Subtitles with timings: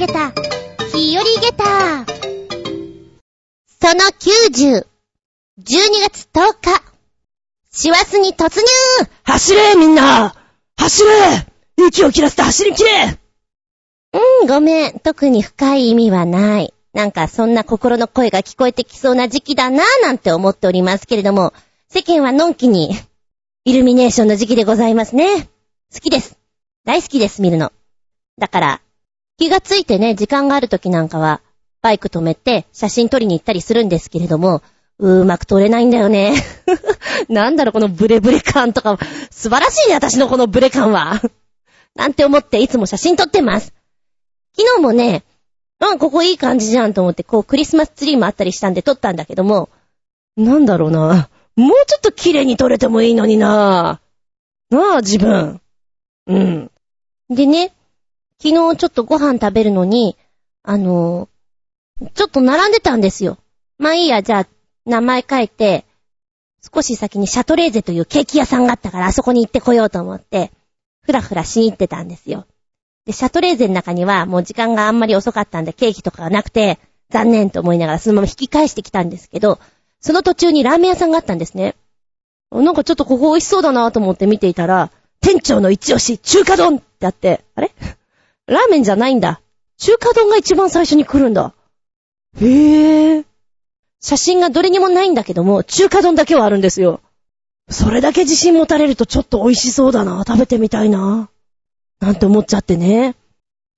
[0.00, 0.32] げた、
[0.94, 2.06] 日和げた。
[3.82, 4.86] その90、
[5.58, 5.66] 12
[6.00, 6.82] 月10日、
[7.70, 8.66] 師走に突入
[9.24, 10.34] 走れみんな
[10.78, 11.10] 走れ
[11.86, 13.18] 息を切らせて走り切れ
[14.14, 14.98] うん、ごめん。
[15.00, 16.72] 特に深い意味はない。
[16.94, 21.52] なんかそんな心の声が聞こえてきそうな時期だなぁなんて思っておりますけれども、
[21.90, 22.90] 世間はのんきに、
[23.66, 25.42] イルミネーションの時期でございますね。
[25.92, 26.38] 好きです。
[26.86, 27.70] 大好きです、見るの。
[28.38, 28.80] だから、
[29.40, 31.40] 気がついてね、時間がある時なんかは、
[31.80, 34.60] バイク止めて写真撮りに行ったりするんですけれども、
[34.98, 36.34] うーまく撮れないんだよね。
[37.30, 38.98] なんだろ、このブレブレ感とか、
[39.30, 41.22] 素晴らしいね、私のこのブレ感は。
[41.94, 43.72] なんて思っていつも写真撮ってます。
[44.54, 45.24] 昨日もね、
[45.80, 49.70] うん、ここいい感じじゃんと思って、こう、クリスマスツリーもあったりしたんで撮ったんだけども、
[50.36, 51.30] なんだろうな。
[51.56, 54.02] もうちょっと綺麗に撮れてもいいのにな。
[54.68, 55.62] なあ、自分。
[56.26, 56.70] うん。
[57.30, 57.72] でね、
[58.42, 60.16] 昨日ちょっとご飯食べるのに、
[60.62, 61.28] あの
[62.14, 63.38] ちょっと並んでたんですよ。
[63.78, 64.46] まあいいや、じゃあ、
[64.86, 65.84] 名前書いて、
[66.74, 70.50] 少し先にシャトレーゼというケーキ屋さんがあったから、あそこに行ってこようと思って、
[71.02, 72.46] ふらふらしに行ってたんですよ。
[73.04, 76.78] で、シャトレーゼの中にはもう時間があんまり遅かったんでケーキとかがなくて、
[77.10, 79.58] 残念と思いながらそのまま引き返してきたんですけど、
[80.00, 81.74] その途中にラーメン屋さんがあったんですね。
[82.52, 87.70] なんかちょっとここ美味しそうだなと思って見ていたら、店長の一押し、中華丼ってあって、あれ？
[88.50, 89.40] ラーメンじゃないんだ。
[89.78, 91.54] 中華丼が一番最初に来るんだ。
[92.40, 93.24] へえ。
[94.00, 97.00] 写真がどれにもないんだけども、中華丼だけはあるんですよ。
[97.70, 100.24] それだけ自信持たれるとちょっと美味しそうだな。
[100.26, 101.30] 食べてみたいな。
[102.00, 103.14] なんて思っちゃってね。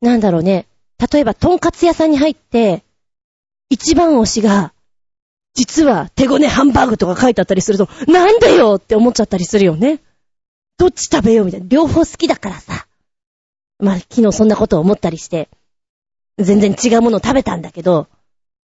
[0.01, 0.67] なんだろうね。
[1.13, 2.83] 例えば、とんかつ屋さんに入って、
[3.69, 4.73] 一番推しが、
[5.55, 10.01] 実は手ごねハンバーグとか書いてあったりすると、なんでよって思っちゃったりするよね。
[10.79, 11.67] どっち食べようみたいな。
[11.69, 12.82] 両方好きだからさ。
[13.83, 15.49] まあ、昨日そんなことを思ったりして、
[16.39, 18.07] 全然違うものを食べたんだけど、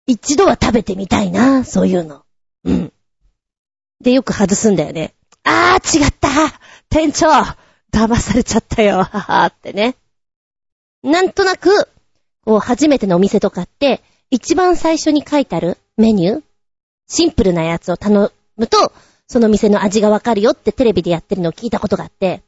[0.07, 2.23] 一度は食べてみたいな、そういうの。
[2.65, 2.93] うん。
[4.01, 5.15] で、よく外すんだよね。
[5.43, 6.29] あー、違った
[6.89, 7.27] 店長
[7.93, 9.97] 騙されちゃったよ、ははーってね。
[11.03, 11.89] なんとなく、
[12.45, 16.43] こう、初めてのお店とかって、一番最初に書いてあるメニュー
[17.09, 18.93] シンプルなやつを頼むと、
[19.27, 22.43] その店の味がわかるよってテレビでやってるのを聞いたことがあって、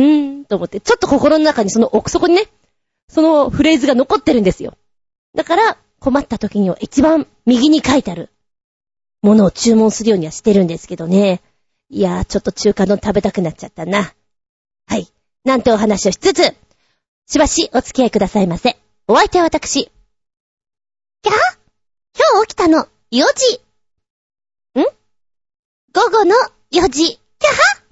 [0.00, 2.48] うーん、と思って、ちょっと心の中にその奥底にね、
[3.08, 4.74] そのフレーズが残ってるんですよ。
[5.34, 8.30] だから、困った時には一番右に書いてある
[9.20, 11.42] ものを注文するようにはしてるんですけどね。
[11.90, 14.14] いやー、ちょっと中華丼食べたくなっちゃったな。
[14.86, 15.06] はい。
[15.44, 16.54] なんてお話をしつつ、
[17.26, 18.78] しばしお付き合いくださいませ。
[19.06, 19.90] お相手は私。
[21.22, 21.32] キャ
[22.16, 23.60] 今日起きたの、4時。
[24.80, 24.82] ん？
[25.92, 26.34] 午後の
[26.72, 27.18] 4時。
[27.38, 27.82] キャハ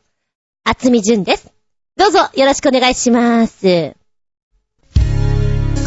[0.65, 1.58] 厚み純です。
[1.99, 3.57] どうぞよろしくお願いします。
[3.59, 5.01] こ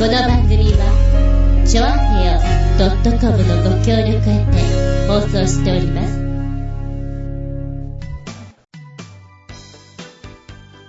[0.08, 2.38] の番組は、ちょあへよ
[3.18, 6.20] .com のご協力へて放送しております。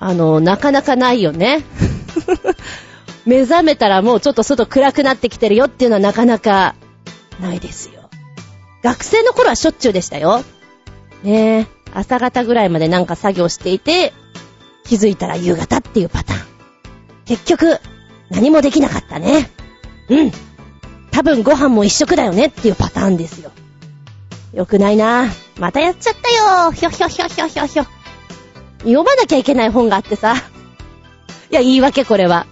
[0.00, 1.62] あの、なかなかないよね。
[3.24, 6.74] 目覚めたらもうちょっと外暗くなってきてるよっていうのはなかなか
[7.40, 8.10] ないですよ。
[8.82, 10.42] 学生の頃はしょっちゅうでしたよ。
[11.22, 14.12] ねえ、朝方ぐらいまでなんか作業していて、
[14.84, 16.46] 気づいたら夕方っていうパターン。
[17.24, 17.78] 結局、
[18.30, 19.50] 何もできなかったね。
[20.08, 20.32] うん。
[21.10, 23.52] 多分ご飯も一食だよねっていうパターンですよ。
[24.54, 25.28] よくないな
[25.58, 27.86] またやっちゃったよひょひょひょひょひょひょ。
[28.78, 30.34] 読まなきゃいけない本があってさ。
[31.50, 32.46] いや、言い訳これは。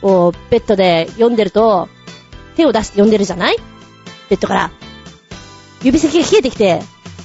[0.00, 1.88] こう、ベッドで読んでると、
[2.56, 3.56] 手を出して読んでるじゃない？
[4.28, 4.70] ベッドから。
[5.82, 6.82] 指先が冷えてきて、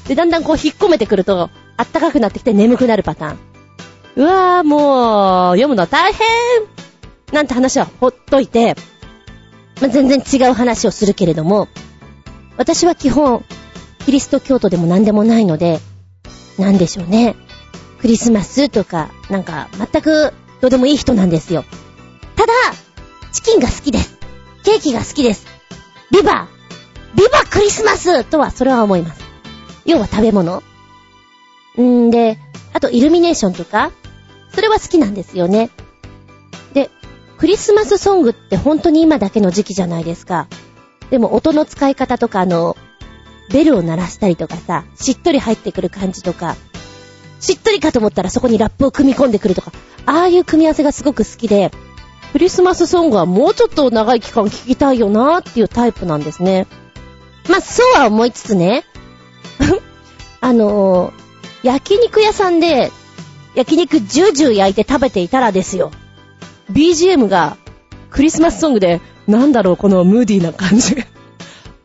[0.07, 3.39] で、だんだんこう引っ込めてくると、あったかくなってきて眠くなるパターン。
[4.17, 6.27] うわぁ、もう、読むの大変
[7.31, 8.75] なんて話はほっといて、
[9.79, 11.67] まあ、全然違う話をするけれども、
[12.57, 13.45] 私は基本、
[14.05, 15.79] キリスト教徒でも何でもないので、
[16.57, 17.35] なんでしょうね。
[18.01, 21.63] クリスマスとか、なんか、全くどうでもいい人なんですよ。
[22.35, 22.53] ただ、
[23.31, 24.17] チキンが好きです。
[24.63, 25.45] ケーキが好きです。
[26.09, 26.47] ビバ
[27.13, 29.21] ビバクリスマスとは、それは思います。
[29.85, 30.63] 要は食べ物
[31.79, 32.39] んで、
[32.73, 33.91] あとイルミネーションとか、
[34.53, 35.69] それは好きなんですよね。
[36.73, 36.89] で、
[37.37, 40.47] クリスマスソングって本当に今だけの時期じゃないですか。
[41.09, 42.75] でも音の使い方とかあの、
[43.51, 46.55] ベルを鳴らしたりとかさ、しっとり入ってくる感じとか、
[47.39, 49.71] しっとりかと思ったらそこにラップを組み込んでくるとか、
[50.05, 51.71] ああいう組み合わせがすごく好きで、
[52.33, 56.67] クリスマスソングはもうちょっと長い期間聴きたいよなーっていうタイプなんですね。
[57.49, 58.83] まあ、そうは思いつつね、
[60.41, 62.91] あのー、焼肉屋さんで、
[63.57, 65.89] 焼肉ジュージュー焼いて食べていたらですよ。
[66.71, 67.57] BGM が
[68.11, 70.95] クリスマスソングで、なんだろう、このムーディーな感じ。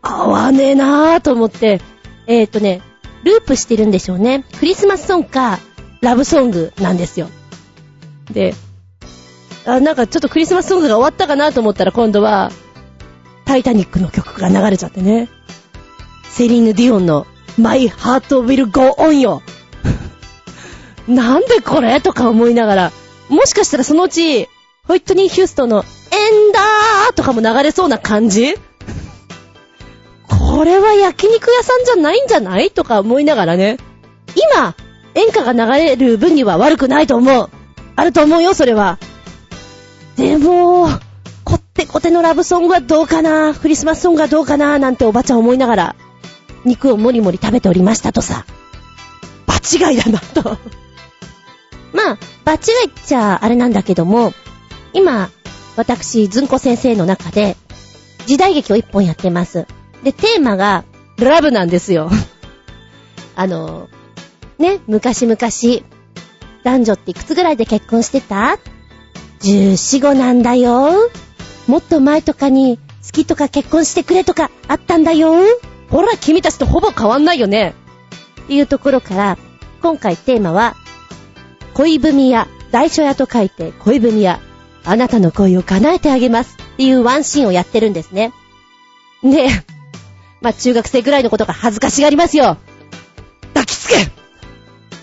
[0.02, 1.80] 合わねえなぁと思って、
[2.26, 2.82] えっ、とね、
[3.24, 4.44] ループしてるんでしょうね。
[4.58, 5.60] クリスマスソングか、
[6.02, 7.30] ラブソングなんですよ。
[8.30, 8.54] で、
[9.64, 12.52] あ、なんかちょっとクリスマスソングが終わったかなと思ったら今度は、
[13.46, 15.30] タイタニックの曲が流れちゃってね。
[16.28, 17.26] セリーヌ・ディオンの
[17.56, 19.40] My Heart Will Go On よ。
[21.08, 22.00] なんでこれ？
[22.00, 22.92] とか思いながら、
[23.28, 24.48] もしかしたらそのうち、
[24.86, 28.54] ホイットニー・ヒューストンのエンダーとかも流れそうな感じ？
[30.28, 32.70] これは焼肉屋さんじゃないんじゃない？
[32.70, 33.78] とか思いながらね。
[34.54, 34.74] 今、
[35.14, 37.50] 演歌が流れる分には悪くないと思う。
[37.96, 38.98] あると思うよ、それは。
[40.16, 40.88] でも、
[41.44, 43.54] こってこてのラブソングはどうかな？
[43.54, 44.78] クリスマスソングはどうかな？
[44.78, 45.96] なんておばちゃん思いながら、
[46.64, 48.44] 肉をもりもり食べておりましたとさ。
[49.46, 50.58] 場違いだなと。
[51.92, 54.32] まあ、場違いっちゃあれなんだけども、
[54.92, 55.30] 今、
[55.76, 57.56] 私、ずんこ先生の中で、
[58.26, 59.66] 時代劇を一本やってます。
[60.02, 60.84] で、テーマが、
[61.18, 62.10] ラブなんですよ。
[63.36, 63.88] あの、
[64.58, 65.36] ね、昔々、
[66.62, 68.58] 男女っていくつぐらいで結婚してた
[69.40, 71.10] ?14、5なんだよ。
[71.66, 75.34] もっと前とかに、好きとか結婚してくれとかあったんだよ。
[75.90, 77.74] ほら、君たちとほぼ変わんないよね。
[78.44, 79.38] っていうところから、
[79.80, 80.76] 今回テーマは、
[81.74, 84.40] 恋文屋、大書屋と書いて恋文屋、
[84.84, 88.32] あなたの恋を叶えてあげますっていうワンシーンをやってるんですね。
[89.22, 89.48] で、
[90.40, 92.56] まあ、中学生ぐらいのことが恥ずかしがりますよ。
[93.54, 93.94] 抱きつけ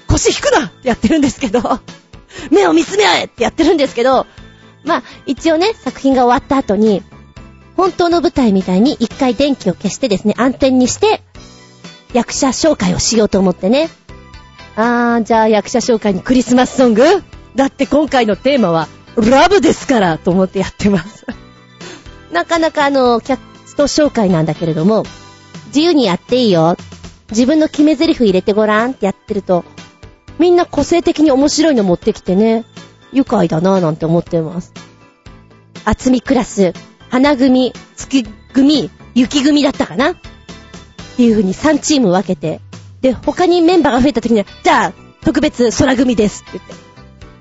[0.07, 1.61] 腰引くなってやってるんですけど、
[2.51, 4.25] 目を見つめ合えってやってるんですけど、
[4.83, 7.03] まあ、一応ね、作品が終わった後に、
[7.77, 11.21] 本当の舞台みたいに一回電気を消してですね、暗転にして、
[12.13, 13.89] 役者紹介をしようと思ってね。
[14.81, 17.03] あー、じゃあ役者紹介にクリスマスソング？
[17.53, 18.87] だって今回のテーマは、
[19.17, 21.25] ラブですからと思ってやってます。
[22.31, 25.03] なかなかあの、キャスト紹介なんだけれども、
[25.67, 26.77] 自由にやっていいよ。
[27.29, 29.65] 自分の決め台詞入れてごらんってやってると、
[30.37, 32.63] みんな個性的に面白いの持ってきてね、
[33.11, 34.71] 愉快だなぁなんて思ってます。
[35.83, 36.71] 厚みクラス、
[37.09, 40.11] 花組、月組、雪組だったかな？
[40.11, 40.15] っ
[41.17, 42.61] ていう風に3チーム分けて、
[43.01, 46.73] で、他にメンバーが増えた時には、じゃあ、特別空組ですって言って、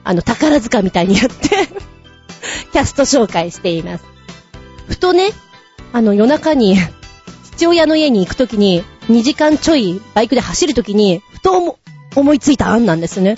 [0.05, 1.49] あの、宝塚みたいにやって
[2.72, 4.05] キャスト紹介しています。
[4.88, 5.31] ふとね、
[5.93, 6.76] あの、夜中に
[7.52, 11.78] 父親の家に行く時に、2時間ちょいバイクで走る時に、ふと
[12.14, 13.37] 思いついた案なんですね。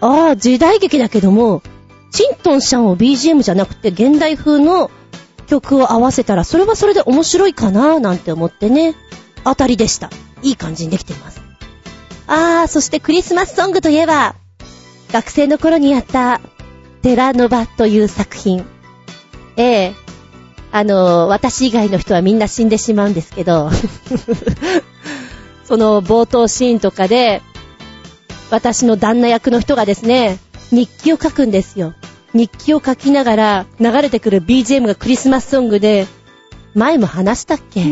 [0.00, 1.62] ああ、時代劇だけども、
[2.10, 4.90] チントンシャンを BGM じゃなくて現代風の
[5.46, 8.94] 曲を合わせたら、それはそれで面白いかななんて思ってね、
[9.44, 10.10] 当たりでした。
[10.42, 11.41] いい感じにできています。
[12.34, 14.36] あー、そしてクリスマスソングといえば、
[15.12, 16.40] 学生の頃にやった、
[17.02, 18.64] テラノバという作品。
[19.58, 19.94] ええ
[20.70, 23.70] あの、私以外の人はみんな死んでしまうんですけど、
[25.68, 27.42] その冒頭シーンとかで、
[28.50, 30.38] 私の旦那役の人がですね、
[30.70, 31.92] 日記を書くんですよ。
[32.32, 36.06] 日記を書きながら流れてくる BGM がクリスマスソングで、
[36.74, 37.84] 前も話したっけ？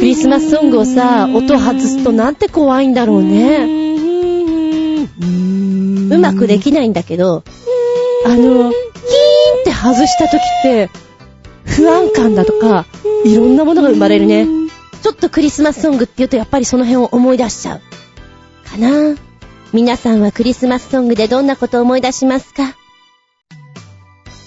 [0.00, 3.66] クリスマスソングをさ、音外すとなんて怖いんだろうね。
[6.10, 7.44] うまくできないんだけど、
[8.24, 8.72] あの、キーンっ
[9.62, 10.88] て外した時って、
[11.66, 12.86] 不安感だとか、
[13.26, 14.46] いろんなものが生まれるね。
[15.02, 17.80] ちょっとクリスマスソングって言うとやっぱりその辺を思い出しちゃう。
[18.70, 19.16] かな？
[19.74, 22.74] 皆さんはクリスマスソングでどんなことを思い出しますか？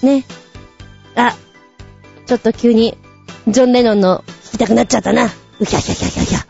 [0.02, 0.24] ね。
[1.14, 1.36] あ、
[2.26, 2.98] ちょっと急に、
[3.46, 5.30] ジョン・レノンの聞きたくなっちゃったな。
[5.64, 6.46] うひゃひゃひゃひゃひゃ。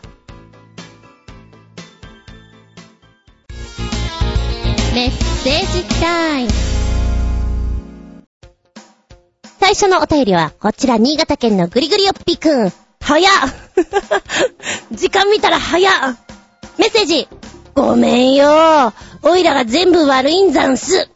[4.93, 6.49] メッセージタイム。
[9.59, 12.71] 最初のお便りは、こちら、新潟県のぐりぐりよっぴくん。
[13.01, 13.31] 早っ
[14.91, 16.17] 時間見たら早っ
[16.79, 17.27] メッセージ
[17.75, 21.07] ごめんよおいらが全部悪いんざんす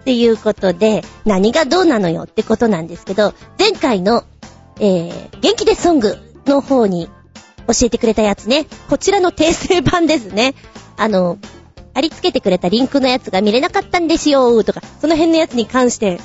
[0.00, 4.24] っていうことで、何がどうなのよってことなんですけど、前回の、
[4.80, 7.08] えー、元気でソングの方に
[7.66, 8.66] 教えてくれたやつね。
[8.88, 10.54] こちらの訂正版ですね。
[10.96, 11.38] あの、
[11.94, 16.20] 貼り付けてくれたリンクのやつが見れなかったんですよとか、その辺のやつに関して、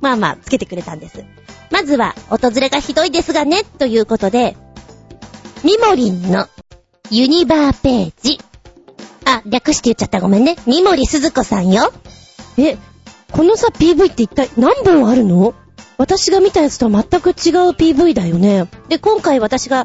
[0.00, 1.24] まあまあ、つけてくれたんです。
[1.70, 4.56] まずは、訪れがひどいですがね、ということで、
[5.64, 6.46] ミモリンの
[7.10, 8.38] ユニバーページ。
[9.24, 10.56] あ、略して言っちゃったごめんね。
[10.66, 11.92] ミモリスズコさんよ。
[12.56, 12.76] え、
[13.32, 15.54] このさ、PV って一体何本あるの？
[15.98, 17.34] 私が見たやつとは全く違う
[17.72, 18.68] PV だよね。
[18.88, 19.84] で、今回私が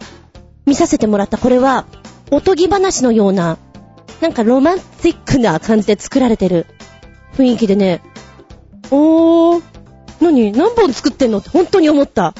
[0.65, 1.85] 見させてもらったこれは、
[2.31, 3.57] おとぎ話のような
[4.21, 6.65] なんかロマンティックな感じで作られてる
[7.35, 8.01] 雰囲気でね、
[8.91, 9.63] おー、
[10.21, 11.39] 何何本作ってんの？
[11.39, 12.33] って本当に思った。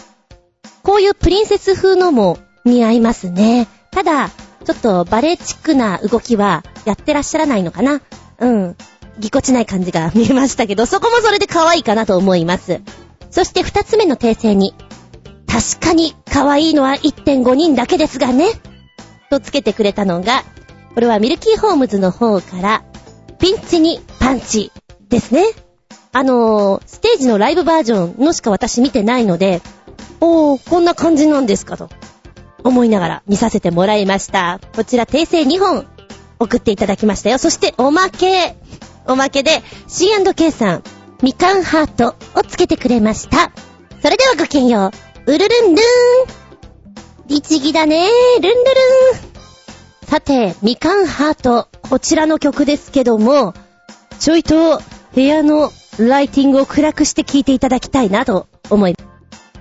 [0.84, 3.68] こういうプリンセス風のも似合いますね。
[3.92, 4.30] ただ、
[4.66, 8.02] ちょっとバレエチックな動きはやってらっしゃらないのかな
[8.40, 8.78] うん。
[9.20, 12.82] ぎこちない感じが見えましたけど、そこもそれで可愛いかなと思います。
[13.30, 14.74] そして二つ目の訂正に、
[15.54, 18.48] 確かに可愛いのは1.5人だけですがね。
[19.30, 20.44] とつけてくれたのが、
[20.96, 22.84] これはミルキーホームズの方から、
[23.38, 24.72] ピンチにパンチ
[25.10, 25.46] ですね。
[26.12, 29.62] あのー、ステージのライブバージョンのしか私見てないので、
[30.22, 31.88] おー、こんな感じなんですかと、
[32.64, 34.60] 思いながら見させてもらいました。
[34.76, 35.86] こちら訂正2本
[36.40, 37.38] 送っていただきましたよ。
[37.38, 38.56] そしておまけ、
[39.06, 40.84] おまけで C&K さん、
[41.22, 43.52] みかんハートをつけてくれました。
[44.02, 45.13] それではごきげんよう。
[45.26, 47.28] うるるんるーん。
[47.30, 48.42] 律儀だねー。
[48.42, 50.08] ルンルルン。
[50.08, 51.70] さて、みかんハート。
[51.90, 53.54] こちらの曲ですけども、
[54.20, 54.82] ちょいと
[55.16, 59.06] 部屋のライティングを暗くして聴いていただきたいなと思いま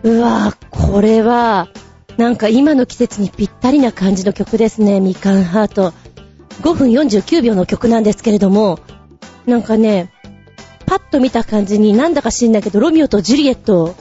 [0.02, 0.08] す。
[0.08, 1.68] うわぁ、これは、
[2.16, 5.92] なんか今の季節にぴったりな感じの曲ですね、みかんハート。
[6.62, 8.80] 5分49秒の曲なんですけれども、
[9.46, 10.12] なんかね、
[10.86, 13.94] パッと見た感じになんだか知んないけど、ロミオとジュリエットを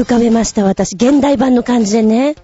[0.00, 0.94] 浮かべました、私。
[0.96, 2.34] 現代版の感じでね。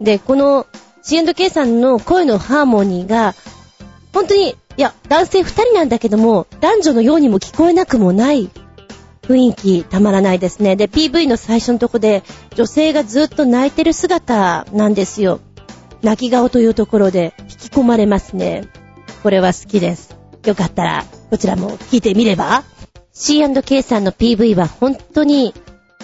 [0.00, 0.66] で、この
[1.02, 3.34] C&K さんの声のハーモニーが、
[4.12, 8.50] 本当に、いや、男性二人なんだけども、男女のようにも聞こえなくもない
[9.22, 10.74] 雰囲気たまらないですね。
[10.74, 12.24] で、PV の最初のとこで、
[12.56, 15.40] 女性がずっと泣いてる姿なんですよ。
[16.02, 18.64] 泣き顔というところで引き込まれますね。
[19.22, 20.16] これは好きです。
[20.44, 22.64] よかったら、こちらも聞いてみれば
[23.12, 25.54] ?C&K さんの PV は本当に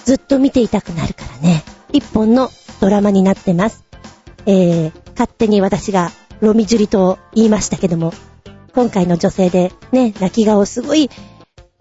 [0.06, 1.64] ずっと見ていたくなるからね。
[1.92, 2.48] 一本の
[2.80, 3.84] ドラマになってます。
[4.46, 8.14] えー、勝手に私がロミジュリと言いましたけども、
[8.72, 11.10] 今回の女性でね、泣き顔すごい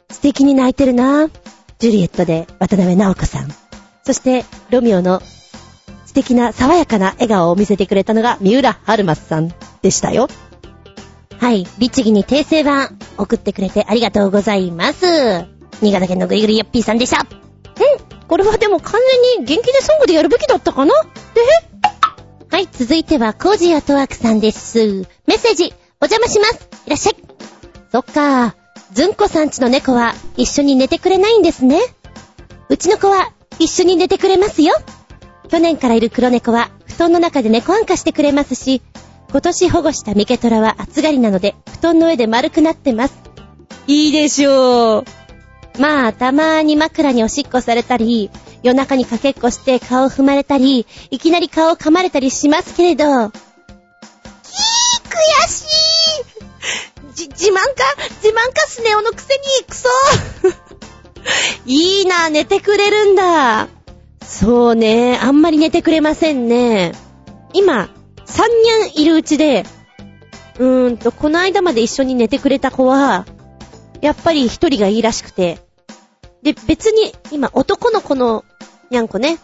[0.10, 1.30] 素敵に泣いてるな
[1.78, 3.50] ジュリエットで渡辺直子さん。
[4.04, 5.22] そして、ロミオの
[6.08, 9.54] 素敵な爽やかな笑顔を見せてくれたのが三浦春馬さん
[9.84, 10.30] でしたよ。
[11.38, 15.06] はい、律儀に訂正版送ってくれてありがとうございます。
[15.84, 17.45] 新潟県のぐりぐりよっぴーさんでした。
[17.84, 19.00] んこれはでも完
[19.38, 20.94] 全に元気でソングでやるべきだったかな？
[21.02, 22.56] え？
[22.56, 25.06] はい、続いてはコージアトワークさんです。
[25.28, 26.70] メッセージ、お邪魔します。
[26.86, 27.16] いらっしゃい。
[27.92, 28.56] そっか
[28.94, 31.80] ずんこさんちの猫は一緒に寝てくれないんですね。
[32.70, 34.74] うちの子は一緒に寝てくれますよ。
[35.50, 38.82] 去年からいる黒猫は布団の中で猫んかしてくれますし、
[39.30, 43.16] 今年保護したミケトラは暑がりなので布団の上で丸くなってます。
[43.88, 45.06] いいでしょう。
[45.78, 48.32] まあ、たまーに枕におしっこされたり、
[48.64, 53.32] 夜中にかけっこして顔踏まれたり、いきなり顔噛まれたりしますけれど、キー悔
[55.48, 55.66] しい
[57.14, 57.62] じ、自慢か？
[58.22, 59.90] 自慢かスネ夫のくせに、クソ
[61.66, 63.68] いいな、寝てくれるんだ。
[64.26, 66.94] そうね、あんまり寝てくれませんね。
[67.54, 67.90] 今、
[68.26, 69.66] 三にゃんいるうちで、
[70.58, 73.26] うーんと、この間まで一緒に寝てくれた子は、
[74.02, 75.65] やっぱり一人がいいらしくて。
[76.46, 78.46] で、別に、今、男の子の
[78.92, 79.40] にゃんこね。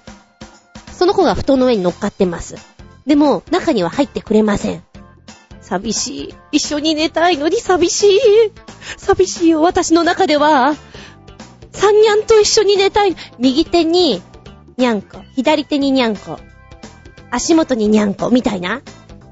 [0.93, 2.55] その子が布団の上に乗っかってます。
[3.07, 4.83] でも、中には入ってくれません。
[5.61, 6.35] 寂しい。
[6.51, 8.19] 一緒に寝たいのに寂しい。
[8.97, 10.75] 寂しいよ、私の中では。
[11.71, 13.15] 三にゃんと一緒に寝たい。
[13.39, 14.21] 右手に、
[14.77, 15.23] にゃんこ。
[15.35, 16.37] 左手ににゃんこ。
[17.31, 18.83] 足元ににゃんこ、みたいな。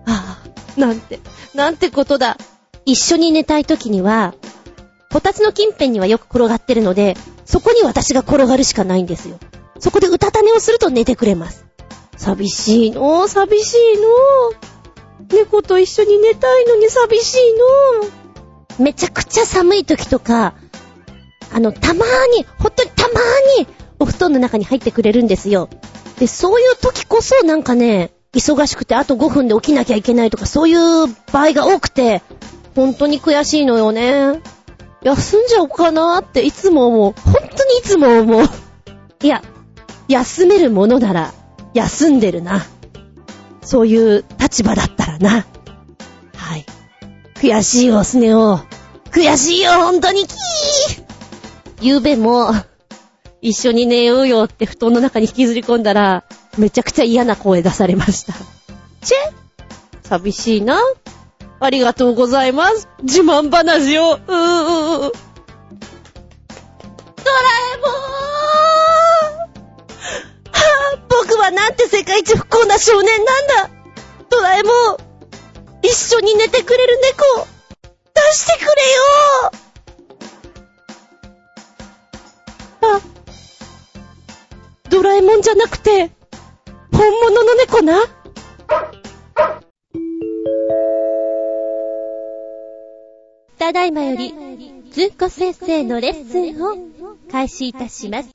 [0.07, 0.41] あ
[0.75, 1.19] あ、なんて、
[1.53, 2.35] なんてことだ。
[2.85, 4.33] 一緒に寝たい時には、
[5.11, 7.15] こたつの近辺にはよく転がってるので、
[7.49, 9.39] そこに私が転がるしかないんですよ。
[9.79, 11.65] そこでうたた寝をすると寝てくれます。
[12.15, 17.39] 寂しいの寂しいの猫と一緒に寝たいのに寂しい
[18.77, 20.53] のめちゃくちゃ寒い時とか、
[21.51, 25.69] あの、たまーに、ほんとにたまーに、お布団の中に入ってくれるんですよ。
[26.19, 32.21] で、そういう時こそなんかね、忙しくてあと5分で起きなきゃいけないとかそういう場合が多くて、
[32.75, 34.39] 本当に悔しいのよね。
[35.01, 37.13] 休んじゃおうかなっていつも思う。
[37.13, 38.49] 本当にいつも思う。
[39.23, 39.41] いや、
[40.07, 41.33] 休めるものなら
[41.73, 42.65] 休んでるな。
[43.61, 45.45] そういう立場だったらな。
[46.35, 46.65] はい。
[47.35, 48.59] 悔しいよ、スネ夫。
[49.11, 51.03] 悔しいよ、本当にキー
[51.81, 52.51] ゆうべも、
[53.41, 56.25] 一緒に寝ようよって布団の中に引きずり込んだら、
[56.57, 58.33] めちゃくちゃ嫌な声出されました。
[59.01, 60.77] チェ寂しいな。
[61.61, 62.87] ありがとうございます。
[63.03, 64.13] 自慢話を。
[64.13, 64.21] うーう。
[64.27, 64.33] ド
[67.31, 67.37] ラ
[67.73, 67.89] えもー
[70.51, 73.69] はぁ、僕はなんて世界一不幸な少年なんだ。
[74.29, 74.73] ドラえもん、
[75.81, 77.45] 一緒に寝てくれる猫、
[78.13, 78.67] 出してくれよ
[82.95, 83.01] あ、
[84.89, 86.11] ドラえもんじゃなくて、
[86.91, 87.99] 本物の猫な。
[93.59, 94.33] ただいまより、
[94.89, 96.77] ずんこ先生のレッスンを
[97.29, 98.29] 開始いたします。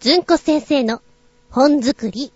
[0.00, 1.00] ずんこ先生の
[1.50, 2.32] 本作り。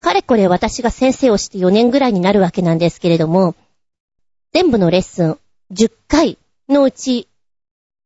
[0.00, 3.56] かれこれ私が先生をして4年ぐらいになるわけなんですけれども、
[4.52, 5.38] 全部のレッスン
[5.72, 7.26] 10回のうち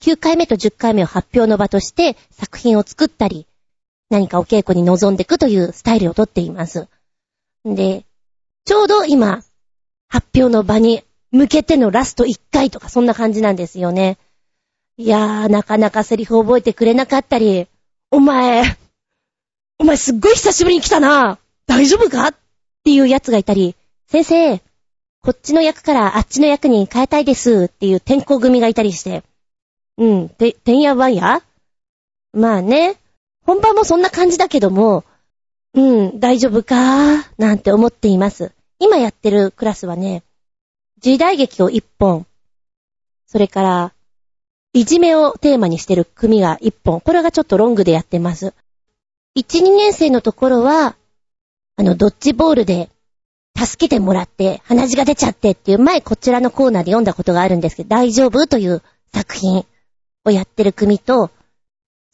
[0.03, 3.47] 9回目と10回目を発表の場として作品を作ったり、
[4.09, 6.88] 何かお稽古に臨んでいくというスタイルをとっています。
[7.64, 8.04] で、
[8.64, 9.42] ちょうど今、
[10.09, 11.02] 発表の場に
[11.33, 14.18] 向けてのラスト1回とかそんな感じなんですよね。
[14.97, 17.66] いやー、なかなかセリフ覚えてくれなかったり、
[18.11, 18.62] お前、
[19.78, 22.35] お前すっごい久しぶりに来たな大丈夫かっ
[22.85, 23.75] ていうやつがいたり、
[24.06, 24.59] 先生、
[25.23, 29.25] こっちの役からあっちの役に変えたいですっていう転校組がいたりして、
[29.97, 31.42] うん、て、てんやわんや
[32.33, 32.97] まあね、
[33.47, 35.04] 本番もそんな感じだけども、
[35.75, 36.75] うん、大丈夫か？
[36.75, 38.52] ー、なんて思っています。
[38.78, 40.23] 今やってるクラスはね、
[41.00, 42.26] 時代劇を一本、
[43.26, 43.93] それから、
[44.73, 48.54] いじめをテーマにしてる組が一本、これがちょっとロングでやってます。
[49.37, 50.97] 1、2年生のところは、
[51.76, 52.88] あの、ドッジボールで、
[53.57, 58.47] 助けてもらって、鼻血が出ちゃってっていう前こちらのコーナーで読んだことがあるんですけど、大丈夫？
[58.47, 59.64] という作品。
[60.26, 61.31] をやってる組と、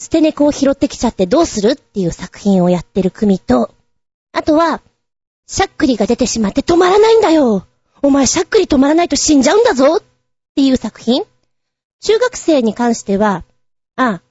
[0.00, 3.74] 捨て猫を拾ってきちゃってどうするっていう作品をやってる組と、
[4.32, 4.80] あとは、
[5.46, 7.66] しゃっくりが出てしまって止まらないんだよ
[8.02, 10.02] お前しゃっくり止まらないと死んじゃうんだぞっ
[10.54, 11.24] ていう作品
[12.00, 13.44] 中学生に関しては、
[13.96, 14.22] あ、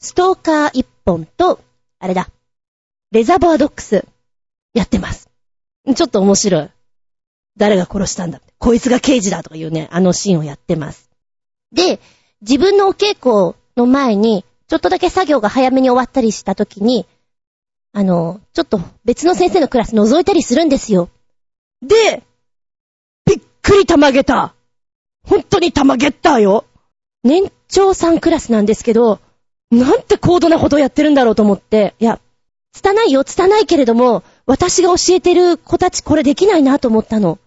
[0.00, 1.60] ストーカー一本と、
[2.00, 2.28] あれだ、
[3.12, 4.04] レザーバードックス、
[4.72, 5.30] やってます。
[5.94, 6.70] ちょっと面白い。
[7.56, 11.08] 誰が殺したんだこいつが刑事だとかいうね、あのシーンをやってます。
[11.70, 12.00] で、
[12.40, 14.44] 自分のお稽古の前に、
[14.74, 17.06] ちょっとだけ作業が早めに終わったりした時に、
[17.92, 21.10] あの、ちょっと別の先生のクラス覗いたりするんですよ。
[21.80, 22.24] で、
[23.24, 24.52] びっくりたまげた。
[25.24, 26.64] 本当にたまげったよ。
[27.22, 29.20] 年長さんクラスなんですけど、
[29.70, 32.18] なんて高度なことをやってるんだろうと思って、いや、
[32.72, 37.38] 拙いよ、拙いけれども、私が教えてる子たちこれできないなと思ったの。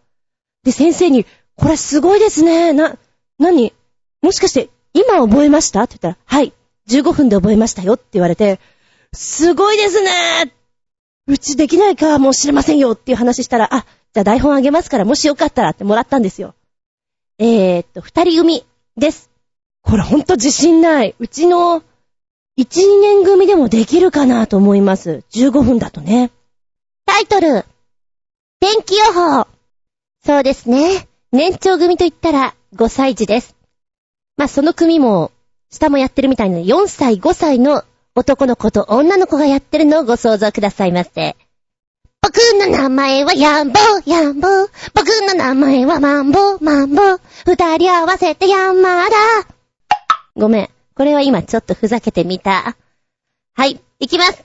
[0.64, 1.26] で、先生に、
[1.58, 2.72] これすごいですね。
[2.72, 2.98] な、
[3.38, 3.74] なに
[4.22, 5.84] もしかして今覚えました？
[5.84, 6.54] って言ったら、はい、
[6.88, 8.60] 15分で覚えましたよって言われて、
[9.14, 10.54] すごいですね
[11.28, 16.56] うちできないかもしれませんよっていう話したら、あ、じゃあ台本あげますからもしよかったらってもらったんですよ。
[17.38, 19.30] えー、っと、二人組です。
[19.84, 21.16] これほんと自信ない。
[21.20, 21.84] うちの、
[22.58, 25.24] 1、2年組でもできるかなと思います。
[25.32, 26.32] 15分だとね。
[27.06, 27.66] タイトル、
[28.60, 29.48] 天気予報。
[30.26, 31.08] そうですね。
[31.32, 33.56] 年長組と言ったら5歳児です。
[34.38, 35.32] まあ、その組も、
[35.70, 37.84] 下もやってるみたいな4歳、5歳の
[38.16, 41.36] 男の子と女の子がやってるのをご想像くださいませ。
[42.22, 44.70] 僕の名前はヤンボー、ヤンボー。
[44.94, 47.20] 僕の名前はマンボー、マンボー。
[47.46, 49.16] 二人合わせてヤンマーだ。
[50.36, 50.70] ごめん。
[50.96, 52.76] これは今ちょっとふざけてみた。
[53.56, 54.44] はい、行きます。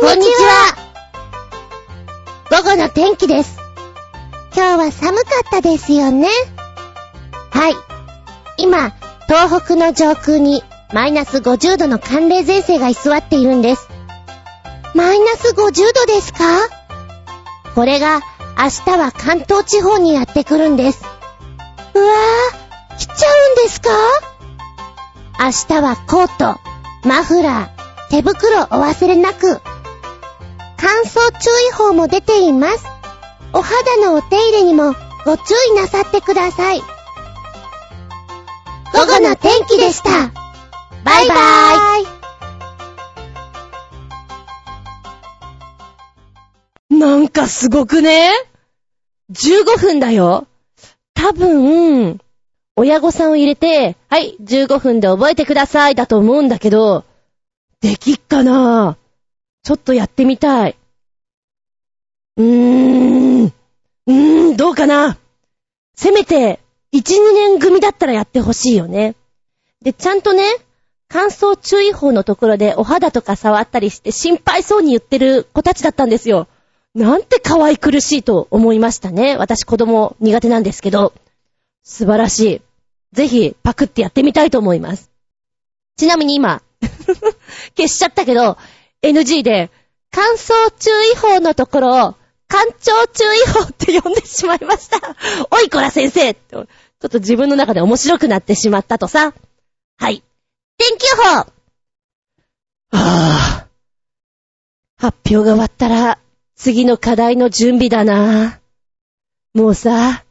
[0.00, 0.76] こんにちは。
[2.50, 3.58] 午後の天気です。
[4.54, 6.28] 今日は寒かったですよね。
[7.58, 7.74] はい。
[8.56, 8.92] 今、
[9.26, 13.88] 東北の上空にマイナス50度の寒冷前線が居座っているんです。
[14.94, 16.38] マイナス50度ですか？
[17.74, 18.20] これが
[18.56, 21.02] 明日は関東地方にやってくるんです。
[21.94, 23.90] うわぁ、来ちゃうんですか？
[25.40, 26.60] 明日はコート、
[27.08, 29.60] マフラー、手袋お忘れなく。
[30.76, 32.84] 乾燥注意報も出ています。
[33.52, 34.94] お肌のお手入れにも
[35.24, 35.42] ご注
[35.72, 36.82] 意なさってください。
[38.92, 40.10] 午後の天気でした。
[41.04, 42.14] バイバー
[46.94, 46.98] イ。
[46.98, 48.30] なんかすごくね
[49.30, 50.46] ?15 分だよ。
[51.14, 52.18] 多分、
[52.76, 57.04] 親御さんを入れて、はい、15分で覚えてくださいだと思うんだけど、
[57.80, 58.96] できっかな
[59.62, 60.76] ちょっとやってみたい。
[62.36, 63.44] うーん。
[63.44, 65.18] うーん、どうかな。
[65.94, 66.60] せめて、
[66.92, 69.14] 1、2年組だったらやってほしいよね。
[69.82, 70.44] で、ちゃんとね、
[71.08, 76.48] 乾燥注意報のところでお肌とか触ったりして心配そうに言ってる子たちだったんですよ。
[76.94, 79.36] なんて可愛苦しいと思いましたね。
[79.36, 81.12] 私子供苦手なんですけど。
[81.82, 82.62] 素晴らしい。
[83.12, 85.10] ぜひパクってやってみたいと思います。
[85.96, 86.62] ちなみに今、
[87.76, 88.58] 消しちゃったけど、
[89.02, 89.70] NG で
[90.10, 92.14] 乾燥注意報のところを、
[92.58, 94.98] 干潮注意報って呼んでしまいました。
[95.52, 96.66] おいこら先生ちょっ
[97.08, 99.32] と自分の中で面白くなってしまったとさ。
[99.96, 100.24] はい。
[100.76, 101.46] 天気予報は
[102.90, 103.66] あ。
[104.96, 106.18] 発表が終わったら、
[106.56, 108.58] 次の課題の準備だな。
[109.54, 110.24] もうさ、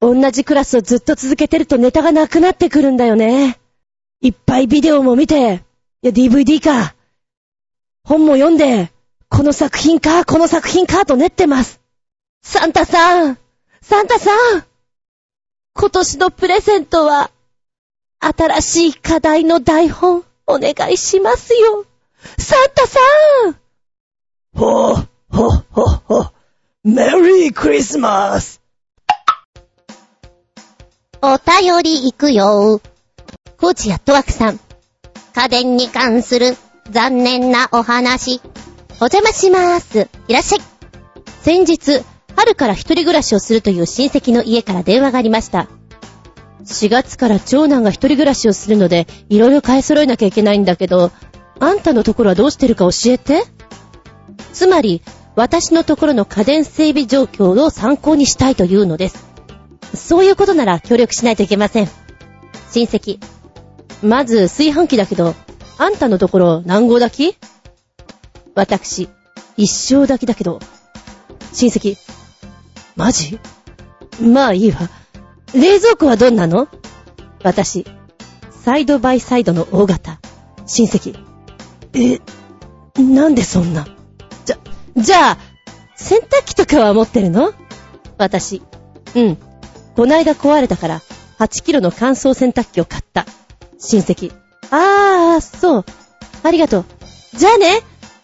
[0.00, 3.58] 同じクラスをずっと続けてるとネタがなくなってくるんだよね。
[4.20, 5.64] いっぱいビデオも見て、
[6.02, 6.94] いや DVD か。
[8.04, 8.92] 本も読んで、
[9.34, 11.06] この作品か、この作品か？
[11.06, 11.80] と練ってます。
[12.42, 13.38] サンタさん
[13.80, 14.64] サンタさん
[15.74, 17.30] 今年のプレゼントは、
[18.20, 21.86] 新しい課題の台本、お願いしますよ。
[22.38, 22.98] サンタさ
[23.48, 23.56] ん
[24.54, 26.26] ほう、ほ、ほ、ほ、
[26.84, 28.60] メリークリスマス
[31.22, 32.82] お便り行くよ。
[33.56, 34.60] コーチやトワクさん。
[35.34, 36.54] 家電に関する
[36.90, 38.42] 残念なお話。
[39.02, 40.08] お邪魔します。
[40.28, 40.60] いらっしゃい。
[41.40, 42.04] 先日、
[42.36, 45.66] 春から一人暮らしをするという親戚の家から電話がありました。
[46.64, 51.10] 4月から長男が一人暮らしをするので、いろいろ買い揃えなきゃいけないんだけど、
[51.58, 53.42] あんたのところはどうしてるか教えて。
[54.52, 55.02] つまり、
[55.34, 59.26] 私のところの家電整備状況を参考にしたいというのです。
[59.94, 61.88] そういうことなら協力しないといけません。
[62.70, 63.18] 親戚。
[64.00, 65.34] まず、炊飯器だけど、
[65.78, 67.51] あんたのところ何号炊き？
[68.54, 69.08] 私、
[69.56, 70.60] 一生炊きだけど、
[71.52, 71.96] 親戚。
[72.96, 73.38] マジ？
[74.20, 74.90] まあいいわ。
[75.54, 76.68] 冷蔵庫はどんなの？
[77.42, 77.86] 私、
[78.50, 80.18] サイドバイサイドの大型。
[80.66, 81.18] 親戚。
[81.94, 82.20] え、
[83.02, 83.86] なんでそんな？
[84.44, 84.58] じゃ、
[84.96, 85.38] じゃあ、
[85.96, 87.52] 洗濯機とかは持ってるの？
[88.18, 88.62] 私。
[89.14, 89.38] うん。
[89.96, 91.00] こないだ壊れたから、
[91.38, 93.26] 8キロの乾燥洗濯機を買った。
[93.78, 94.32] 親戚。
[94.70, 95.84] あー、そう。
[96.42, 96.84] ありがとう。
[97.34, 97.82] じゃあね、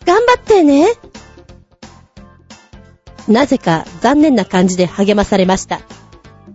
[0.08, 0.94] 頑張ってね。
[3.28, 5.82] なぜか残念な感じで励まされました。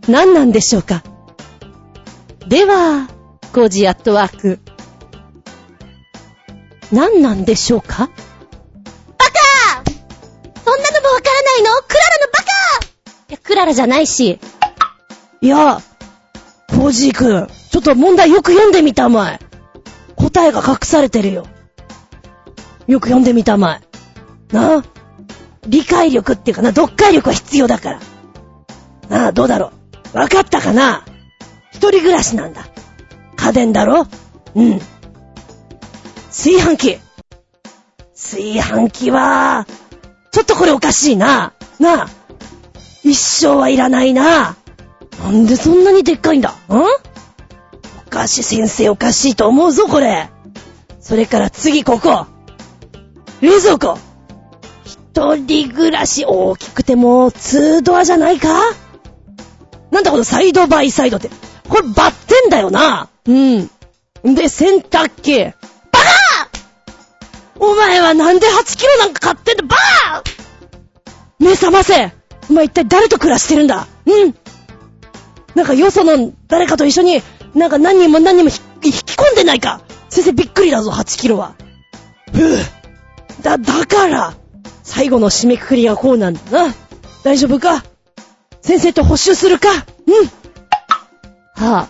[0.07, 1.03] 何なんでしょうか
[2.47, 3.07] では、
[3.53, 4.59] コージアットワーク。
[6.91, 9.83] 何なんでしょうかバカ
[10.65, 11.69] そんなのもわからないの？
[11.87, 12.85] クララのバカ
[13.29, 14.39] いや、クララじゃないし。
[15.41, 15.79] いや、
[16.69, 19.39] コージーくん、ちょっと問題よく読んでみたまえ。
[20.15, 21.45] 答えが隠されてるよ。
[22.87, 23.79] よく読んでみたま
[24.51, 24.53] え。
[24.53, 24.83] なあ？
[25.65, 27.99] 理解力っていうかな、読解力は必要だから。
[29.09, 29.71] なあ、どうだろ
[30.13, 30.17] う？
[30.17, 31.05] わかったかな？
[31.71, 32.67] 一人暮らしなんだ。
[33.35, 34.07] 家電だろ？
[34.55, 34.79] うん。
[36.27, 36.99] 炊飯器。
[38.13, 39.65] 炊飯器は、
[40.31, 41.53] ちょっとこれおかしいな。
[41.79, 42.07] なあ？
[43.03, 44.55] 一生はいらないな。
[45.23, 46.49] なんでそんなにでっかいんだ？
[46.49, 46.53] ん？
[48.07, 50.29] おかしい、先生おかしいと思うぞ、これ。
[50.99, 52.27] それから次ここ。
[53.43, 53.99] 冷蔵庫。
[54.85, 58.47] 一人暮らし大きくても、ツードアじゃないか？
[59.91, 61.29] なんだこのサイドバイサイドって。
[61.67, 63.09] これバッテンだよな。
[63.25, 63.69] うん。
[64.33, 65.43] で、洗濯機。
[65.43, 65.57] バカ
[67.59, 70.23] お前はなんで8キロなんか買ってんだバカ
[71.37, 72.13] 目覚ませ
[72.49, 73.87] お前一体誰と暮らしてるんだ？
[74.05, 74.35] うん
[75.53, 77.21] なんかよその誰かと一緒に、
[77.53, 81.55] なんか何人も何人もひ引き込んでないか先生びっくりだぞ、8キロは。
[82.31, 82.72] ふぅ。
[83.43, 84.33] だ、だから、
[84.83, 86.73] 最後の締めくくりはこうなんだな。
[87.23, 87.83] 大丈夫か？
[88.61, 89.69] 先生と補習するか？
[89.69, 89.75] うん。
[91.63, 91.87] はあ、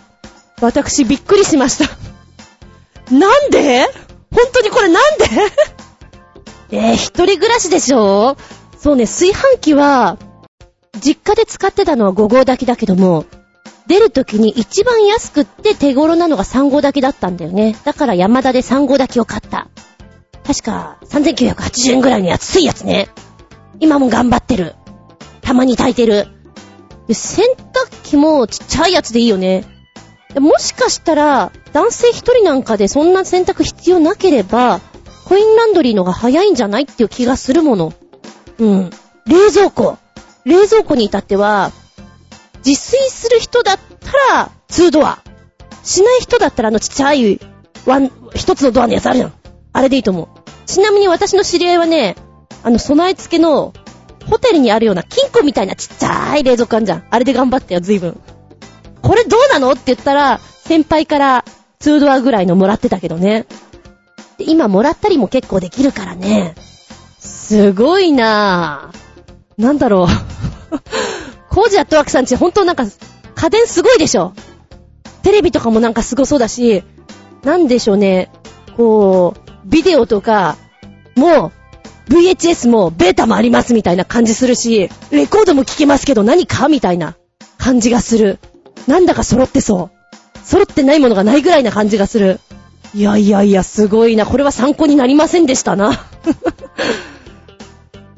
[0.61, 3.13] 私びっくりしました。
[3.13, 3.87] なんで？
[4.31, 5.25] 本当にこれなんで？
[6.71, 8.35] えー、一人暮らしでしょ？
[8.77, 10.17] そうね、炊飯器は、
[10.99, 13.25] 実家で使ってたのは5号炊きだけども、
[13.87, 17.75] 出るときに一番安くって手頃なのが3号炊きだったんだよね。
[17.83, 19.67] だから山田で3号炊きを買った。
[20.45, 23.09] 確か3980円ぐらいの安いやつね。
[23.79, 24.75] 今も頑張ってる。
[25.41, 26.27] たまに炊いてる。
[27.11, 29.65] 洗濯機もちっちゃいやつでいいよね。
[30.39, 34.81] もしかしたら、男性一人なんかでそんな洗濯必要なければ、
[35.25, 37.93] コインランドリーのが早いんじゃないっていう気がするもの。
[38.59, 38.89] うん。
[39.25, 39.97] 冷蔵庫。
[40.45, 41.71] 冷蔵庫に至っては、
[42.65, 45.19] 自炊する人だったら、2ドア。
[45.83, 47.39] しない人だったらあのちっちゃい、
[47.85, 49.33] ワン、一つのドアのやつあるじゃん。
[49.73, 50.32] あれでいいと思う。
[50.65, 52.15] ちなみに私の知り合いはね、
[52.63, 53.73] あの備え付けの、
[54.29, 57.03] ホテルにあるような金庫みたいなちっちゃい冷蔵庫あんじゃん。
[57.09, 58.19] あれで頑張ったよ、随分。
[59.01, 59.71] これどうなの？
[59.71, 61.45] って言ったら、先輩から
[61.81, 63.45] 2ドアぐらいのもらってたけどね。
[64.37, 66.55] で今もらったりも結構できるからね。
[67.19, 69.61] すごいなぁ。
[69.61, 70.07] なんだろう。
[71.53, 72.85] コージアットワークさんち、ほんとなんか、
[73.35, 74.33] 家電すごいでしょ。
[75.21, 76.83] テレビとかもなんかすごそうだし、
[77.43, 78.31] なんでしょうね。
[78.75, 80.57] こう、ビデオとか、
[81.15, 87.15] もう、VHS もベータもありますみたいな感じするし、レコードも聴けますけど何かみたいな
[87.57, 88.39] 感じがする。
[88.87, 89.97] なんだか揃ってそう。
[90.45, 92.39] 揃ってないものがないぐらいな感じがする。
[92.93, 94.25] いやいやいや、すごいな。
[94.25, 95.91] これは参考になりませんでしたな。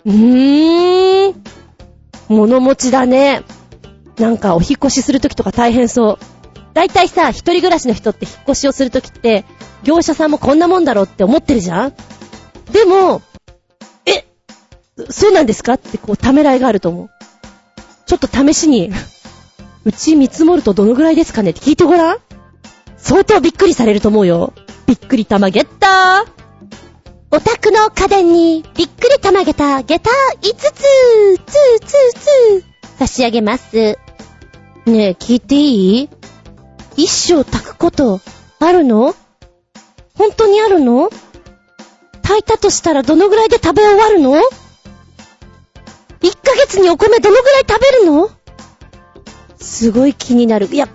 [0.05, 1.43] うーん。
[2.27, 3.43] 物持ちだね。
[4.17, 6.17] なんかお引っ越しするときとか大変そう。
[6.75, 9.45] だいたいさ、一人暮らしの人って引っ越しをするときって、
[9.83, 11.93] 業者さんもこんなもんだろうって思ってるじゃん？
[12.71, 13.21] でも、
[14.05, 14.25] え、
[15.09, 15.73] そうなんですか？
[15.75, 17.09] ってこうためらいがあると思う。
[18.05, 18.91] ちょっと試しに、
[19.85, 22.17] うち見積もるとどのぐらいですかねって聞いてごらん。
[22.97, 24.53] 相当びっくりされると思うよ。
[24.85, 26.29] びっくり玉ゲッター
[27.31, 29.81] お宅の家電にびっくり玉げた。
[29.81, 30.09] ゲタ
[30.41, 32.99] 5つ、ツーツーツー。
[32.99, 33.97] 差し上げます。
[34.85, 36.09] ねえ、聞いていい？
[36.95, 38.21] 一生炊くこと
[38.59, 39.15] あるの？
[40.15, 41.09] 本当にあるの？
[42.21, 44.41] 炊いたとしたらどのぐらいで食べ終わるの ?1
[46.43, 48.29] ヶ月にお米どのぐらい食べるの？
[49.59, 50.67] すごい気になる。
[50.71, 50.87] いや、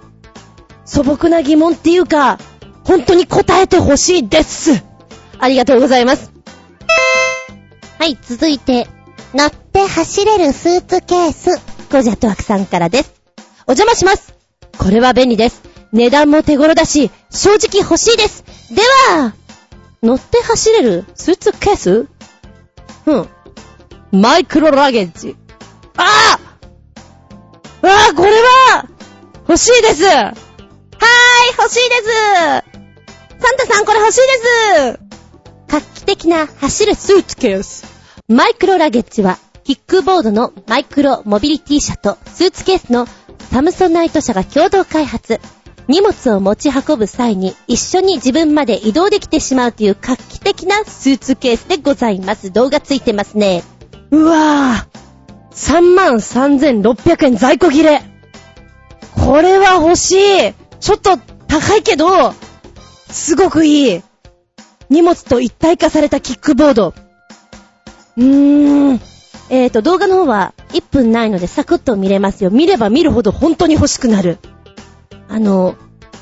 [0.84, 2.38] 素朴な疑問っていうか、
[2.84, 4.82] 本当に答えてほしいです。
[5.38, 6.32] ありがとうございます。
[7.98, 8.88] はい、続いて、
[9.34, 11.60] 乗って走れるスーツケース、
[11.92, 13.12] ゴジャトワクさんからです。
[13.66, 14.34] お邪魔します。
[14.78, 15.69] これは便利です。
[15.92, 18.44] 値段も手頃だし、正直欲しいです。
[18.74, 19.32] では、
[20.02, 21.04] 乗って走れる？
[21.14, 22.06] スーツケース？
[23.06, 23.28] うん。
[24.12, 25.36] マイクロラゲッジ。
[25.96, 26.38] あ
[27.82, 28.88] あわあ、これは
[29.48, 30.34] 欲しいですはーい、
[31.58, 35.00] 欲しいですサンタさんこれ欲しいです
[35.68, 37.84] 画期的な走るスーツケース。
[38.28, 43.06] マイクロラゲッジは、キックボードのマイクロモビリティ車とスーツケースの
[43.50, 45.40] サムソナイト社が共同開発。
[45.88, 52.52] 荷物を持ち運ぶ際に一緒に自分まで移動できてしまうという画期的なスーツケースでございます。
[52.52, 53.64] 動画ついてますね。
[54.10, 55.00] うわぁ。
[55.52, 58.02] 33,600円在庫切れ。
[59.14, 60.54] これは欲しい。
[60.80, 62.32] ちょっと高いけど、
[63.10, 64.02] すごくいい。
[64.88, 66.94] 荷物と一体化されたキックボード。
[68.16, 69.00] うーん。
[69.50, 72.50] えーと、動画の方は1分ないのでサクッと見れますよ。
[72.50, 74.38] 見れば見るほど本当に欲しくなる。
[75.30, 75.76] あの、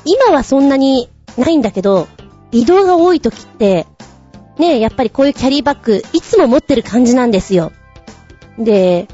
[0.05, 2.07] 今はそんなにないんだけど、
[2.51, 3.87] 移動が多い時って、
[4.59, 7.71] ねやっぱりこういうキャリーバッグ、いつも持ってる感じなんですよ。
[8.59, 9.07] で、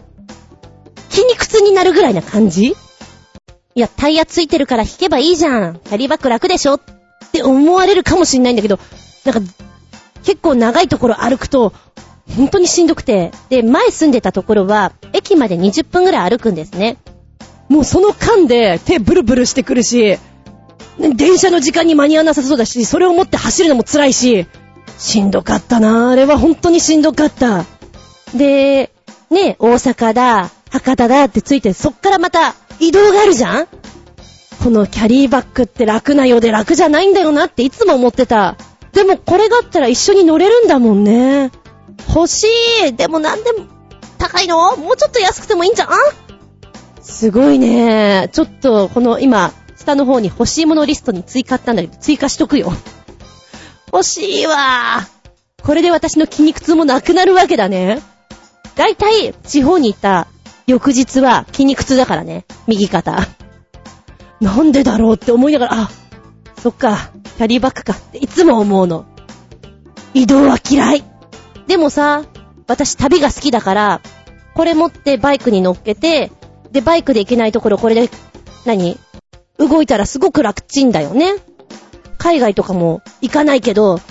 [1.10, 5.80] 筋肉痛になるぐらいな感じいや、タイヤついてるから引けばいいじゃん。
[5.80, 6.76] キャリーバッグ楽でしょ？
[6.76, 6.80] っ
[7.32, 8.80] て思われるかもしんないんだけど、
[9.24, 9.42] なんか、
[10.24, 11.72] 結構長いところ歩くと、
[12.36, 16.98] 本当にしんどくて、で、前住んでたところは、駅まで20分ぐらい歩くんですね。
[17.70, 20.18] もうその間で手ブルブルしてくるし、
[20.98, 24.48] 電車の時間に間に合わなさそうだし、それを持って走るのも辛いし、
[24.98, 27.66] しんどかったなあれは本当にしんどかった。
[28.34, 28.92] で、
[29.30, 33.68] ね、大阪だ、博多だってついて、そっからまた移動があるじゃん？
[34.64, 38.56] このキャリーバッグって楽なようで楽じゃないんだよなっていつも思ってた。
[38.94, 41.52] でもこれがあったら一緒に乗れるんだもんね。
[42.08, 42.48] 欲し
[42.88, 43.66] いでもなんでも、
[44.18, 44.78] 高いの？
[44.78, 45.90] もうちょっと安くてもいいんじゃん？
[47.06, 48.30] すごいね。
[48.34, 52.74] ちょっと、この今、下の方に欲しいものリストに追加ったんだけど、追加しとくよ。
[53.94, 55.08] 欲しいわ
[55.64, 58.02] これで私の筋肉痛もなくなるわけだね。
[58.76, 60.28] だいたい、地方に行った
[60.68, 62.46] 翌日は筋肉痛だからね。
[62.68, 63.28] 右肩。
[64.42, 65.90] なんでだろうって思いながら、あ、
[66.62, 69.06] そっか、キャリーバッグかっていつも思うの。
[70.14, 71.04] 移動は嫌い。
[71.68, 72.24] でもさ、
[72.68, 74.02] 私旅が好きだから、
[74.56, 76.32] これ持ってバイクに乗っけて、
[76.76, 78.10] で、バイクで行けないところこれで、
[78.66, 79.00] 何？
[79.58, 81.36] 動いたらすごく楽ちんだよね。
[82.18, 84.04] 海外とかも行かないけど、きっ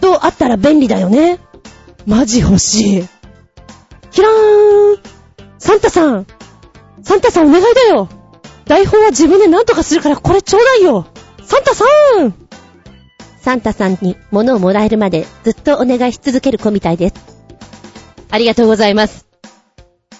[0.00, 1.40] とあったら便利だよね。
[2.06, 3.08] マジ欲しい。
[4.12, 4.98] ひらーん
[5.58, 6.26] サンタさん
[7.02, 8.08] サンタさんお願いだよ
[8.66, 11.06] 台本は自分で何とかするからこれちょうだいよ
[11.42, 11.84] サンタさ
[12.24, 12.34] ん
[13.40, 17.14] サンタさんに物をもらえるまでずっとお願いし続ける子みたいです。
[18.30, 19.25] ありがとうございます。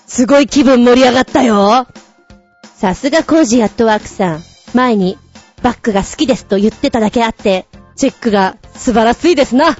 [0.06, 1.86] すごい気分盛り上がったよ。
[2.74, 4.42] さすがコージーアットワークさん。
[4.74, 5.18] 前に
[5.62, 7.66] バッグが好きですと言ってただけあって、
[7.96, 9.76] チェックが素晴らしいですな。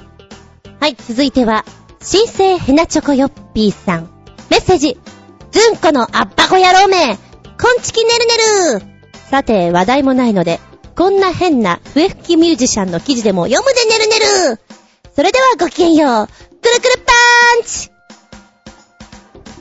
[0.81, 1.65] はい、続いては、
[2.01, 4.11] 新生ヘナチョコヨッピーさん。
[4.51, 4.99] メッセージ。
[5.53, 8.87] ズンコのアッパコ野郎めこんちきねるねる
[9.31, 10.61] さて、話題もないので、
[10.97, 14.19] こんな変な笛吹きミュージシャンの記事でも読むでねるね
[14.55, 14.61] る
[15.15, 16.27] それではごきげんよう。
[16.27, 17.96] くるくるパーンチ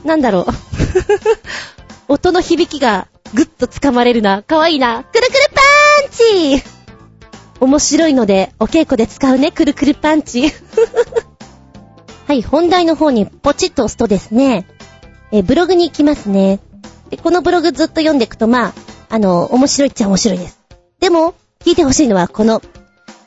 [0.06, 0.46] なんだろう。
[2.08, 4.42] 音の響きがぐっと掴まれるな。
[4.42, 5.04] かわいいな。
[5.04, 6.62] くるくるパンチ
[7.60, 10.52] 面白いので、お稽古で使うね、くるくるパンチ。
[12.26, 14.66] はい、本題の方にポチッと押すとですね、
[15.32, 16.60] え、ブログに行きますね。
[17.10, 18.72] で、このブログずっと読んでいくと、まあ、
[19.08, 20.58] あの、面白いっちゃ面白いです。
[21.00, 22.62] でも、聞いてほしいのはこの、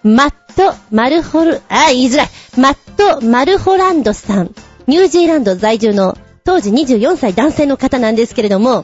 [0.03, 2.29] マット・マルホル、あ、言いづらい。
[2.57, 2.77] マッ
[3.19, 4.53] ト・マルホランドさん。
[4.87, 6.17] ニュージーランド在住の
[6.49, 8.83] 当時24歳男性の方なんですけれども、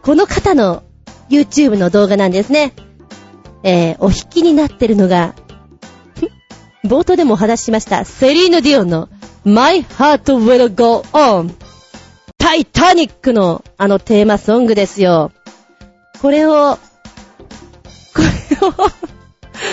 [0.00, 0.84] この方の
[1.28, 2.72] YouTube の動画なんですね。
[3.62, 5.34] えー、お引きになってるのが、
[6.88, 9.10] 冒頭でもお話ししました、セリーヌ・ディオンの
[9.44, 11.50] My Heart Will Go On
[12.38, 15.30] タイタニックのあのテーマソングですよ。
[16.22, 16.78] これを、
[18.14, 18.22] こ
[18.62, 18.72] れを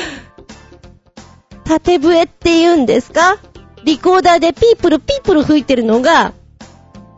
[1.63, 3.37] 縦笛って言うんですか？
[3.85, 6.33] リコーダーでピープルピープル吹いてるのが、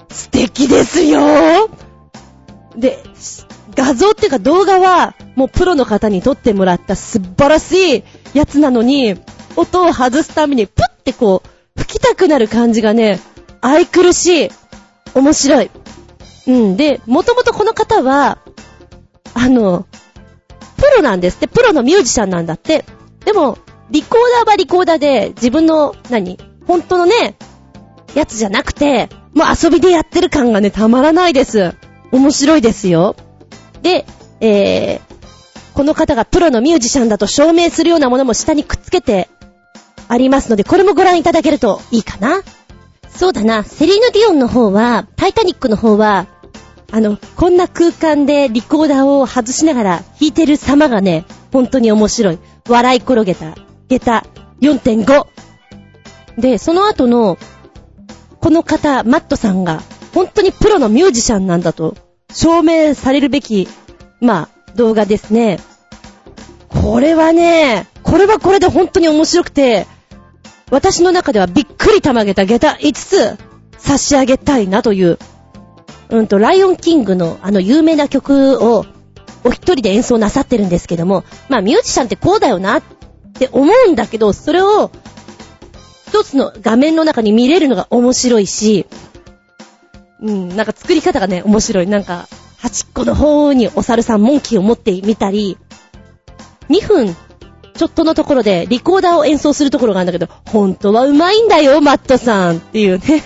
[0.10, 1.70] 素敵ですよ
[2.76, 3.04] で、
[3.76, 9.15] 画像っていうか動画は、もうプロの方に撮ってもらった素晴らしいやつなのに、
[9.56, 13.20] 音を外すためにプッてこう、吹きたくなる感じがね、
[13.62, 14.50] 愛くるしい。
[15.13, 15.72] 面白い。
[16.48, 16.78] うん。
[16.78, 18.39] で、もともとこの方は、
[19.34, 19.86] あの、
[20.78, 21.48] プロなんですって。
[21.48, 22.86] プロのミュージシャンなんだって。
[23.26, 23.58] でも、
[23.89, 26.38] リコーダーはリコーダーで、自分の、何？
[26.67, 27.36] 本当のね、
[28.13, 31.76] やつじゃなくて、もう遊びでやってる感がね、たまらないです。
[32.12, 33.15] 面白いですよ。
[33.84, 34.04] で、
[34.39, 35.02] えー、
[35.76, 39.30] この方がプロのミュージシャンだと証明するようなものも下にくっつけて
[40.08, 42.41] ありますので、これもご覧いただけるといいかな。
[43.10, 46.26] そうだな、セリーヌ・ディオンの方は、タイタニックの方は、
[46.91, 52.39] あの、こんな空間でリコーダーを外しながら弾いてる様がね、本当に面白い。
[52.67, 53.56] 笑い転げた、
[53.88, 54.26] 下駄
[54.62, 55.28] 4.5。
[56.39, 57.38] で、その後の、
[58.39, 59.82] この方、マットさんが、
[60.13, 61.95] 本当にプロのミュージシャンなんだと、
[62.34, 63.67] 証明されるべき、
[64.19, 65.60] まあ、動画ですね。
[66.69, 69.88] これはね、これはこれで本当に面白くて、
[70.69, 73.38] 私の中ではびっくりたまげた下駄5つ
[73.78, 75.17] 差し上げたいなという、
[76.10, 78.86] うんと、ライオンキングのあの有名な曲を
[79.43, 82.84] お一人で演奏なさってるんですけども、まあミュージシャンってこうだよなっ
[83.34, 84.91] て思うんだけど、それを
[86.08, 88.86] 一つの画面の中に見れるのが面白いし、
[90.22, 91.88] うん、なんか作り方がね、面白い。
[91.88, 95.58] なんか、端っこの方にお猿さん、モンキーを持ってみたり、
[96.70, 97.15] 2分
[97.78, 103.24] ちょっとのところでリコーダーを演奏するところがあるんだけど、本当はうまいんだよ、マットさんっていうね。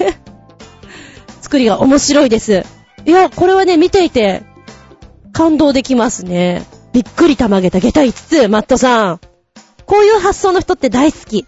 [1.41, 2.65] 作りが面白いです。
[3.05, 4.43] いや、これはね、見ていて、
[5.31, 6.63] 感動できますね。
[6.91, 9.19] びっくりたまげた下駄5つ、マットさん。
[9.85, 11.47] こういう発想の人って大好き。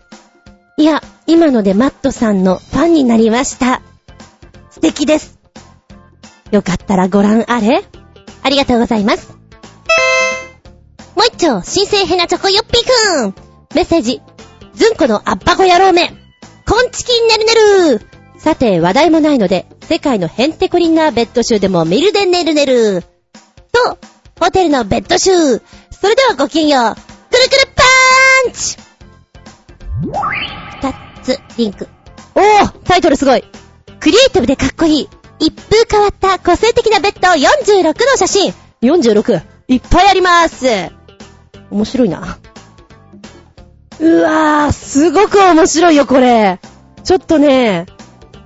[0.77, 3.81] いや、今のでマットさんのファンになりました。
[4.71, 5.39] 素敵です。
[6.51, 7.83] よかったらご覧あれ
[8.41, 9.31] ありがとうございます。
[11.15, 13.35] もう一丁、新生ヘナチョコヨッピーくん
[13.75, 14.21] メッセージ。
[14.73, 16.09] ズンコのアッパコ野郎め
[16.67, 17.53] コンチキンねるね
[17.99, 18.01] る
[18.39, 23.03] さて、話題もないので、世界のヘンテコリンなベッド集でも見るでねるねる
[23.71, 23.99] と、
[24.39, 25.31] ホテルのベッド集
[25.91, 28.77] それではごきげんようくるくるパーンチ
[30.03, 31.87] 二つ、リンク。
[32.35, 33.43] おータイトルすごい
[33.99, 39.41] クリエイティブでかっこいい一風変わった個性的なベッド46の写真 !46!
[39.67, 40.65] いっぱいあります
[41.71, 42.37] 面白いな。
[43.99, 46.59] うわー、すごく面白いよ、これ。
[47.03, 47.85] ちょっとね、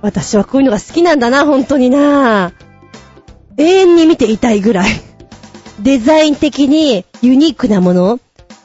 [0.00, 2.52] 私はこういうのが好きなんだな、本当にな。
[3.56, 4.90] 永遠に見ていたいぐらい。
[5.80, 8.20] デザイン的にユニークなもの。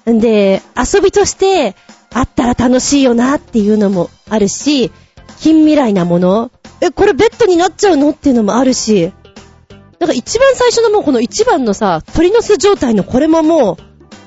[0.10, 1.76] んで、遊びとして
[2.14, 4.92] あったら楽しいよなっていうのもあるし、
[5.40, 6.52] 近未来なもの。
[6.82, 9.12] え、これベッドになっちゃうのっていうのもあるし。
[10.00, 13.78] だから一番最初のもうこの一番のさ、鳥の巣状態のこれももう、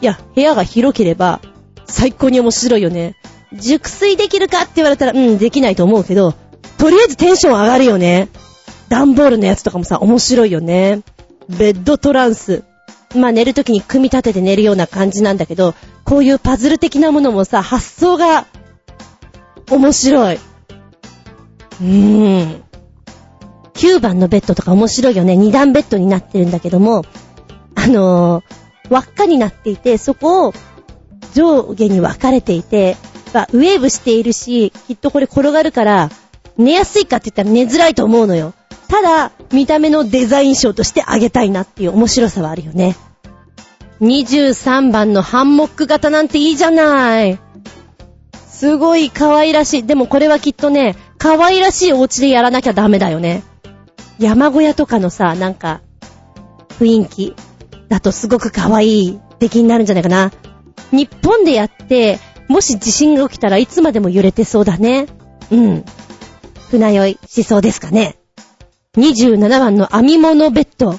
[0.02, 1.40] いや、部屋が広ければ、
[1.86, 3.14] 最高に面白いよね。
[3.52, 6.34] 熟睡できるかって言われたら、うん、できないと思うけど、
[6.78, 8.28] とりあえずテンション上がるよね。
[8.88, 11.00] 段ボールのやつとかもさ、面白いよね。
[11.48, 12.64] ベッドトランス。
[13.14, 15.74] まあ寝るときに組み立てて寝るような感じなんだけど、
[16.06, 18.46] こういうパズル的なものもさ、発想が、
[19.68, 20.36] 面白い。
[20.36, 22.62] うーん。
[23.74, 25.34] 9番のベッドとか面白いよね。
[25.34, 27.04] 2段ベッドになってるんだけども、
[27.74, 30.54] あのー、輪っかになっていて、そこを
[31.34, 32.96] 上下に分かれていて、
[33.34, 36.10] まあウェーブしているし、きっとこれ転がるから、
[36.56, 38.54] 寝やすいかって言ったら寝づらいと思うのよ。
[38.86, 42.96] ただ、見た目のデザイン賞としてあげたいなっていう面白さはあるよね。
[44.00, 47.38] 23番のハンモック型なんていいじゃない。
[48.46, 49.86] すごい可愛らしい。
[49.86, 53.42] でもこれはきっとね、可愛らしいお家でやらなきゃダメだよね。
[54.18, 55.82] 山小屋とかのさ、なんか、
[56.78, 57.36] 雰囲気
[57.88, 60.32] だとすごく可愛い出来になるんじゃないかな。
[60.90, 62.18] 日本でやって、
[62.48, 65.06] もし地震が起きたらいつまでも揺れてそうだね。
[65.50, 65.84] うん。
[66.70, 68.16] 船酔いしそうですかね。
[68.96, 70.98] 27番の編み物ベッド。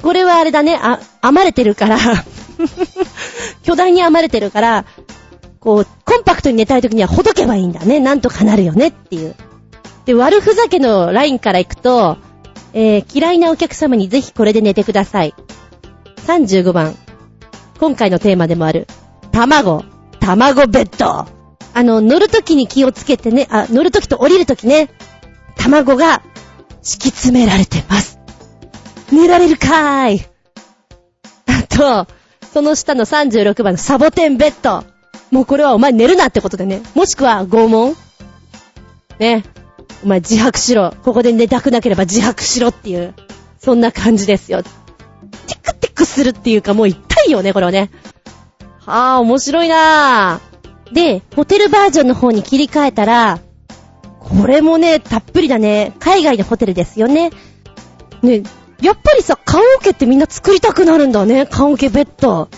[0.00, 1.98] これはあれだね、あ、編まれてるから、
[3.62, 4.84] 巨大に編まれてるから、
[5.60, 8.00] こう、コンパクトに寝たい時にはほどけばいいんだね。
[8.00, 9.34] なんとかなるよねっていう。
[10.06, 12.16] で、悪ふざけのラインから行くと、
[12.72, 15.34] えー、嫌いなお客様にぜひこれで寝てください。
[16.26, 16.96] 35番。
[17.78, 18.86] 今回のテーマでもある、
[19.30, 19.84] 卵、
[20.20, 21.26] 卵ベッド。
[21.74, 24.90] あの、乗るときに気をつけてね、あ、乗るときと降りるときね、
[25.56, 26.22] 卵が
[26.82, 28.21] 敷き詰められてます。
[29.12, 30.26] 寝られるかーい。
[31.46, 32.12] あと、
[32.52, 34.84] その下の36番のサボテンベッド。
[35.30, 36.82] もうこれはお前寝るなってことでね。
[36.94, 37.94] もしくは拷問
[39.18, 39.44] ね。
[40.04, 40.94] お前自白しろ。
[41.02, 43.14] ここで寝たくなければ自白しろっていう。
[43.58, 44.62] そんな感じですよ。
[44.62, 47.90] ティクティクするっていうかもう痛いよね、これはね。
[48.80, 50.94] はぁ、面白いなぁ。
[50.94, 53.40] で、ホテルバージョンの方に切り替えたら、
[54.18, 55.94] これもね、たっぷりだね。
[56.00, 57.30] 海外のホテルですよね。
[58.22, 58.42] ね、
[58.82, 61.46] やっぱりさ、棺桶ってみんな作りたくなるんだね。
[61.46, 62.48] 棺桶ベッド。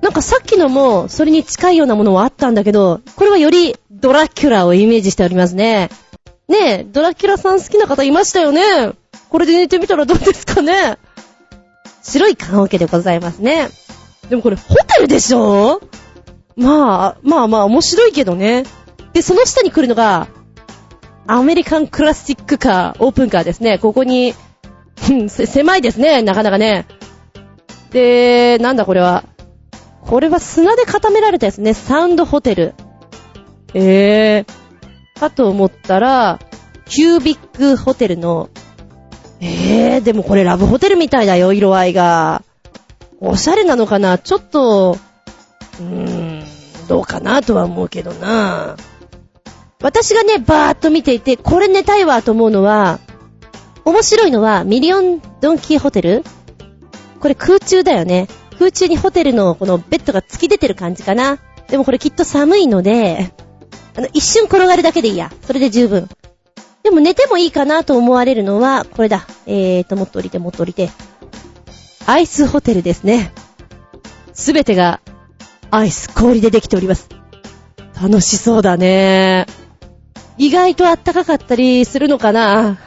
[0.00, 5.90] なんかさっきのも、それに近いようなものはあったんだけど、これはよりドラキュラをイメージしておりますね。
[6.48, 8.92] ねえ、ドラキュラさん好きな方いましたよね。
[9.28, 10.98] これで寝てみたらどうですかね。
[12.02, 13.68] 白い棺桶でございますね。
[14.28, 15.80] でもこれホテルでしょ？
[16.56, 18.64] まあ、まあまあ面白いけどね。
[19.12, 20.28] で、その下に来るのが、
[21.26, 23.78] アメリカンクラシックカー、オープンカーですね。
[23.78, 24.34] ここに、
[25.28, 26.86] 狭いですね、なかなかね。
[27.90, 29.24] で、なんだこれは。
[30.02, 31.74] これは砂で固められたやつね。
[31.74, 32.74] サウンドホテル。
[33.74, 35.20] えー。
[35.20, 36.40] かと思ったら、
[36.86, 38.50] キュービックホテルの、
[39.40, 42.42] えー、でもこれラブホテルみたいだよ、色合いが。
[43.20, 44.18] おしゃれなのかな？
[44.18, 44.98] ちょっと、
[45.80, 46.44] うーん、
[46.88, 48.76] どうかなとは思うけどな。
[49.80, 52.98] 私がね、バーっと見ていて、これ寝たいわと思うのは、
[53.84, 56.24] 面白いのは、ミリオンドンキーホテル
[57.20, 58.28] これ空中だよね。
[58.58, 61.38] 空中にホテルのこのベッドが突き出てる感じかな。
[61.68, 63.32] でもこれきっと寒いので、
[63.96, 65.32] あの、一瞬転がるだけでいいや。
[65.42, 66.08] それで十分。
[66.82, 69.26] でも寝てもいいかなと思われるのは、これだ。
[69.46, 70.90] えーと、もっと降りて、もっと降りて。
[72.06, 73.32] アイスホテルですね。
[74.32, 75.00] すべてが、
[75.70, 77.08] アイス、氷でできております。
[78.00, 79.46] 楽しそうだね。
[80.36, 82.78] 意外とあったかかったりするのかな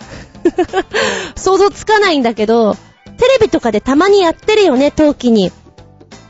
[1.35, 2.75] 想像つかないんだけど、
[3.17, 5.51] テレビとかでたまにやってるよね、冬季に。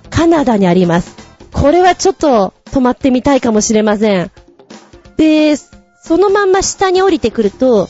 [0.10, 1.16] カナダにあります。
[1.52, 4.32] これはちょっと泊まってみたいかもしれません。
[5.18, 7.90] で、そのまんま下に降りてくると、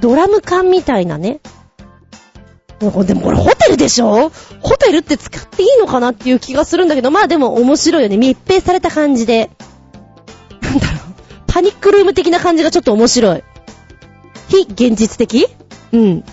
[0.00, 1.40] ドラム缶みたいなね。
[2.78, 4.32] でもこれホテルでしょ？
[4.60, 8.16] ホテルって使っていいのかなっていう気がするんだけど、まあでも面白いよね。
[8.16, 9.50] 密閉された感じで。
[10.62, 10.98] なんだろう。
[11.46, 13.42] パニックルーム的な感じがちょっと面白い。
[14.50, 15.48] 非現実的？
[15.92, 16.24] うん。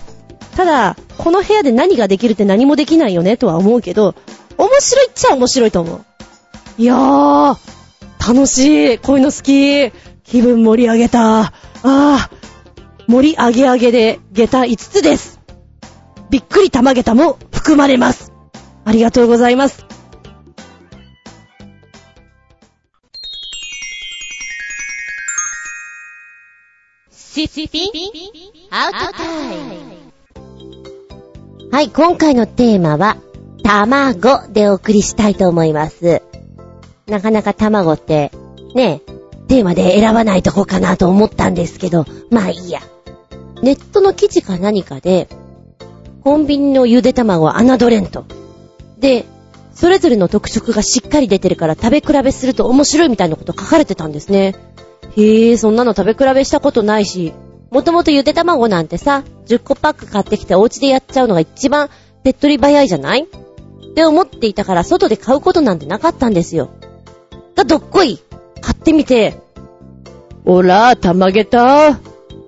[0.56, 4.14] ただ、この部屋で何ができるって何もできないよねとは思うけど、
[4.58, 6.04] 面白いっちゃ面白いと思う。
[6.78, 7.56] いやー、
[8.20, 8.98] 楽しい。
[8.98, 9.92] こういうの好き。
[10.24, 11.40] 気分盛り上げた。
[11.40, 12.28] あー、
[13.06, 15.40] 盛り上げ上げで下駄5つです。
[16.28, 18.32] びっくり玉下駄も含まれます。
[18.84, 19.86] ありがとうございます。
[27.46, 27.92] シピ
[28.72, 29.76] アウトタイム。
[31.70, 33.16] はい、今回のテーマは、
[33.62, 36.20] 卵でお送りしたいと思います。
[37.06, 38.32] なかなか卵って、
[38.74, 39.02] ね、
[39.46, 42.80] テーマで選ばないとこかなと思ったんですけど、まあいいや。
[43.62, 45.28] ネットの記事か何かで、
[46.24, 48.24] コンビニのゆで卵は侮れんと。
[48.98, 49.26] で、
[49.72, 54.56] それぞれの特色がしっかり出てるから食べ比べすると面白いみたいなこと書かれてたんですね。
[55.16, 57.32] へえ、そんなの食べ比べしたことないし、
[57.70, 61.90] もともとゆで卵なんてさ、10個パック買ってきてお家でやっちゃうのが一番
[62.24, 63.24] 手っ取り早いじゃない？
[63.24, 66.70] って思っていたから外で買うことなんてなかったんですよ。
[67.56, 68.20] がどっこい
[68.60, 69.40] 買ってみて、
[70.44, 71.96] おら、たまげた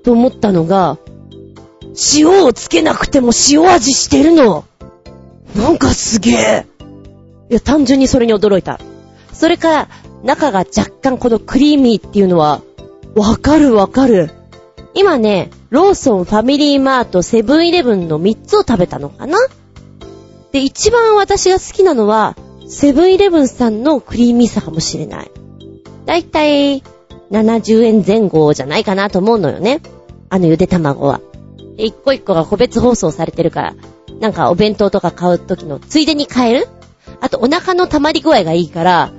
[0.04, 0.98] と思ったのが、
[2.14, 4.64] 塩をつけなくても塩味してるの。
[5.56, 6.66] なんかすげえ。
[7.50, 8.80] いや、単純にそれに驚いた。
[9.32, 9.88] それから、
[10.22, 12.62] 中が若干このクリーミーっていうのは、
[13.14, 14.30] わかるわかる。
[14.94, 19.38] 今ね、ローソン、ファミリーマート、セブンイレブンの3つを食べたのかな？
[20.52, 22.36] で、一番私が好きなのは、
[22.68, 25.30] セブンイレブンさんのクリーミーさかもしれない。
[26.06, 26.82] だいたい
[27.30, 29.80] 70円前後じゃないかなと思うのよね。
[30.28, 31.20] あのゆで卵は。
[31.76, 33.74] で、一個一個が個別包装されてるから、
[34.20, 36.68] なんかお弁当とか買う時のついでに買える？
[37.20, 39.12] あとお腹の溜まり具合がいいから、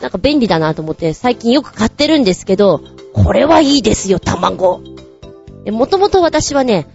[0.00, 2.80] なんか便利だなと思って最近よく買ってるんですけど、
[3.12, 4.80] これはいいですよ、卵。
[5.66, 6.86] もともと私はね、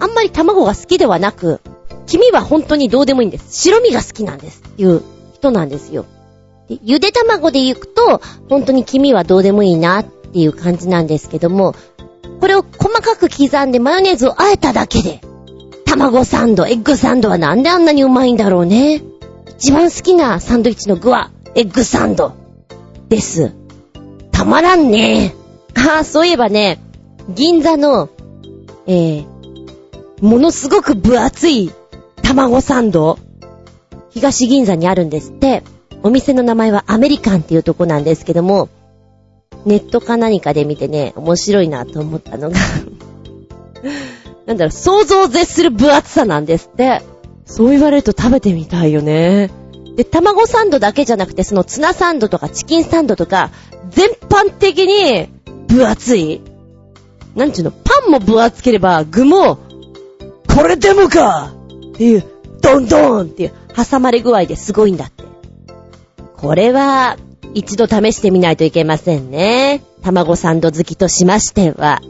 [0.00, 1.60] あんまり卵が好きではなく、
[2.06, 3.62] 黄身は本当にどうでもいいんです。
[3.62, 5.02] 白身が好きなんですっていう
[5.34, 6.04] 人なんですよ。
[6.68, 11.74] でゆで卵で行くと、本当に黄身はどうでもいいなっていう感じなんですけども、
[12.40, 15.20] これを細かく刻んでマヨネーズをあえただけで、
[15.86, 19.02] 卵サンド、エッグサンドはなんであんなにうまいんだろうね。
[19.58, 22.32] 一番好きなサンドイッチの具は、エッグサンド。
[23.08, 23.52] です。
[24.30, 25.34] たまらんね。
[25.74, 26.80] ああ、そういえばね、
[27.28, 28.08] 銀座の、
[28.86, 29.26] えー、
[30.22, 31.70] ものすごく分厚い
[32.22, 33.18] 卵サンド、
[34.10, 35.62] 東銀座にあるんですって。
[36.02, 38.68] お店の名前はアメリカンっていうとこなんですけども、
[39.66, 42.56] ネットか何かで見てね、面白いなと思ったのが
[44.46, 47.02] なんだろう、想像を絶する分厚さなんですって。
[47.44, 49.50] そう言われると食べてみたいよね。
[49.96, 53.50] で、卵サンドだけじゃなくて、そのツナサンドとかチキンサンドとか、
[53.90, 55.28] 全般的に
[55.68, 56.40] 分厚い。
[57.34, 59.58] なんちゅうの、パンも分厚ければ、具も、
[60.54, 61.52] これでもか
[61.92, 62.24] っていう、
[62.60, 65.24] ドンドンっていう、挟まれ具合ですごいんだって。
[66.36, 67.16] これは、
[67.54, 69.82] 一度試してみないといけませんね。
[70.02, 72.00] 卵サンド好きとしましては。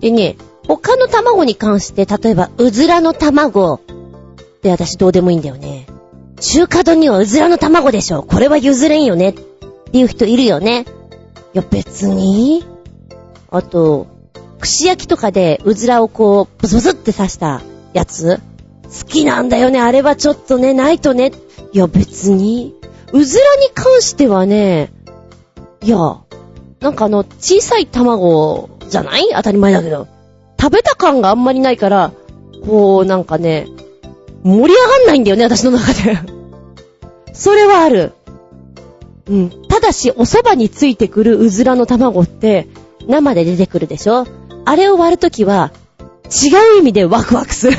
[0.00, 0.36] でね、
[0.66, 3.80] 他の卵に関して、例えば、うずらの卵っ
[4.62, 5.86] て私どうでもいいんだよね。
[6.46, 8.22] 中華丼にはうずらの卵でしょ。
[8.22, 9.30] これは譲れんよね。
[9.30, 10.84] っていう人いるよね。
[11.54, 12.64] いや、別に。
[13.50, 14.06] あと、
[14.60, 17.62] 串焼きとかでうずらをこう、ブスブスって刺した
[17.94, 18.40] やつ
[18.84, 19.80] 好きなんだよね。
[19.80, 21.32] あれはちょっとね、ないとね。
[21.72, 22.74] いや、別に。
[23.12, 24.92] うずらに関してはね、
[25.82, 25.96] いや、
[26.80, 29.28] なんかあの、小さい卵じゃない？
[29.32, 30.08] 当たり前だけど。
[30.60, 32.12] 食べた感があんまりないから、
[32.66, 33.66] こう、なんかね、
[34.42, 36.18] 盛り上がんないんだよね、私の中で。
[37.34, 38.12] それはある。
[39.26, 39.50] うん。
[39.68, 42.68] ただし、お蕎麦についてくるうずらの卵って、
[43.06, 44.26] 生で出てくるでしょ？
[44.64, 45.72] あれを割るときは、
[46.26, 47.76] 違う意味でワクワクする。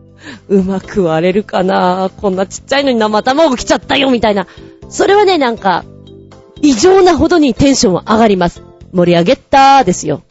[0.48, 2.10] うまく割れるかな？
[2.16, 4.46] こんなちっちゃいのに生卵来ちゃったよみたいな。
[4.88, 5.84] それはね、なんか、
[6.62, 8.62] 異常なほどにテンションは上がります。
[8.92, 10.22] 盛り上げたーですよ。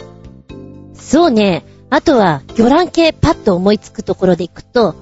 [0.93, 1.65] そうね。
[1.89, 4.95] あとは、魚卵系パッと思いつくところでいくと、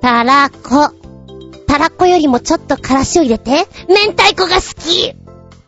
[0.00, 0.92] たらこ。
[1.66, 5.14] たらこよりもちょっとからしを入れて、明太子が好き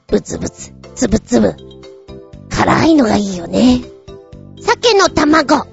[0.09, 1.55] ブツブツ、つぶつぶ。
[2.51, 3.83] 辛いのがいいよね。
[4.61, 5.67] 鮭の卵。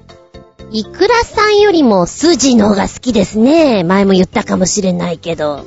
[0.72, 3.84] イクラさんよりも筋の方が好きですね。
[3.84, 5.64] 前も言ったかもしれないけど。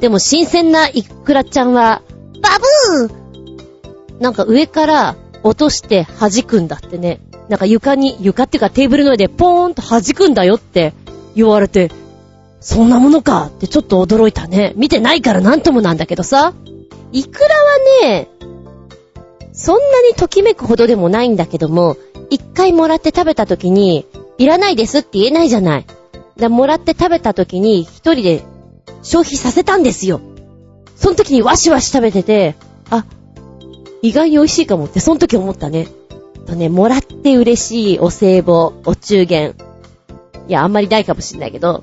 [0.00, 2.02] でも新鮮なイクラちゃんは、
[2.40, 2.50] バ
[2.98, 7.20] ブーなんか上から落として弾くんだってね。
[7.48, 10.92] なんか床に、床っていうかテーブルの上でポーンと弾くんだよって
[11.34, 11.90] 言われて、
[12.60, 14.72] そんなものかってちょっと驚いたね。
[14.76, 16.54] 見てないからなんともなんだけどさ。
[17.12, 18.28] イクラはね、
[19.52, 21.96] そんなにときめくほどでもないんだけども、
[22.30, 24.06] 一回もらって食べた時に、
[24.36, 25.86] いらないですって言えないじゃない。
[26.36, 28.44] だもらって食べた時に一人で
[29.02, 30.20] 消費させたんですよ。
[30.94, 32.56] その時にワシワシ食べてて、
[32.90, 33.04] あ、
[34.02, 35.88] 意外に美味しいかもってその時思ったね。
[36.46, 38.54] とね、もらって嬉しいお歳暮、
[38.84, 39.54] お中元。
[40.48, 41.82] いや、あんまりないかもしんないけど、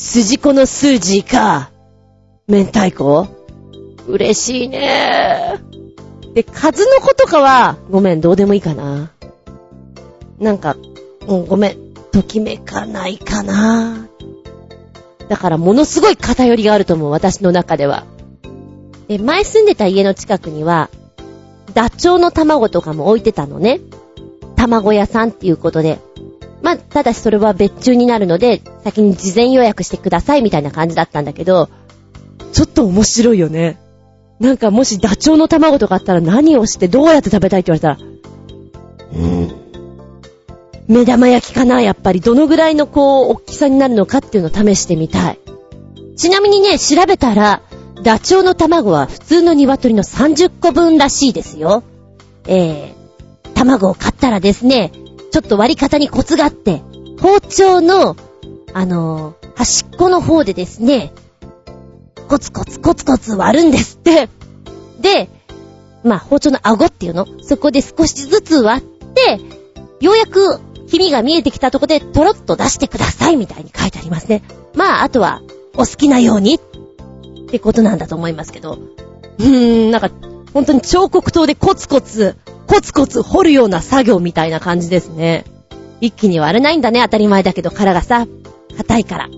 [0.00, 1.72] 筋子のスージーか、
[2.46, 3.26] 明太子？
[4.06, 5.56] 嬉しいね
[6.34, 9.10] で、数の子とかは、ごめん、どうでもいいかな。
[10.38, 10.76] なんか、
[11.26, 14.06] もうごめん、ときめかないかな。
[15.28, 18.06] だからものすごい偏りがあると思う、私の中では。
[19.08, 20.90] で、前住んでた家の近くには、
[21.74, 23.80] ダチョウの卵とかも置いてたのね。
[24.54, 25.98] 卵屋さんっていうことで。
[26.62, 31.68] まあ、ただしそれは別注になるので、先に事前予約してくださいみたいな感じだったんだけど、
[32.52, 33.78] ちょっと面白いよね。
[34.40, 38.10] なんかもしダチョウの卵とかあったら何をしてどうやって食べたいって言われたら、
[39.12, 39.58] うーん。
[40.88, 42.20] 目玉焼きかなやっぱり。
[42.20, 45.38] どのぐらいのこう、大きさになるのかっていうのを試してみたい。
[46.16, 47.62] ちなみにね、調べたら、
[48.02, 51.82] ダチョウの卵は普通の鶏の30個分らしいですよ。
[52.46, 54.92] えー、卵を買ったらですね、
[55.30, 56.82] ちょっと割り方にコツがあって、
[57.20, 58.16] 包丁の、
[58.72, 61.12] あのー、端っこの方でですね、
[62.28, 64.28] コツコツコツコツ割るんですって。
[65.00, 65.28] で、
[66.04, 67.26] まあ、包丁の顎っていうの？
[67.42, 69.40] そこで少しずつ割って、
[70.00, 74.42] ようやく黄身が見えてきたとこでトロッと出してくださいみたいに書いてありますね。
[74.74, 75.42] まあ、あとは、
[75.74, 76.60] お好きなようにっ
[77.50, 78.78] てことなんだと思いますけど。
[79.38, 80.10] うーん、なんか、
[80.52, 82.36] 本当に彫刻刀でコツコツ、
[82.66, 85.44] コツコツ掘るような作業みたいな感じですね。
[86.00, 88.26] 一気に割れないんだね、当たり前だけど、殻がさ、
[88.76, 89.28] 硬いから。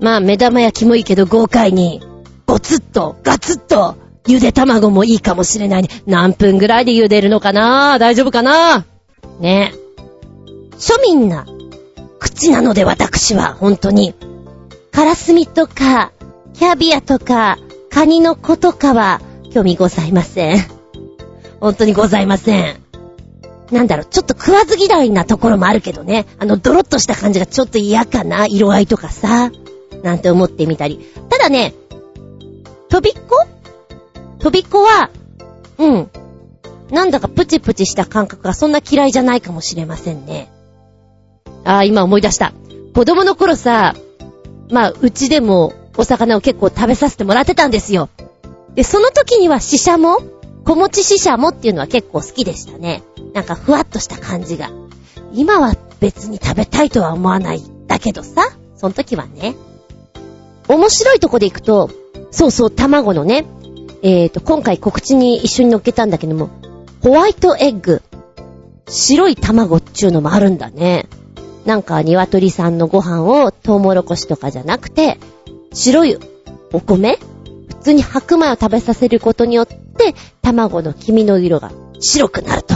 [0.00, 2.00] まあ、目玉焼きもいいけど豪快に、
[2.46, 5.88] ゴツッと、ガツッと、ゆで卵もいいかもしれないね。
[6.06, 7.98] 何分ぐらいで茹でるのかな？
[7.98, 8.84] 大丈夫かな？
[9.40, 9.72] ね。
[10.78, 11.46] 庶民な
[12.18, 14.14] 口なので私は、本当に。
[14.92, 16.12] カラスミとか、
[16.54, 17.58] キャビアとか、
[17.90, 19.20] カニの子とかは、
[19.52, 20.58] 興味ございません。
[21.60, 22.82] 本当にございません。
[23.70, 26.26] なんだろう、ちょっと食わず嫌いなところもあるけどね。
[26.38, 28.46] あの、ドロッとした感じがちょっと嫌かな。
[28.46, 29.50] 色合いとかさ。
[30.02, 31.06] なんて思ってみたり。
[31.28, 31.74] ただね、
[32.88, 33.46] 飛びっこ？
[34.38, 35.10] 飛びっこは、
[35.78, 36.10] うん。
[36.90, 40.50] なんだかプチプチした感覚がそんな嫌いじゃないかもしれませんね。
[41.64, 42.52] ああ、今思い出した。
[42.94, 43.94] 子供の頃さ、
[44.70, 48.08] まあ、うちでもお魚を結構食べさせてもらってたんですよ。
[48.74, 50.18] で、その時にはシシャモ
[50.64, 53.02] 小餅シシャモっていうのは結構好きでしたね。
[53.34, 54.70] なんかふわっとした感じが。
[55.32, 57.62] 今は別に食べたいとは思わない。
[57.86, 59.54] だけどさ、その時はね。
[60.68, 61.90] 面白いとこで行くと、
[62.30, 63.46] そうそう、卵のね、
[64.02, 66.50] えーと、今回告知に一緒に乗っけたんだけども、
[67.02, 68.02] ホワイトエッグ。
[68.88, 71.06] 白い卵っちゅうのもあるんだね。
[71.64, 75.18] なんか鶏さんのご飯をトウモロコシとかじゃなくて、
[75.72, 76.18] 白い
[76.72, 77.18] お米
[77.80, 82.74] 普通に白米を食べさせることによって、卵の黄身の色が白くなると。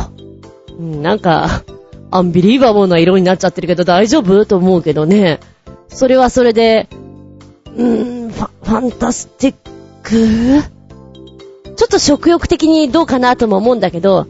[0.79, 1.63] なんか、
[2.11, 5.41] アンビリーバボーな色になっちゃってるけど大丈夫と思うけどね。
[5.89, 6.89] それはそれで、
[7.77, 9.55] うーん、ファファンタスティッ
[10.03, 10.63] ク？
[11.77, 14.27] ちょっと食欲的にどうかなとも思うんだけど、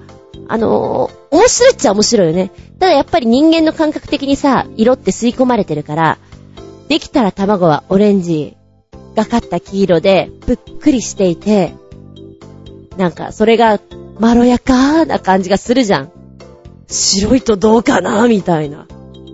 [0.49, 2.51] あのー、面白いっちゃ面白いよね。
[2.81, 6.19] ただやっぱり人間の感覚的にさ、色って吸い込まれてるから、
[6.89, 8.57] できたら卵はオレンジ
[9.15, 11.75] がかった黄色で、ぷっくりしていて、
[12.97, 13.81] なんか、それが、
[14.19, 16.13] まろやかな感じがするじゃん。
[16.89, 18.87] 白いとどうかなみたいな。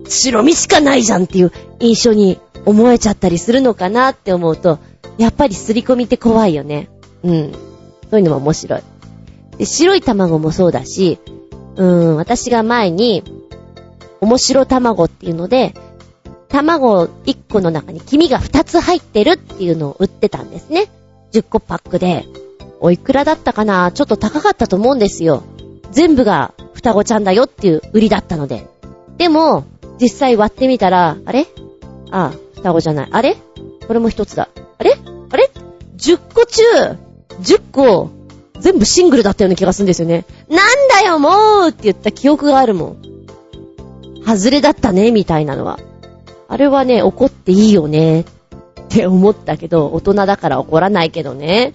[0.09, 4.79] 白身しかないじゃんっていう印象に思えちゃったりするのかなって思うと、
[5.19, 6.89] やっぱりすり込みって怖いよね。
[7.23, 7.53] うん。
[8.11, 8.83] そういうのも面白い。
[9.59, 11.19] で、白い卵もそうだし、
[11.77, 13.23] うーん、私が前に、
[14.21, 15.75] 面白卵っていうので、
[16.51, 20.91] 卵1個の中に黄身が2つ入ってるっていうのを売ってたんですね。
[21.33, 22.27] 10個パックで。
[22.81, 23.93] おいくらだったかな？
[23.93, 25.43] ちょっと高かったと思うんですよ。
[25.91, 28.67] 全部が双子ちゃんだよっていう売りだったので。
[29.19, 29.65] でも、
[30.01, 31.47] 実際割ってみたら、あれ？
[32.11, 33.09] ああ、双子じゃない。
[33.13, 33.37] あれ？
[33.87, 34.49] これも一つだ。
[34.79, 34.95] あれ？
[35.31, 35.51] あれ
[35.99, 36.63] ?10 個中、
[37.43, 38.11] 10個、
[38.59, 40.25] 全部シングルだったような気がするんですよね。
[40.49, 43.03] なんだよ、もうって言った記憶があるもん。
[44.27, 45.79] 外れだったね、みたいなのは。
[46.51, 48.25] あれはね、怒っていいよね、っ
[48.89, 51.73] て思ったけど、大人だから怒らないけどね。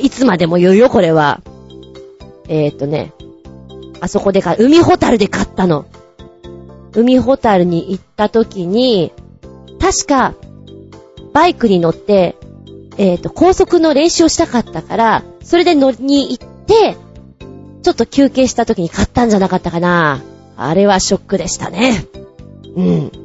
[0.00, 1.42] いつまでも言うよ、これは。
[2.48, 3.12] えー、っとね、
[4.00, 5.84] あそこで買海ホタルで買ったの。
[6.94, 9.12] 海ホタルに行った時に、
[9.78, 10.34] 確か、
[11.34, 12.36] バイクに乗って、
[12.96, 16.96] えっ、と、高速の練習をしたかったから、それで乗りに行って、
[17.82, 20.22] ちょっと休憩した時に買ったんじゃなかったかな。
[20.56, 22.06] あれはショックでしたね。
[22.76, 23.23] うん。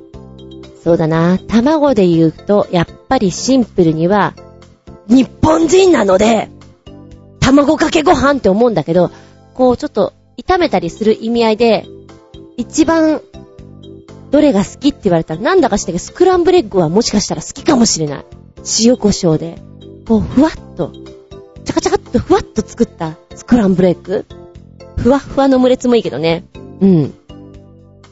[0.84, 1.38] そうだな。
[1.38, 4.34] 卵で言うと、やっぱりシンプルには、
[5.08, 6.50] 日本人なので、
[7.40, 9.12] 卵かけご飯って思うんだけど、
[9.54, 11.86] こうちょっと炒めたりする意味合いで、
[12.58, 13.22] 一番
[14.32, 18.26] どれが好きって言われたらなんだかしてスクランブルエッグはもしかしたら好きかもしれない。
[18.82, 19.62] 塩胡椒で、
[20.08, 20.92] こうふわっと、
[21.66, 24.26] チャカチャカっとふわっと作ったスクランブルエッグ
[24.98, 26.46] ふわふわのオムレツもいいけどね。
[26.82, 27.14] うん。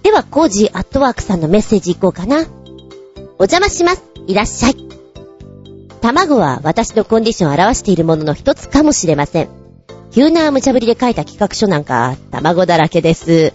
[0.04, 2.46] では、コージーアットワークさんのメッセージいこうかな。
[3.40, 4.04] お邪魔します。
[4.26, 4.76] いらっしゃい。
[6.02, 9.50] 卵は私のコンディションを表しているものの一つかもしれません。
[10.12, 13.54] 急な無茶ぶりで書いた企画書なんか、卵だらけです。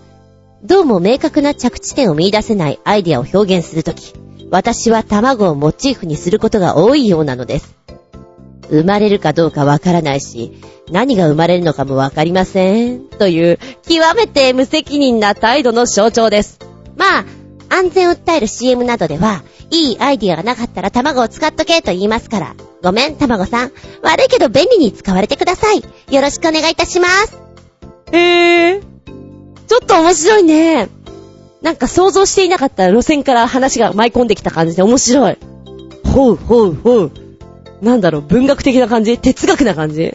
[0.63, 4.15] どうも明確な着地点を見出せないアイデアを表現するとき、
[4.53, 7.75] 私は卵をモチーフにすることが多いようなのです。
[8.71, 10.53] 生まれるかどうかわからないし、
[10.93, 13.01] 何が生まれるのかもわかりません。
[13.09, 13.59] という、
[13.89, 16.61] 極めて無責任な態度の象徴です。
[16.97, 17.25] まあ、
[17.75, 19.43] 安全を訴える CM などでは、
[19.73, 22.55] いいアイディアがなかったら卵を使っとけと言いますから。
[22.83, 23.73] ごめん、卵さん。
[24.03, 25.83] 悪いけど便利に使われてください。
[26.15, 27.39] よろしくお願いいたします。
[28.13, 28.83] へー。
[29.67, 30.89] ちょっと面白いね。
[31.63, 35.39] なんか想像していなかった路線から話が舞い込んできた感じで面白い。
[36.05, 37.13] ほうほうほう。
[37.81, 39.17] なんだろう、文学的な感じ？
[39.17, 40.13] 哲学な感じ？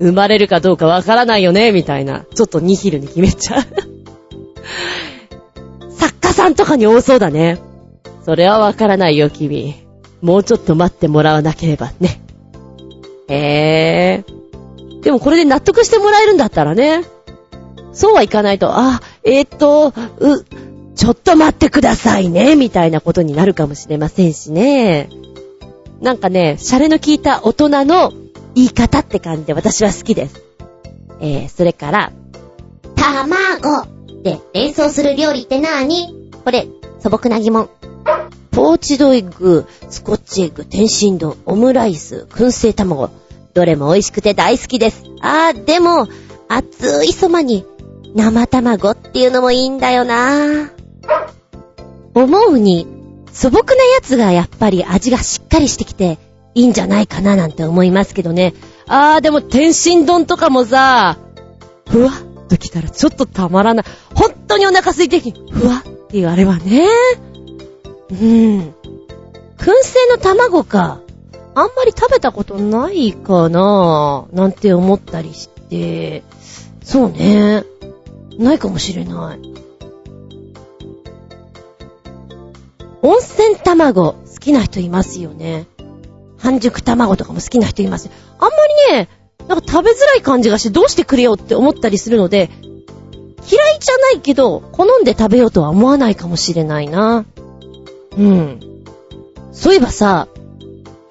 [0.00, 1.70] 生まれるかどうかわからないよね？
[1.70, 2.24] みたいな。
[2.34, 3.62] ちょっとニヒルに決めちゃう
[5.92, 7.60] 作家さんとかに多そうだね。
[8.24, 9.74] それはわからないよ、君。
[10.20, 12.20] もうちょっと待ってもらわなければね。
[13.28, 15.00] へー。
[15.02, 17.04] でもこれで納得してもらえるんだったらね。
[17.92, 20.44] そうはいかないと、あ、えー、っと、う、
[20.94, 25.08] ちょっと待ってくださいね、みたいなことになるかもしれませんしね。
[26.00, 28.12] なんかね、シャレの効いた大人の
[28.54, 30.42] 言い方って感じで私は好きです。
[31.20, 32.12] えー、それから、
[32.96, 33.86] 卵
[34.22, 36.66] で連想する料理ってなーにこれ、
[37.00, 37.68] 素朴な疑問。
[38.50, 43.10] ポーチドエッグ、スコッチエッグ、天津丼、オムライス、燻製卵。
[43.54, 45.04] どれも美味しくて大好きです。
[45.20, 46.08] あー、でも、
[46.48, 47.64] 熱いそばに、
[48.14, 50.70] 生卵っていうのもいいんだよな
[52.14, 52.86] 思うに、
[53.32, 56.18] 素朴なやつがやっぱり味がしっかりしてきて、
[56.54, 58.54] いいんじゃないかななんて思いますけどね。
[58.88, 61.18] あー、でも天津丼とかもさ、
[61.88, 63.84] ふわっときたらちょっとたまらない。
[64.14, 66.88] 本当にお腹空いてき、ふわっていうあれはね。
[68.10, 68.74] うん。
[69.56, 71.00] 燻製の卵か。
[71.54, 76.22] あんまり食べたことないかなぁなんて思ったりして。
[76.82, 77.64] そうね。
[78.38, 79.50] ないかもしれない。
[83.02, 85.66] 温泉卵、好きな人いますよね。
[86.38, 88.10] 半熟卵とかも好きな人います。
[88.38, 88.48] あんま
[88.90, 89.08] りね、
[89.48, 92.50] なんか食べづらい感じがしてどうしてくれよって思ったりするので、
[93.50, 97.24] 嫌いじゃないけど、好んで食べようとは思わないかもしれないな。
[98.16, 98.60] うん。
[99.52, 100.28] そういえばさ、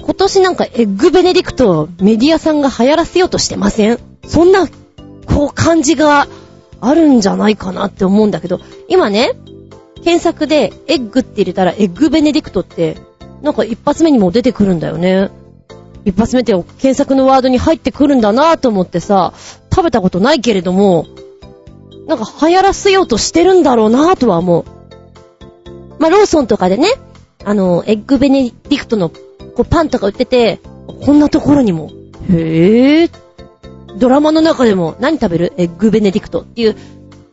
[0.01, 3.99] 今年なんかエッグベネディクトメディアさんが流行らせようとしてません？
[4.27, 4.67] そんな、
[5.25, 6.27] こう感じが
[6.81, 9.33] あるんじゃないかなって思うんだけど、今ね、
[10.03, 12.97] 検索でエッグって入れたらエッグベネディクトって
[13.41, 15.29] なんか一発目にも出てくるんだよね。
[16.05, 19.33] 一発目って検索のワードに入ってくるんだなと思ってさ、
[19.69, 21.05] 食べたことないけれども、
[22.07, 24.65] なんか流行らせようとしてるんだろうなとは思う。
[25.99, 26.87] まあ、ローソンとかでね、
[27.43, 29.17] あの、エッグベネディクトのこ
[29.59, 30.59] うパンとか売ってて、
[31.05, 31.91] こんなところにも、
[32.29, 33.19] へぇー。
[33.97, 35.53] ドラマの中でも何食べる？
[35.57, 36.75] エッグベネディクトっていう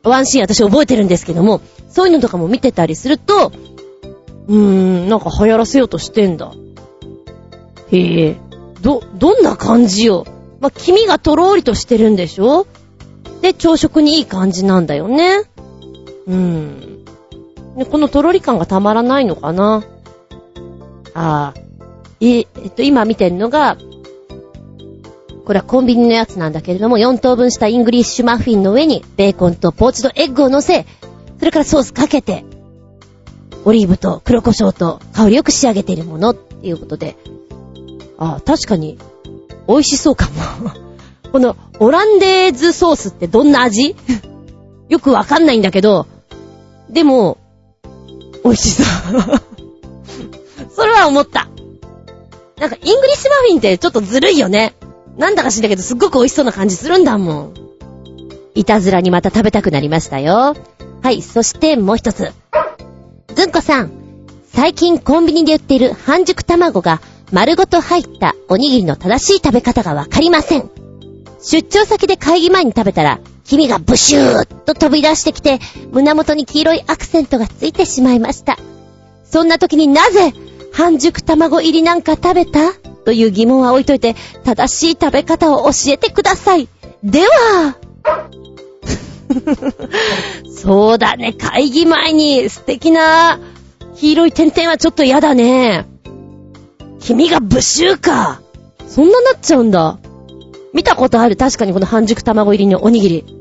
[0.02, 3.52] ワンシーン私覚えてるんですけども、そういうのとかも見てたりすると、
[4.48, 6.52] うーん、なんか流行らせようとしてんだ。
[7.92, 8.36] へえ。
[8.80, 10.24] ど、どんな感じよ。
[10.60, 12.66] まあ、黄身がとろーりとしてるんでしょ？
[13.42, 15.42] で、朝食にいい感じなんだよね。
[16.26, 16.95] うーん。
[17.76, 19.84] で、このとろり感がたまらないのかな？
[21.14, 21.60] ああ。
[22.20, 23.76] え、えっと、今見てるのが、
[25.44, 30.86] これはコンビニのやつなんだけれども、4等分したイングリッシュマフィンの上に、ベーコンとポーチドエッグを乗せ、
[31.38, 32.44] それからソースかけて、
[33.64, 37.16] オリーブと黒胡椒と香りよく仕上げているものっていうことで。
[38.18, 38.98] あ、確かに、
[39.68, 40.26] 美味しそうか
[40.62, 40.70] も。
[41.30, 43.94] この、オランデーズソースってどんな味？
[44.88, 46.06] よくわかんないんだけど、
[46.88, 47.38] でも、
[48.46, 48.86] 美味しそう。
[50.74, 51.48] それは思った。
[52.58, 54.74] なんか、イングリッシュマフィンってちょっとずるいよね。
[55.18, 57.54] なんだか知んだけど、すっごく美味しそうな感じするんだもん。
[58.54, 60.54] いたずらにまた食べたくなりましたよ。
[61.02, 62.32] はい、そしてもう一つ。
[63.34, 63.90] ずんこさん、
[64.52, 67.00] 最近コンビニで売っている半熟卵が
[67.32, 70.70] 丸ごと入ったおにぎりの正しい食べ方がわかりません。
[71.42, 73.18] 出張先で会議前に食べたら、
[73.48, 75.60] 黄身がブシューッと飛び出してきて、
[75.92, 78.58] 胸元に黄色いアクセントがついてしまいました。
[79.24, 80.32] そんな時になぜ、
[80.72, 82.72] 半熟卵入りなんか食べた？
[83.04, 86.68] という疑問は置いといて、正しい食べ方を教えてください。
[87.04, 87.76] では、
[90.50, 93.38] そうだね、会議前に素敵な
[93.96, 95.86] 黄色い点々はちょっと嫌だね。
[97.00, 98.40] 君がブシューか。
[98.88, 99.98] そんななっちゃうんだ。
[100.74, 103.35] 見たことある、確かにこの半熟卵入りのおにぎり。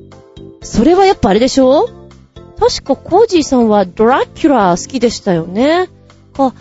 [0.65, 1.87] それはやっぱあれでしょ？
[2.59, 5.89] 確かコージーさんはドラキュラ好きでしたよね。
[6.35, 6.53] こう、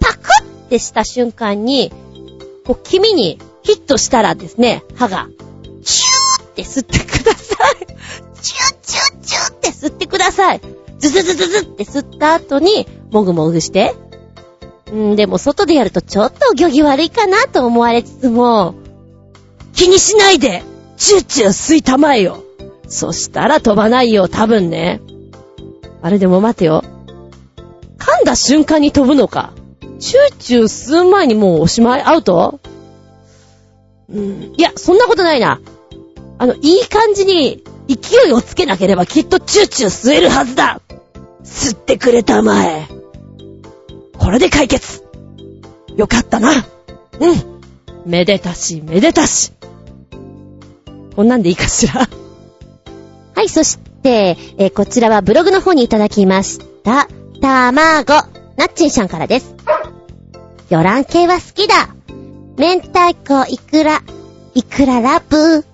[0.00, 1.92] パクってした瞬間に、
[2.64, 5.28] こう、黄身にヒットしたらですね、歯が、
[5.84, 7.86] チューって吸ってください。
[8.40, 10.60] チュッチュッチュッって吸ってください。
[10.98, 13.94] ズズズズズって吸った後に、もぐもぐして。
[14.92, 18.74] んでも外でやるとちょっと行儀悪いかなと思われつつも、
[19.72, 20.62] 気にしないで
[20.96, 22.42] チュッチュッ吸いたまえよ
[22.90, 25.00] そしたら飛ばないよ、多分ね。
[26.02, 26.82] あれでも待てよ。
[27.98, 29.52] 噛んだ瞬間に飛ぶのか。
[29.98, 32.60] チューチュー吸う前にもうおしまいアウト？
[34.10, 34.54] うん。
[34.56, 35.60] いや、そんなことないな。
[36.38, 40.80] あの、いい感じに勢いをつけなければきっとチューチュー吸えるはずだ
[41.44, 42.88] 吸ってくれたまえ。
[44.18, 45.04] これで解決。
[45.96, 46.50] よかったな。
[46.50, 46.60] うん。
[48.06, 49.52] めでたし、めでたし。
[51.14, 52.08] こんなんでいいかしら？
[53.40, 57.08] はい、そして、えー、こちらはブログの方にいただきました。
[57.40, 58.12] たまご。
[58.12, 59.54] なっちんさんからです。
[60.68, 61.88] 魚卵系は好きだ。
[62.58, 64.02] 明太子、いくら、
[64.54, 65.64] いくらラブ。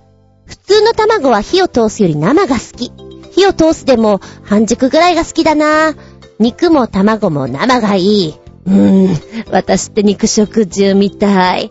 [0.45, 2.93] 普通の卵は火を通すより生が好き。
[3.33, 5.97] 火を通すでも半熟ぐらいが好きだな。
[6.39, 8.35] 肉も卵も生がいい。
[8.67, 9.17] うーん、
[9.51, 11.71] 私って肉食獣みたい。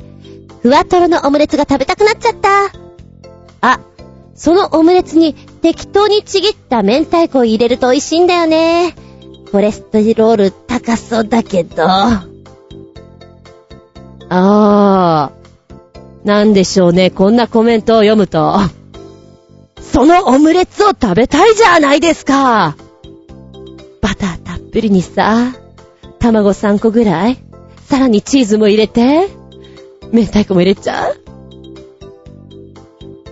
[0.62, 2.50] ふわとろのオムレツが食べたくなっちゃった。
[3.62, 3.80] あ、
[4.36, 5.34] そのオムレツに
[5.66, 8.94] 適当にちぎった明太子を入れると美味しいんだよね。
[9.52, 15.32] コレステロール高そうだけど、あー。
[16.24, 17.10] なんでしょうね。
[17.10, 18.60] こんなコメントを読むと。
[19.82, 22.78] そのオムレツを食べたいじゃないですか。
[24.04, 25.52] バターたっぷりにさ、
[26.20, 27.40] 卵3個ぐらい、
[27.88, 29.30] さらにチーズも入れて、
[30.12, 31.16] 明太子も入れちゃう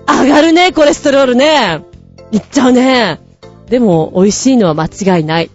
[0.08, 1.93] 上がるね、コレステロールね。
[2.34, 3.20] いっちゃうね。
[3.68, 5.52] でも、美味しいのは間違いない。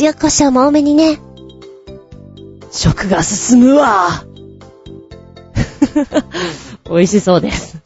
[0.00, 1.20] 塩胡椒も多めにね。
[2.72, 4.24] 食が進むわ。
[6.90, 7.80] 美味しそうです。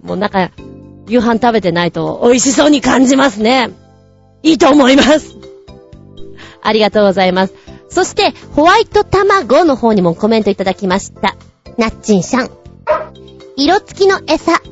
[0.00, 0.52] もうなんか、
[1.08, 3.70] 夕飯食べてないと美味しそうに感じますね。
[4.44, 5.36] いいと思います。
[6.62, 7.54] ありがとうございます。
[7.88, 11.34] そして、ホワイト卵の方にもコメントいただきました。
[11.78, 12.50] なっちんさん。
[13.56, 14.62] 色付きの餌。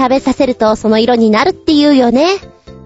[0.00, 2.38] 食べさせるとその色になるって言うよね。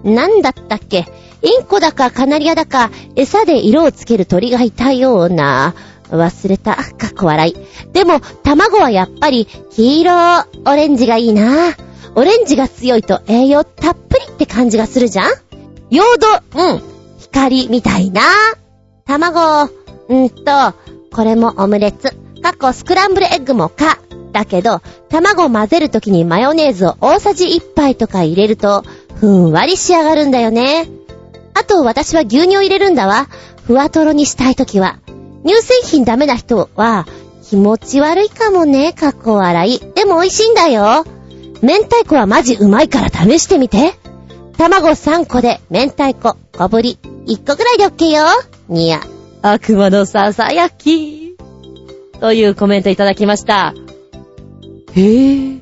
[0.03, 1.05] なんだったっけ？
[1.41, 5.75] インコだかカナリアだか、餌で色をつける鳥がいたような。
[6.09, 6.75] 忘れた。
[6.75, 7.55] かっこ笑い。
[7.93, 10.11] でも、卵はやっぱり、黄色、
[10.65, 11.73] オレンジがいいな。
[12.15, 15.31] オレンジが強いと栄養たっぷりって感じがするじゃん
[15.89, 16.81] ヨード、うん、
[17.19, 18.21] 光みたいな。
[19.05, 19.71] 卵、
[20.09, 20.43] うんと、
[21.13, 22.15] これもオムレツ。
[22.41, 23.99] かっこスクランブルエッグもか。
[24.35, 28.83] だけど、卵混ぜるときにマヨネーズを大さじ1杯とか入れると、
[29.15, 30.89] ふんわり仕上がるんだよね。
[31.53, 33.29] あと、私は牛乳を入れるんだわ。
[33.65, 34.99] ふわとろにしたいときは。
[35.45, 37.07] 乳製品ダメな人は、
[37.49, 39.79] 気持ち悪いかもね、かっこ笑い。
[39.93, 41.05] でも美味しいんだよ。
[41.61, 43.93] 明太子はマジうまいから試してみて。
[44.57, 48.25] 卵3個で明太子、小ぶり、1個ぐらいで OK よ。
[48.67, 48.99] にや。
[49.41, 51.37] 悪魔のささやき。
[52.19, 53.73] というコメントいただきました。
[54.95, 55.61] へぇ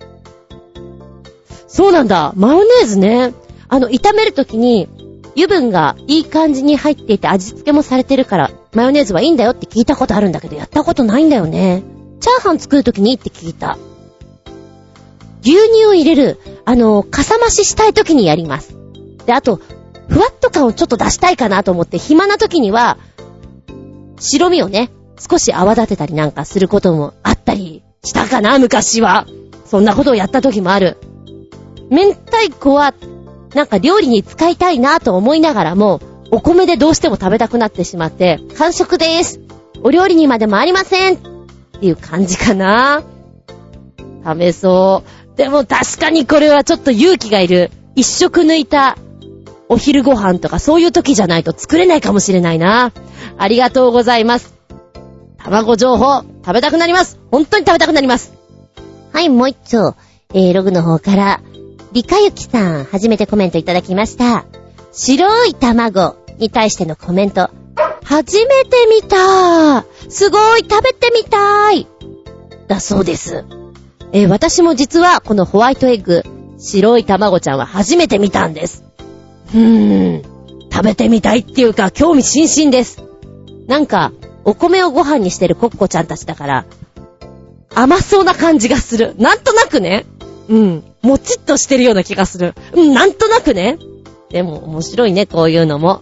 [1.67, 2.34] そうなんだ。
[2.36, 3.34] マヨネーズね。
[3.67, 4.88] あの、炒めるときに、
[5.36, 11.81] 油分がいい感じに入っていて味付けもされてるから、マヨネーズはいいんだよって聞いたことあるんだけど、やったことないんだよね。
[12.19, 13.79] チャーハン作るときにって聞いた。
[15.41, 18.75] 牛乳を入れる、あの、かさ増ししたいときにやります。
[19.25, 19.59] で、あと、
[20.07, 22.99] ふわっと感をちょっと出したいかなと思って、暇なときには、
[24.19, 29.28] 白身をね、少し泡立てたりなんかすることもあったりしたかな、昔は。
[29.66, 30.97] そんなことをやった時もある。
[31.89, 32.93] 明太子は、
[33.54, 36.01] なんか料理に使いたいなと思いながらも、
[36.32, 39.39] お米でどうしても食べたくなってしまって、完食です。
[39.84, 41.16] お料理にまでもありません。
[41.16, 41.18] っ
[41.80, 43.04] ていう感じかな。
[44.24, 45.38] 食べそう。
[45.38, 47.72] でも確かにこれはちょっと勇気がいる。
[47.95, 48.97] 一食抜いた
[49.70, 52.91] お昼ご飯とかそういう時じゃないと作れないかもしれないな。
[53.38, 54.54] ありがとうございます。
[55.38, 57.19] 卵情報、食べたくなります。
[57.31, 58.33] 本当に食べたくなります。
[59.11, 59.95] はい、もう一丁。
[60.33, 61.41] えー、ログの方から、
[61.93, 64.45] リカユキさん、初めてコメントいただきました。
[64.91, 67.49] 白い卵に対してのコメント。
[68.03, 71.87] 初めて見たすごい食べてみたい
[72.67, 73.45] だそうです。
[74.11, 76.23] えー私も実はこのホワイトエッグ、
[76.59, 78.83] 白い卵ちゃんは初めて見たんです。
[79.53, 80.33] うーん。
[80.71, 83.03] 食べてみたいっていうか、興味津々です。
[83.67, 84.11] なんか、
[84.45, 86.65] お米をご飯にしてるコッコちゃんたちだから、
[87.75, 89.15] 甘そうな感じがする。
[89.17, 90.05] なんとなくね。
[90.49, 90.83] うん。
[91.01, 92.53] もちっとしてるような気がする。
[92.73, 93.79] うん、なんとなくね。
[94.29, 96.01] でも、面白いね、こういうのも。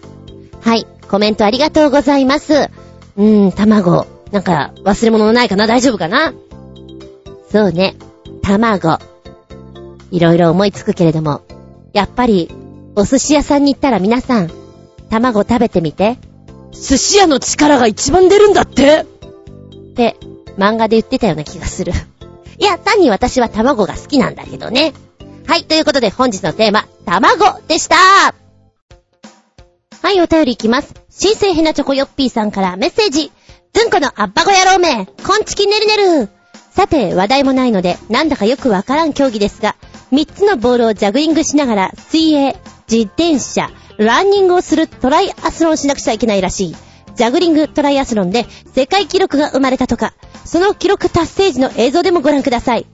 [0.61, 0.85] はい。
[1.09, 2.53] コメントありがとうございます。
[2.53, 4.05] うーん、卵。
[4.31, 5.67] なんか、忘れ物ないかな？
[5.67, 6.33] 大丈夫かな？
[7.51, 7.95] そうね。
[8.41, 8.97] 卵。
[10.11, 11.41] いろいろ思いつくけれども、
[11.93, 12.49] やっぱり、
[12.95, 14.51] お寿司屋さんに行ったら皆さん、
[15.09, 16.17] 卵食べてみて。
[16.72, 19.05] 寿司屋の力が一番出るんだって
[19.91, 20.15] って、
[20.57, 21.91] 漫画で言ってたような気がする。
[22.57, 24.93] いや、単に私は卵が好きなんだけどね。
[25.47, 28.34] はい、ということで本日のテーマ、卵でしたは
[30.11, 30.93] い、お便りいきます。
[31.09, 33.32] 新生ヘナチョコヨッピーさんからメッセージ。
[33.74, 36.30] ずんこのアッパゴ野郎め、こんちきねるねる。
[36.72, 39.76] さて、話題もないので、なんだかよくわからん競技ですが、
[40.11, 42.55] 3つのボールをジャグリングしながら、水泳、
[42.89, 43.69] 自転車、
[44.06, 46.76] ランニングをするトライアスロンしなくちゃいけないらしい。
[47.16, 52.88] ジャグリングトライアスロンで世界記録が生まれたとか、その記録達成時の映像でもご覧ください。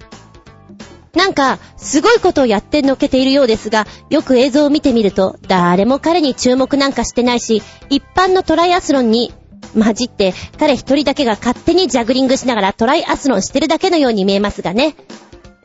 [1.15, 9.33] なんか、すごいことをやってのけているようですが、よく映像を見てみると、誰も彼に注目なんかしてないし、一般のトライアスロンに
[9.73, 14.95] 混じって、彼一人だけが勝手にジャグリングしながらトライアスロンしてるだけのように見えますがね。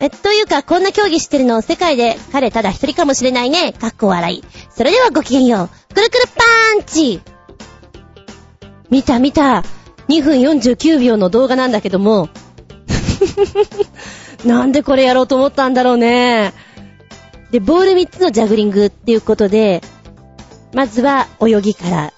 [0.02, 3.72] え、というか、こんな競技してるの世界で彼ただ一人かもしれないね。
[3.72, 4.44] かっこ笑い。
[4.68, 5.94] それではごきげんよう。
[5.94, 7.20] くるくるパーンチ
[8.90, 9.62] 見た見た。
[10.08, 12.30] 2分49秒の動画なんだけども。
[14.44, 16.52] なんでこれやろうと思ったんだろうね。
[17.52, 19.82] で、ボール3つのジャグリングっていうことで、
[20.74, 22.12] まずは泳ぎから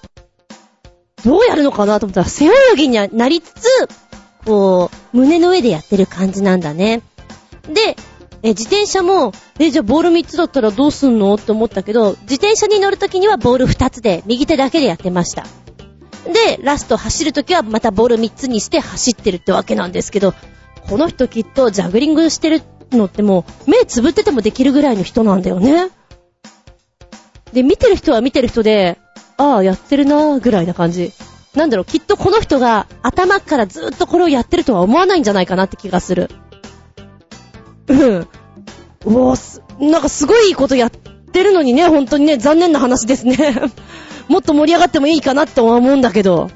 [1.23, 3.67] どうやるのかなと思ったら、背泳ぎになりつつ、
[4.43, 7.03] こう、胸の上でやってる感じなんだね。
[7.69, 7.95] で、
[8.43, 11.33] え、自転車も、え、じゃあボール3つだったらどうすんの？
[11.35, 15.45] って思ったけど、自転車に乗るときにはボール2つで、右手だけでやってました。
[16.25, 20.33] で、ラスト走るときはまたボール3つにして走ってるってわけなんですけど、
[20.87, 22.61] この人きっとジャグリングしてる
[22.91, 25.89] のってもう、目つぶっててもできるぐらいの人なんだよね。
[27.53, 28.99] で、見てる人は見てる人で、
[29.37, 31.13] ああ、やってるなーぐらいな感じ。
[31.55, 36.29] なんだろう、きっとこの人が頭からずっとこれをやってるとは思わないんじゃないかなって気がする。
[37.87, 38.27] うん。
[39.05, 43.37] おーす、なんかすごいいいことやってるのにね、本当にね、残念な話ですね。
[44.27, 46.49] もっと盛り上がってもいいかなって思うんだけど。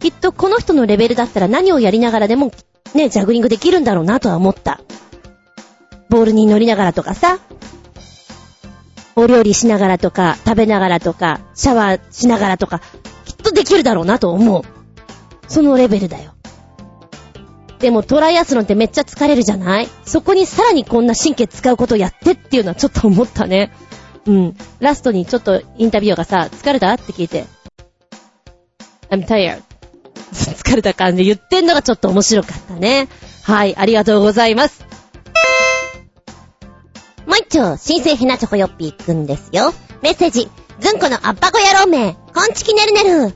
[0.00, 2.52] きっとこの人のレベルだったら何をやりながらでも、
[2.94, 4.80] ね、ジャグリングできるんだろうなとは思った。
[6.08, 7.38] ボールに乗りながらとかさ、
[9.16, 12.80] お料理しながらとか、食べながらとか、シャワーしながらとか、
[13.24, 14.62] きっとできるだろうなと思う。
[15.48, 16.37] そのレベルだよ。
[17.78, 19.88] でもトライアスロンってめっちゃ疲れるじゃない？
[20.04, 23.72] そこにさらにこんな神経使うことをやってっていうのはちょっと思ったね。
[24.26, 24.56] うん。
[24.80, 26.92] ラストにちょっとインタビューがさ、疲れた？
[26.92, 27.46] って聞いて、
[29.10, 29.62] I'm tired.
[30.32, 33.08] 疲れた感じ言ってんのがちょっと面白かったね。
[33.44, 34.84] はい、ありがとうございます。
[37.26, 39.72] もう一丁、新生ひなチョコヨッピーくんですよ。
[40.02, 40.50] メッセージ、
[40.80, 43.34] ずんこのアッパコ野郎め、こんちきねるねる。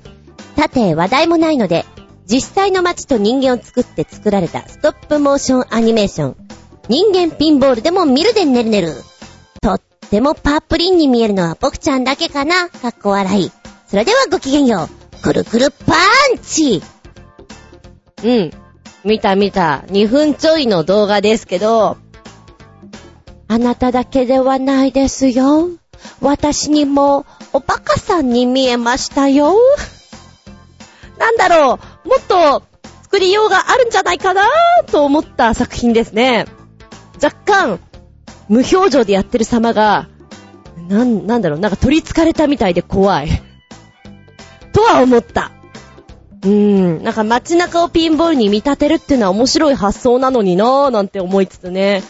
[0.56, 1.86] さて、話題もないので、
[2.26, 6.36] 実際の街と人間を作って作られたストップモーションアニメーション、
[6.88, 8.94] 人間ピンボールでも見るでねるねる。
[9.60, 13.50] とってもパープリンに見えるのは僕ちゃんだけかな、かっこ笑い。
[13.86, 14.88] それではごきげんよ
[15.20, 15.22] う。
[15.22, 15.94] くるくるパ
[16.34, 16.82] ンチ
[18.24, 18.50] うん。
[19.04, 19.84] 見た見た。
[19.88, 21.96] 2分ちょいの動画ですけど、
[23.48, 25.68] あなただけではないですよ。
[26.20, 29.54] 私にも、おバカさんに見えましたよ。
[31.18, 32.62] なんだろう、もっと
[33.02, 34.42] 作りようがあるんじゃないかな
[34.86, 36.46] と思った作品ですね。
[37.22, 37.80] 若干、
[38.48, 40.08] 無表情でやってる様が、
[40.88, 43.28] なん、なんだろう、なんか取り憑かれたみたいで怖い。
[44.72, 45.52] とは思った。
[46.42, 52.02] うーん、なんか街中をピンボールに見立てるっていうのは面白い発想なのになぁ、なんて思いつつね。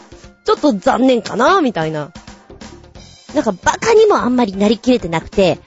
[0.44, 2.12] ちょっと残念かなぁみたいな。
[3.34, 5.58] なんかバカにもあんまりなりきれてなくて、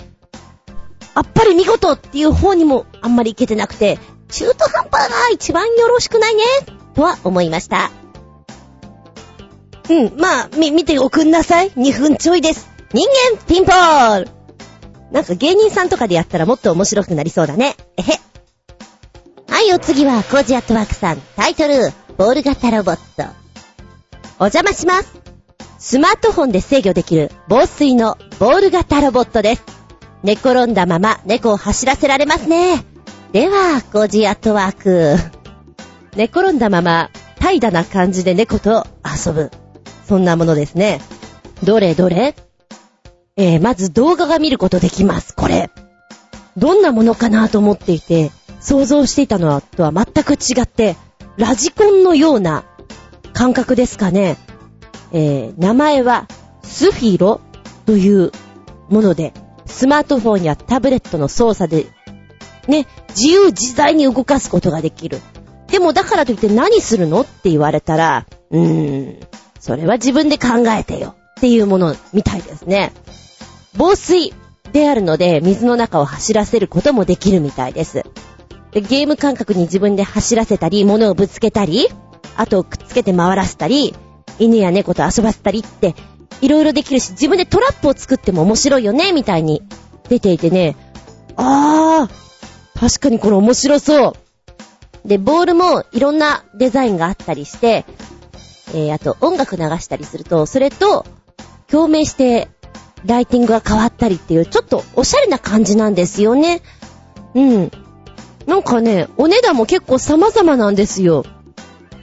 [1.14, 4.00] あっぱり見事っていう方にもあんまりいけてなくて、
[4.30, 6.44] 中途半端が一番よろしくないね、
[6.94, 7.92] とは思いました。
[9.90, 11.72] うん、まあ、み、見ておくんなさい。
[11.72, 12.68] 2分ちょいです。
[12.92, 14.30] 人間ピンポール
[15.12, 17.76] なんか芸人さんとかでやったらもっと面白くなりそうだね。
[17.98, 18.20] えへ。
[19.48, 21.22] はい、お次はコージアットワークさん。
[21.36, 23.24] タイトル、ボール型ロボット。
[24.40, 25.14] お邪魔します。
[25.78, 29.64] スマートフォンで制御できる防水のボール型ロボットです。
[30.24, 32.95] 寝転んだまま猫を走らせられますね。
[33.36, 35.18] では、コージアットワーク。
[36.16, 39.52] 寝転んだまま、怠惰な感じで猫と遊ぶ。
[40.08, 41.02] そんなものですね。
[41.62, 42.34] どれどれ？
[43.36, 45.36] えー、まず動画が見ることできます。
[45.36, 45.70] これ。
[46.56, 48.32] どんなものかなと思っていて、
[48.62, 50.96] 想像していたのとは全く違って、
[51.36, 52.64] ラジコンのような
[53.34, 54.38] 感覚ですかね。
[55.12, 56.30] えー、名前は
[56.64, 57.42] スフィロ
[57.86, 58.32] という
[58.88, 59.34] もので、
[59.66, 61.88] スマートフォンやタブレットの操作で、
[62.68, 65.22] ね、自由自在に動かすことができる。
[65.68, 69.28] でもだからといって何するのって言われたら、うーん、
[69.60, 72.94] それは自分で考えてよっていうものみたいですね。
[73.78, 74.34] 防水
[74.72, 78.04] であるので水の中を走らせることもできるみたいです。
[78.72, 81.88] でゲーム感覚に自分で走らせたり、物をぶつけたり、
[82.36, 83.96] あとくっつけて回らせたり、
[84.38, 85.96] 犬や猫と遊ばせたりって、
[86.42, 89.64] いろいろできるし、自分でトラップを作っても面白いよね、みたいに
[90.10, 90.76] 出ていてね、
[91.38, 92.25] あー、
[92.80, 95.08] 確かにこれ面白そう。
[95.08, 97.86] で、ボールもいろんなデザインがあったりして、
[98.70, 101.06] えー、あと音楽流したりすると、それと
[101.68, 102.50] 共鳴して
[103.06, 106.62] ライティングが変わったりっていう、ちょっとおしゃれな感じなんですよね。
[107.34, 107.72] うん。
[108.46, 111.24] なんかね、お値段も結構様々なんですよ。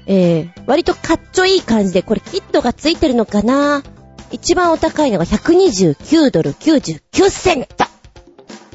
[0.07, 3.83] えー、割とかっちょいい感じで、これキットがついてるのかな
[4.31, 7.67] 一番お高いのが129ドル99セン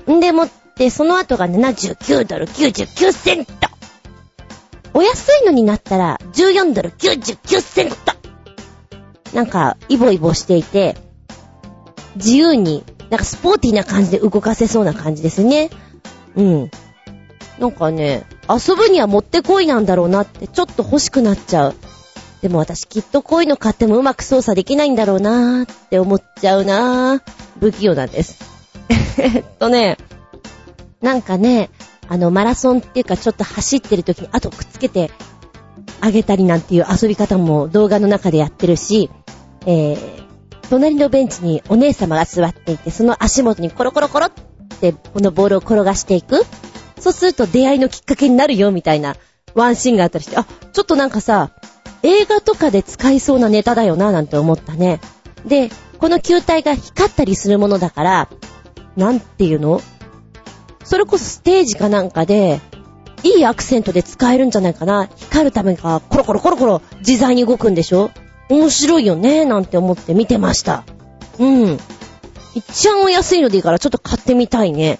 [0.06, 0.14] ト。
[0.14, 3.54] んでもって、その後が79ドル99セント。
[4.94, 7.96] お安いのになったら14ドル99セント。
[9.34, 10.96] なんか、イボイボしていて、
[12.16, 15.70] 自由に、なんかスポーティーな感じで動かせそうな感じですね。
[16.36, 16.72] うん。
[17.60, 21.76] なんかね、遊ぶにはもってこいなんだろうなってちょっと欲しくなっちゃう。
[22.42, 27.22] でも私きっとこういうの買ってもうまく操作できないんだろうなーって思っちゃうなー。
[27.60, 28.40] 不器用なんです。
[29.18, 29.98] えっとね、
[31.02, 31.70] なんかね、
[32.08, 35.12] あの、マラソンっていうかちょっと走ってる時に後くっつけて
[36.02, 39.10] あげたりなんていう遊び方も動画の中でやってるし、
[39.66, 40.26] えー、
[40.70, 44.32] 隣のベンチにお姉様が座っていて、その足元にコロコロコロっ
[44.80, 46.46] てこのボールを転がしていく。
[47.00, 49.16] そうすると出会いのきっかけになるよみたいな
[49.54, 51.52] ワンシーンがあったりして、あ、ちょっとなんかさ、
[52.04, 55.00] 映画とかで使いそうなネタだよななんて思ったね。
[55.46, 55.70] で、
[56.00, 58.30] この球体が光ったりするものだから、
[58.96, 59.82] なんていうの？
[60.88, 62.62] それこそステージかなんかで、
[63.24, 65.10] いいアクセントで使えるんじゃないかな。
[65.18, 68.10] 光るためがコロコロコロコロ自在に動くんでしょ？
[68.48, 70.86] 面白いよねなんて思って見てました。
[71.40, 71.78] うん。
[72.56, 75.00] 一番お安いのでいいからちょっと買ってみたいね。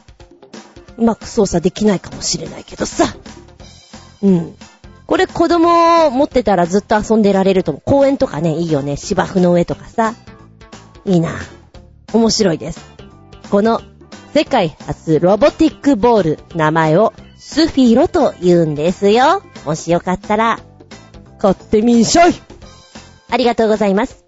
[0.98, 3.06] うまく操作できないかもしれないけどさ。
[4.22, 4.56] うん。
[5.06, 7.82] これ子供持ってたらずっと遊んでられると思う。
[7.86, 8.98] 公園とかね、いいよね。
[8.98, 10.16] 芝生の上とかさ。
[11.06, 11.30] いいな。
[12.12, 12.82] 面白いです。
[13.50, 13.82] この
[14.38, 19.42] 世界初ロボティックボール、名前をスフィロと言うんですよ。
[19.66, 20.60] もしよかったら、
[21.40, 22.36] 買ってみんしゃい。
[23.32, 24.26] ありがとうございます。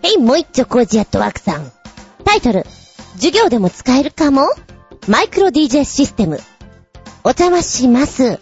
[0.00, 1.70] へい、もう一丁コージアットワークさん。
[2.24, 2.64] タイトル、
[3.16, 4.48] 授業でも使えるかも？
[5.08, 6.40] マイクロ DJ システム。
[7.22, 8.38] お邪魔します。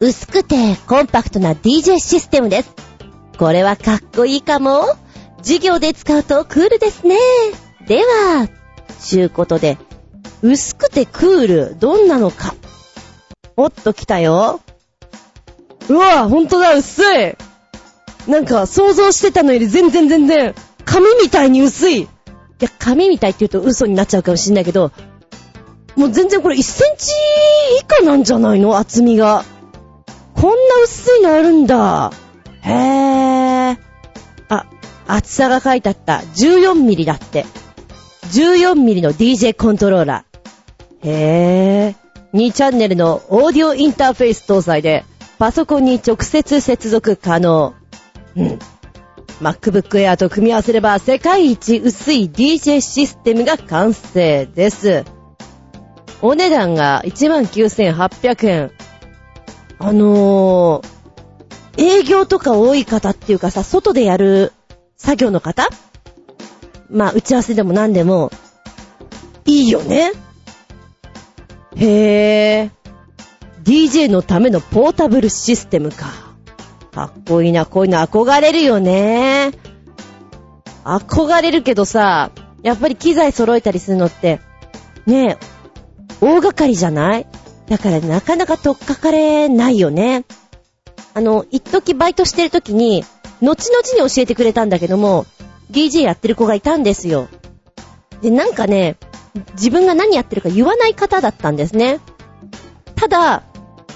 [0.00, 0.56] 薄くて
[0.86, 2.72] コンパクトな DJ システムです。
[3.36, 4.96] これはかっこいいかも
[5.42, 7.18] 授業で使うとクールですね。
[7.86, 8.48] では、
[9.02, 9.78] ちゅうことで、
[10.42, 12.54] 薄くてクール、どんなのか。
[13.56, 14.60] おっと来たよ。
[15.88, 17.36] うわ、ほんとだ、薄い。
[18.26, 22.02] なんか、想像してたのより全然全然、紙みたいに薄い。
[22.02, 22.08] い
[22.60, 24.92] や、紙みたいって言うと嘘になっちゃうかもしんないけど、
[25.96, 27.12] もう全然これ1センチ
[27.80, 28.78] 以下なんじゃないの？
[28.78, 29.44] 厚みが。
[30.34, 32.12] こんな薄いのあるんだ。
[32.62, 33.78] へぇー。
[34.48, 34.66] あ、
[35.06, 36.22] 厚さが書いてあった。
[36.34, 37.44] 14ミリだって。
[38.32, 41.08] 14ミリの DJ コントローラー。
[41.10, 41.94] へー。
[42.32, 45.04] 2チャンネルのオーディオインターフェース搭載で、
[45.38, 47.74] パソコンに直接接続可能。
[48.34, 48.58] うん。
[49.42, 55.04] MacBook Air と組み合わせれば世界一薄い DJ システムが完成です。
[56.22, 58.70] お値段が19,800円。
[59.78, 64.54] あのー、営業とか多い方っていうかさ、外でやる
[64.96, 65.68] 作業の方
[66.92, 68.30] まあ、打ち合わせでも何でも、
[69.46, 70.12] いいよね。
[71.76, 72.70] へぇ。
[73.64, 76.06] DJ のためのポータブルシステムか。
[76.92, 79.52] かっこいいな、こういうの憧れるよね。
[80.84, 82.30] 憧れるけどさ、
[82.62, 84.40] やっぱり機材揃えたりするのって、
[85.06, 85.38] ねえ、
[86.20, 87.26] 大掛かりじゃない？
[87.68, 90.24] だからなかなかとっかかれないよね。
[91.14, 93.04] あの、一時バイトしてる時に、
[93.40, 95.26] 後々に教えてくれたんだけども、
[95.72, 97.28] DJ やってる子がいたんですよ。
[98.20, 98.96] で、なんかね、
[99.54, 102.00] 自分が何やってるか言わない方だったんですね。
[102.94, 103.42] ただ、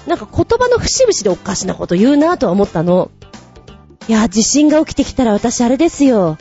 [0.07, 3.11] なんか言葉の節々でおかしなこと言うなとは思ったの。
[4.07, 6.37] いや、地震が起きてきたら私あれですよ。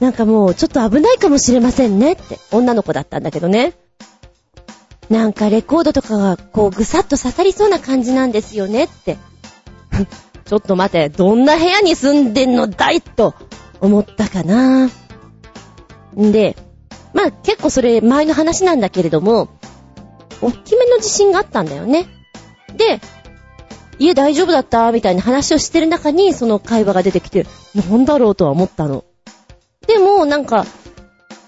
[0.00, 3.74] なんかもうちょっと危ないかもしれませんねって女の子だったんだけどね。
[5.08, 9.18] なんかレコードとかがこうぐさっと刺さりそうな感じなんですよねって。
[10.44, 13.34] ちょっと待て、どんな部屋に住んでんのだいと
[13.80, 14.86] 思ったかな。
[14.86, 16.56] んで、
[17.14, 19.48] まあ結構それ前の話なんだけれども、
[20.40, 22.06] 大きめの地震があったんだよね。
[22.76, 23.00] で、
[23.98, 29.04] 家大丈夫だったみたいな話をしてる中にその会話が出てきて、なんだろうとは思ったの。
[29.86, 30.66] でもなんか、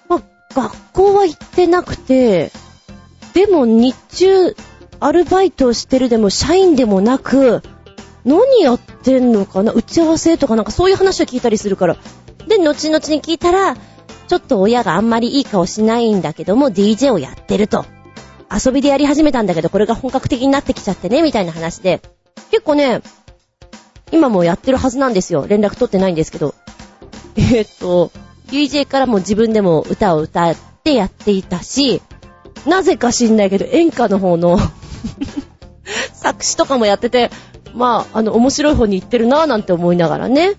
[0.09, 0.23] ま
[0.55, 2.51] 学校は行ってなくて、
[3.35, 4.57] でも日中
[5.01, 7.63] アルバイトをしてるでも社員でもなく、
[8.29, 9.73] 何やってんのかな？
[9.73, 11.97] 打ち合わせとかなんかそういう話を聞いたりするから。
[12.47, 17.87] で、後々に聞いたら、ちょっと親があんまりいい顔しないんだけども、DJ をやってると。
[18.51, 22.03] 遊びでやり始めたんだけど、これが本格的になってきちゃってね、みたいな話で。
[22.51, 23.03] 結構ね、
[24.11, 25.47] 今もやってるはずなんですよ。
[25.47, 26.55] 連絡取ってないんですけど。
[27.37, 28.11] え、っと、
[28.49, 32.01] DJ からも自分でも歌を歌ってやっていたし、
[32.67, 34.59] なぜか知んないけど、演歌の方の
[36.13, 37.31] 作詞とかもやってて、
[37.79, 40.55] まあ、あの、面白い方に行ってるなぁなんて思いながらね。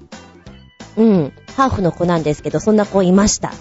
[0.95, 1.33] うん。
[1.55, 3.51] ハーフの子なんですけど、そんな子いました。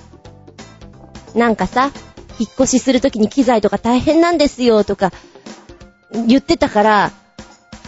[1.35, 1.90] なんかさ、
[2.39, 5.12] 引っ越しするときに機材とか大変なんですよとか、
[6.26, 7.12] 言ってたから、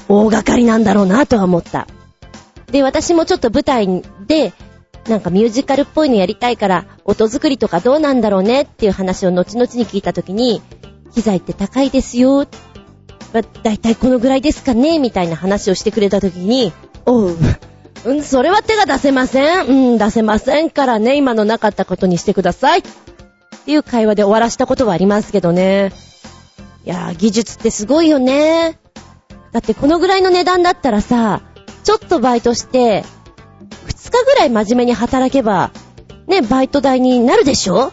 [0.08, 1.86] 大掛かりなんだろうなとは思った。
[2.72, 4.52] で、私もちょっと舞台で、
[5.08, 10.60] なんかミュージカルっぽいのやりたいから、音作りとかどうなんだろうねっていう話を後々に聞いたときに、
[11.14, 12.46] 機材って高いですよ。
[13.32, 16.72] だいたいこのぐらいですかねみたいな話をしてくれたときに、
[17.06, 17.36] おう、
[18.04, 19.66] うん、それは手が出せません。
[19.66, 22.80] うん、出せませんからね、今のなかったことにしてください。
[22.80, 22.82] っ
[23.64, 25.92] ていう会話で終わらしたことはありますけどね。
[26.84, 28.78] いやー、技術ってすごいよね。
[29.52, 31.42] だってこのぐらいの値段だったらさ、
[31.84, 33.04] ちょっとバイトして、
[33.86, 35.70] 2日ぐらい真面目に働けば、
[36.26, 37.92] ね、バイト代になるでしょ？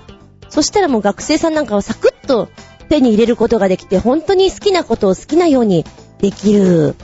[0.49, 2.49] そしたらもう学生さんなんかはサクッと
[2.88, 5.85] 手に入れることができて、本当に好きなことを好きなように
[6.19, 6.95] できる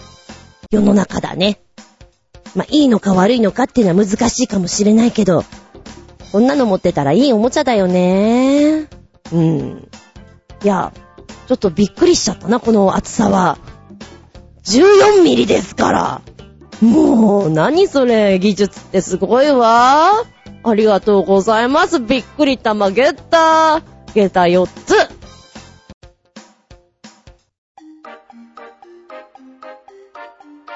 [0.72, 1.60] 世の中だね。
[2.56, 5.44] まあ、いいのか悪いのかっていうのは難しいかもしれないけど、
[6.32, 8.88] こんなの持ってたらいいおもちゃだよね。
[9.32, 9.90] うん。
[10.64, 10.92] いや、
[11.48, 13.58] ちょっとびっくりしちゃったな、この厚さは。
[14.66, 16.22] 14ミリですから。
[16.82, 20.24] もう、何それ、技術ってすごいわ。
[20.64, 22.00] ありがとうございます。
[22.00, 24.14] びっくり玉ゲッター。
[24.14, 25.23] ゲッター4つ。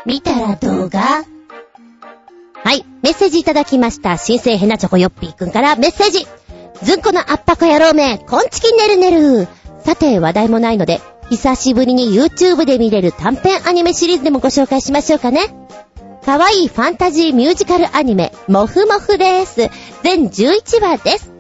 [0.08, 4.18] 見たら動画はい、メッセージいただきました。
[4.18, 6.26] 新生ヘナチョコヨッピーくんからメッセージ。
[6.82, 9.50] ずんこの圧迫野郎め、こんちきねるねる。
[9.84, 15.42] さて、話題もないので、久しぶりに YouTube で見れる短編アニメシリーズでもご紹介しましょうかね。
[16.26, 19.70] かわいいファンタジーミュージカルアニメ、もふもふです。
[20.04, 21.34] 全11話です。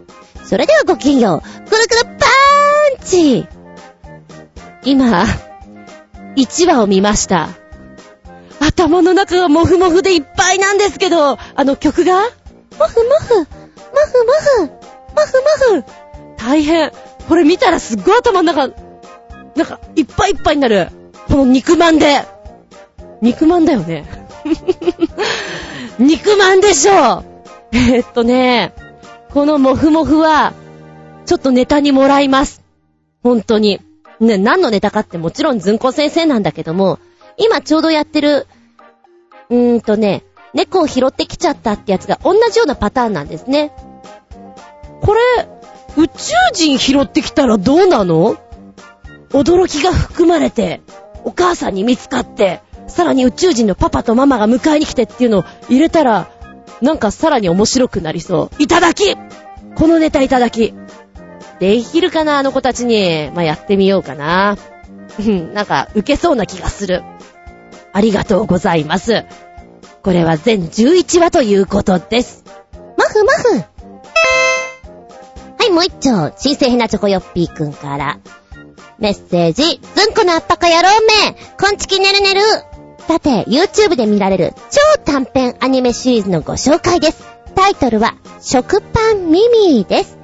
[0.43, 1.69] それではごきげんよう。
[1.69, 3.47] くるくるパーンチ
[4.83, 5.23] 今、
[6.35, 7.66] 1話を見ました。
[8.67, 12.21] 頭の中がモフモフでいっぱいなんですけど、あの曲が？
[12.77, 14.69] モフモフ、モフモフ、モ
[15.25, 15.85] フモフ。
[16.37, 16.91] 大変。
[17.29, 18.67] これ見たらすっごい頭の中、
[19.55, 20.89] なんか、いっぱいいっぱいになる。
[21.27, 22.25] この肉まんで。
[23.21, 24.05] 肉まんだよね。
[25.97, 27.23] 肉まんでしょ
[27.71, 28.73] えー、っとね、
[29.33, 30.53] このモフモフは、
[31.25, 32.61] ちょっとネタにもらいます。
[33.23, 33.81] 本当に。
[34.19, 36.99] ね、何のネタかってもちろんずんこ先生なんだけども、
[37.37, 38.47] 今ちょうどやってる、
[39.49, 43.71] うーんとね、猫を拾ってきちゃったってやつが同じようなパターンなんですね。
[45.01, 45.21] これ、
[45.97, 48.37] 宇宙人拾ってきたらどうなの？
[49.29, 50.81] 驚きが含まれて、
[51.23, 56.31] お母さんに見つかって、さらに宇宙人のパパとママが迎えに来てっていうのを入れたら、
[56.81, 58.63] なんかさらに面白くなりそう。
[58.63, 59.15] いただき
[59.75, 60.73] このネタいただき。
[61.59, 63.31] できるかなあの子たちに。
[63.33, 64.57] まあ、やってみようかな。
[65.19, 67.03] うん、なんか、受けそうな気がする。
[67.97, 69.25] ありがとうございます。
[70.03, 72.43] これは全11話ということです。
[72.95, 73.49] マフマフ
[75.57, 76.31] はい、もう一丁。
[76.37, 78.19] 新生ヘナチョコヨッピーくんから。
[78.99, 82.41] メッセージ、ずんこのあっぱか野郎めこんちきねるねる
[83.07, 87.25] さて、YouTube で見られる超短編アニメシリーズのご紹介です。
[87.55, 90.19] タイトルは、食パンミミーです。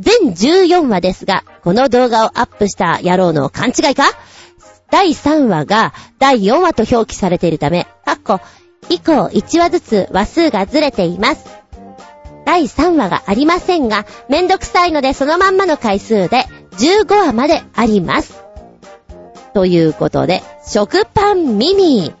[0.00, 4.02] 全14話ですが、この動画をアップした野郎の勘違いか？
[4.92, 8.40] 第3話が第4話と表記されているため、かっこ、
[8.90, 11.46] 以降1話ずつ話数がずれています。
[12.44, 18.44] 第3話がありませんが、めんどくさいのでそのまんまの回数で15話まであります。
[19.54, 22.12] ということで、食パンミミ。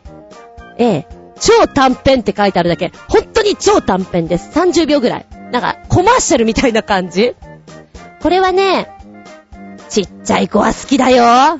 [0.78, 1.06] ええ、
[1.38, 2.90] 超短編って書いてあるだけ。
[3.06, 4.48] 本当に超短編です。
[4.58, 5.26] 30秒ぐらい。
[5.50, 7.36] なんか、コマーシャルみたいな感じ
[8.22, 8.88] これはね、
[9.90, 11.58] ちっちゃい子は好きだよ。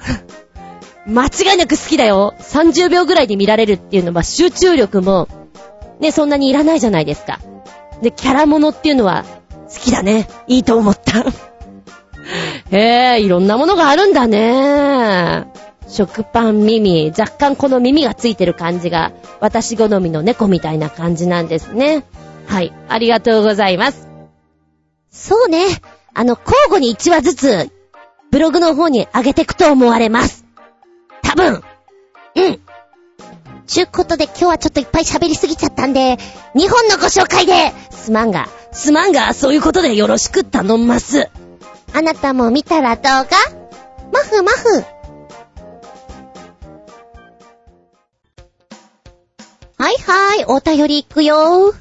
[1.07, 2.35] 間違いなく好きだよ。
[2.39, 5.29] 30秒ぐらいで見られるっていうのは集中力も、
[6.01, 7.41] ね、そんなにいらないじゃないですか。
[8.03, 9.25] で、キャラものっていうのは
[9.69, 10.29] 好きだね。
[10.47, 11.25] いいと思った。
[12.71, 15.47] へえ、いろんなものがあるんだね。
[15.89, 22.05] 食パン耳、若干この耳がついてる感じが、私好みの猫みたいな感じなんですね。
[22.47, 24.09] はい、ありがとうございます。
[25.11, 25.67] そうね。
[26.15, 27.71] あの、交互に1話ずつ、
[28.31, 30.42] ブログの方に上げてくと思われます。
[31.43, 31.63] 多分。
[32.37, 32.61] うん。
[33.67, 36.17] ちゅうことで今日はちょっといっぱい喋りすぎちゃったんで、
[36.55, 41.29] 2本のご紹介で、すまんが、すまんが、そういうことでよろしく頼んます。
[41.95, 43.27] あなたも見たら動画
[44.13, 44.85] マフマフ。
[49.79, 51.75] はいはい、お便り行くよ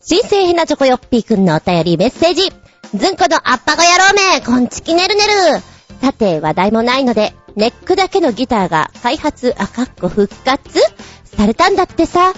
[0.00, 2.52] 新生ヘナチョコヨッピーくんのお便りメッセージ。
[2.94, 5.62] ずんこのアッパゴ野郎め、こんちきねるねる。
[6.02, 10.80] さて、話題もないので、ネックだけのギターが開発、あ、かっこ復活
[11.24, 12.32] されたんだってさ。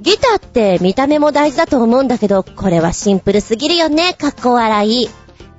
[0.00, 5.08] ギターって見た目も大事だと思うんだけど、これはシンプルすぎるよね、かっこ笑い。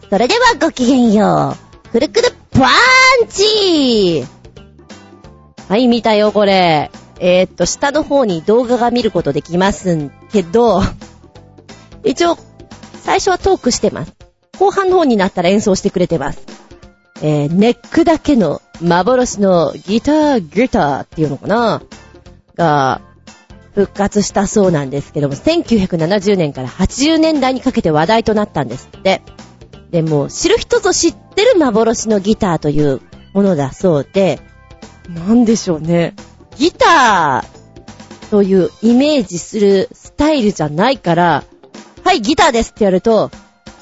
[0.09, 1.55] それではごきげんよ
[1.85, 1.89] う。
[1.89, 2.67] くるくるパ
[3.23, 4.25] ンチ
[5.67, 6.89] はい、見たよ、これ。
[7.19, 10.81] えー、っと、下の方に動画が見ることできますんけど、
[12.03, 12.37] 一応、
[13.03, 14.13] 最初はトークしてます。
[14.57, 16.41] 後半の方になったら演奏してくれてます。
[17.21, 21.81] えー、ネックだけの幻のギターギターっていうのかな？
[22.55, 23.01] が、
[23.75, 29.21] 復活したそうなんですけども、1970年から80年代にかけて話題となったんですって。
[29.91, 33.01] でも、知る人ぞ知ってる幻のギターという
[33.33, 34.39] ものだそうで、
[35.07, 36.13] なんでしょうね。
[36.57, 41.43] ギターというイメージするスタイルじゃないから、
[42.03, 43.31] はい、ギターですってやると、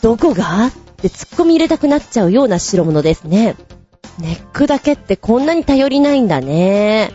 [0.01, 0.67] どこが？
[0.67, 3.55] って突っ込み入れたくなっちゃうような代物ですね。
[4.19, 7.11] ネックだけってこんなに頼りないんだね。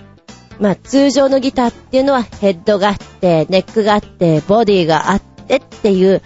[0.58, 6.22] まあ通常のギターっていうのはヘッドがあって、ネックがあって、ボディがあってっていう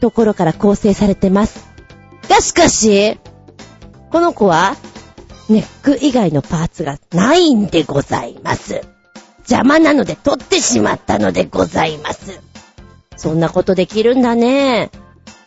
[0.00, 1.66] ところから構成されてます。
[2.28, 3.18] がしかし、
[4.10, 4.76] この子は
[5.48, 8.82] ネック以外のパーツがないんでございます。
[9.40, 12.40] 邪魔なので取ってしまったのでございます。
[13.16, 14.90] そんなことできるんだね。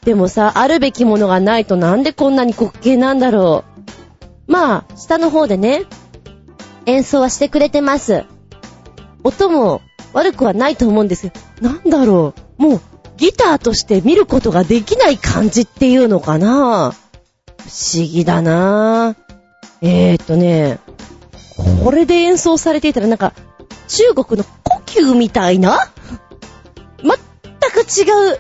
[0.06, 3.79] でもさ、あるべきものがないとなんでこんなに滑稽なんだろう。
[4.50, 5.86] まあ、下の方でね、
[6.88, 8.26] 演奏はしてくれてます。
[9.24, 9.82] 音も
[10.12, 11.32] 悪くはないと思うんです。
[11.62, 12.62] なんだろう。
[12.62, 12.82] もう、
[13.16, 16.96] ギターとして見ることができない感じっていうのかな
[17.58, 19.16] 不思議だな
[19.82, 20.80] えーっとね、
[21.84, 23.34] これで演奏されていたらなんか、
[23.88, 25.92] 中国の呼吸みたいな？
[27.04, 27.12] 全
[27.72, 28.40] く違う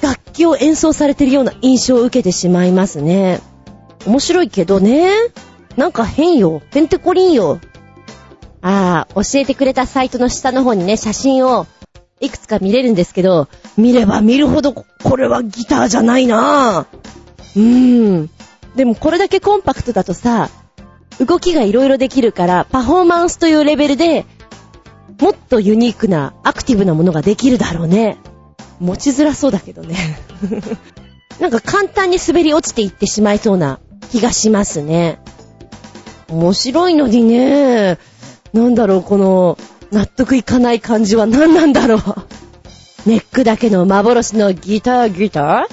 [0.00, 3.40] 楽器を演奏されてるような印象を受けてしまいますね。
[4.06, 5.10] 面白いけどね。
[5.76, 6.62] なんか変よ。
[6.70, 7.60] へんてこりんよ。
[8.60, 11.66] ああ、教えてくれたサイトの下の方にね、写真を
[12.20, 16.86] いくつか見れるんですけど、見れば見るほど、これはギターじゃないな。
[17.56, 18.30] うーん。
[18.74, 20.50] でもこれだけコンパクトだとさ、
[21.20, 24.26] 動きがいろいろできるから、パフォーマンスというレベルで、
[25.20, 28.18] もっとユニークな、アクティブなものができるだろうね。
[28.80, 29.96] 持ちづらそうだけどね。
[31.40, 33.78] なんか簡単に滑り落ちていってしまいそうな
[34.10, 35.18] 気がしますね。
[36.28, 37.98] 面白いのにね。
[38.52, 39.58] なんだろう、この、
[39.92, 42.00] 納得いかない感じは何なんだろう。
[43.06, 45.66] ネックだけの幻のギターギタ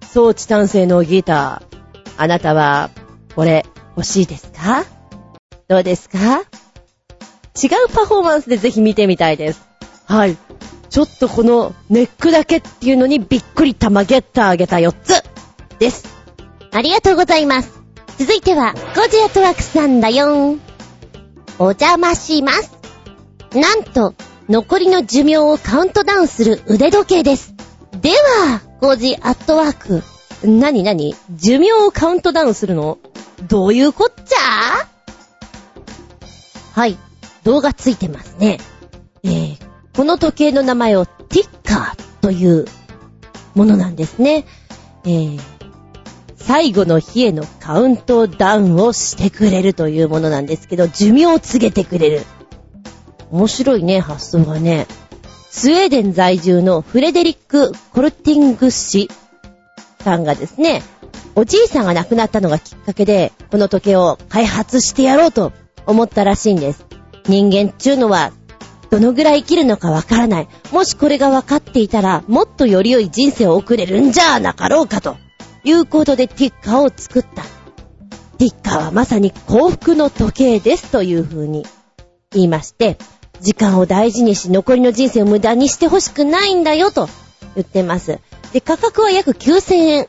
[0.00, 0.06] ー？
[0.06, 2.12] 装置単性のギター。
[2.16, 2.90] あなたは、
[3.34, 3.66] これ、
[3.96, 4.84] 欲しいですか？
[5.68, 6.18] どうですか？
[7.62, 9.66] 違うパフォーマンスでぜひ見てみたいです。
[10.06, 10.36] はい。
[10.88, 15.22] ちょっとこのネックだけっていうのにびっくり玉ゲッターあげた4つ
[15.78, 16.21] です。
[16.74, 17.82] ありがとうございます。
[18.18, 20.60] 続いては、ゴジアトワークさんだよん
[21.58, 22.72] お邪魔します。
[23.54, 24.14] なんと、
[24.48, 27.54] 残りの寿命をカウントダウンする腕時計です。
[28.00, 30.02] では、ゴジアットワーク。
[30.48, 32.98] なになに寿命をカウントダウンするの？
[33.48, 34.88] どういうこっちゃ？
[36.72, 36.96] はい、
[37.44, 38.58] 動画ついてますね。
[39.22, 39.56] えー、
[39.94, 42.64] この時計の名前をティッカーという
[43.54, 44.46] ものなんですね。
[45.04, 45.40] えー、
[46.46, 52.22] 最後の日へのカウントダウンをしてくれるというものなんですけど、寿命を告げてくれる。
[53.30, 54.86] 面白いね、発想がね。
[55.50, 59.10] スウェーデン在住のフレデリック・コルティング氏
[60.00, 60.82] さんがですね、
[61.34, 65.52] おじいさんが亡くなったのがきっかけで、この時計を開発してやろうと
[65.86, 66.84] 思ったらしいんです。
[67.26, 68.32] 人間っちゅうのは、
[68.90, 70.48] どのぐらい生きるのかわからない。
[70.70, 75.16] もしこれが分かっていたら、もっとより良い人生を送れるんじゃなかろうかと。
[75.64, 77.42] いうことでティッカーを作った。
[78.38, 81.64] ティッカーはまさに幸福の時計ですという風に
[82.32, 82.98] 言いまして、
[83.40, 87.08] 時間を大事にし残りの人生を無駄にしてほしくないんだよと
[87.54, 88.18] 言ってます。
[88.52, 90.08] で、価格は約9000円。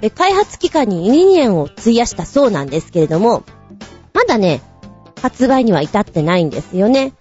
[0.00, 3.44] で、開発期間に2年を費やしたそうなんですけれども、
[4.14, 4.62] まだね、
[5.20, 7.12] 発売には至ってないんですよね。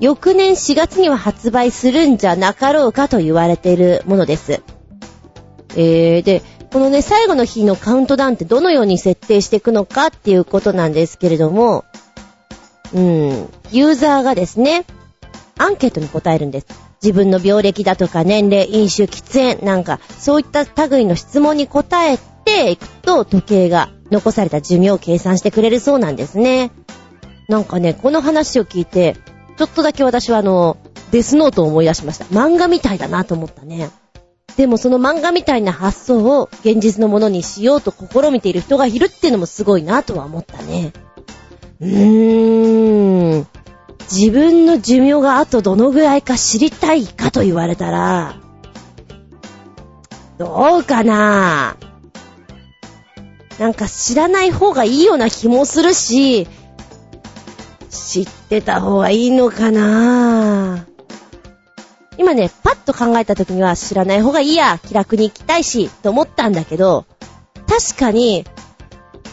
[0.00, 4.62] 翌年4月には発売するんじゃなかろうかと言われているものです。
[5.74, 6.42] えー、で、
[6.76, 11.86] このね、最後の日のカウントダウンってどのように設定していくのかっていうことなんですけれども、
[12.92, 14.84] うん、ユーザーがですね、
[15.56, 16.66] アンケートに答えるんです。
[17.02, 26.72] 自分の病歴だとか年齢、飲酒、喫煙なんか、そういった類の質問に答えていくと、時計が残された寿命を計算してくれるそうなんですね。
[27.48, 29.16] なんかね、この話を聞いて、
[29.56, 30.76] ちょっとだけ私はあの、
[31.10, 32.26] デスノートを思い出しました。
[32.26, 33.88] 漫画みたいだなと思ったね。
[34.56, 40.92] でもその漫画みたいな発想を現実のものにしようと試みている人がいるっていうのもすごいなとは思ったね。
[41.80, 43.46] うーん。
[44.10, 48.36] 自分の寿命があとどのぐらいか知りたいかと言われたら、
[50.38, 51.76] どうかな
[53.58, 56.46] なんか知らない方がいいような気もするし、
[57.90, 60.86] 知ってた方がいいのかな
[62.18, 67.04] 今ね、パッと考えた時には知らない方がいいや、気楽に行きたいし、と思ったんだけど、
[67.68, 68.44] 確かに、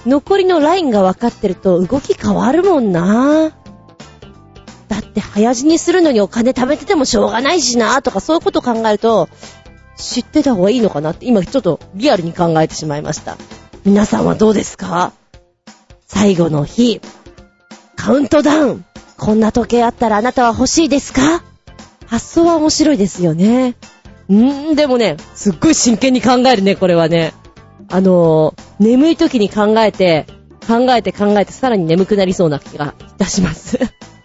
[0.05, 3.51] 残りのラインが分かってると動き変わるもんな
[4.89, 9.29] だって早死にするのにお金貯めててもしょうがないしなとかそういうこと考えると、
[9.95, 13.37] 知ってた方がいいのかなって、今ちょっとリアルに考えてしまいました。
[13.85, 15.13] 皆さんはどうですか？
[16.05, 16.99] 最後の日、
[17.95, 18.85] カウントダウン。
[19.17, 21.43] こんな時計あったらあなたは欲しいですか？
[22.13, 23.73] 発想は面白いですよね。
[24.29, 27.33] うーん、でもね、すっごい真剣に考えるね、これはね。
[27.89, 30.27] あのー、眠い時に考えて、
[30.67, 33.79] 考えて考えてさらに眠くなりそうな気がいたします。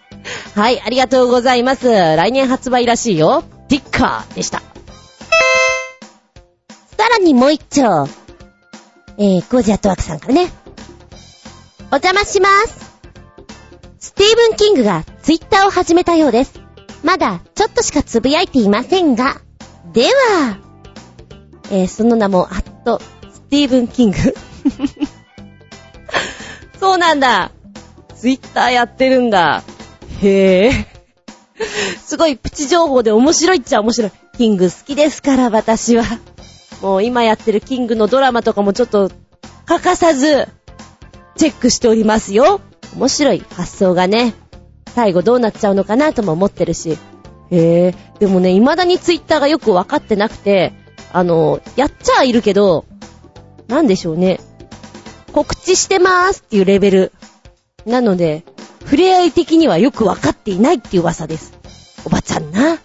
[0.53, 1.89] はい、ありがとうございます。
[1.89, 3.43] 来年発売らしいよ。
[3.69, 4.59] ティッカーでした。
[6.95, 8.07] さらにもう一丁。
[9.17, 10.51] えー、コージーアットワークさんからね。
[11.91, 12.91] お邪魔します。
[13.97, 16.68] スティーブン・キングがツイッターを始めたようです。
[17.03, 19.41] まだちょっとしかつぶやいていませんが。
[19.93, 20.57] では、
[21.71, 22.99] えー、その名も、アット、
[23.31, 24.17] スティーブン・キング。
[26.79, 27.51] そうなんだ。
[28.15, 29.63] ツイッターやってるんだ。
[30.21, 30.87] へえ。
[32.05, 34.11] すごいプチ情報で面白いっちゃ面白い。
[34.37, 36.03] キング好きですから、私は。
[36.81, 39.11] もう今やってるキングのドラマとかもちょっと
[39.65, 40.47] 欠かさず
[41.35, 42.61] チェックしておりますよ。
[42.95, 44.33] 面白い発想がね。
[44.95, 46.97] 最後どうなっちゃうのかなとも思ってるし。
[47.51, 47.95] へえ。
[48.19, 50.73] でもね、未だにツイッターがよくわかってなくて、
[51.11, 52.85] あの、やっちゃいるけど、
[53.67, 54.39] なんでしょうね。
[55.31, 57.11] 告知してまーすっていうレベル。
[57.85, 58.43] なので、
[58.81, 61.53] 触れ合い的にはよくわかっていないっていう噂です。
[62.05, 62.79] おばちゃんな。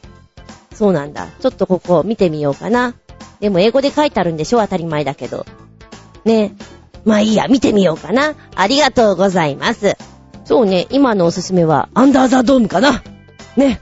[0.75, 1.29] そうなんだ。
[1.41, 2.95] ちょっとここ見てみようかな。
[3.41, 4.61] でも英語で書いてあるんでしょ？
[4.61, 5.47] 当たり前だけど。
[6.25, 6.55] ね。
[7.05, 8.35] まあいいや、見てみようかな。
[8.55, 9.97] ありがとうございます。
[10.45, 13.03] そうね、今のおすすめは、アンダーザドームかな。
[13.57, 13.81] ね。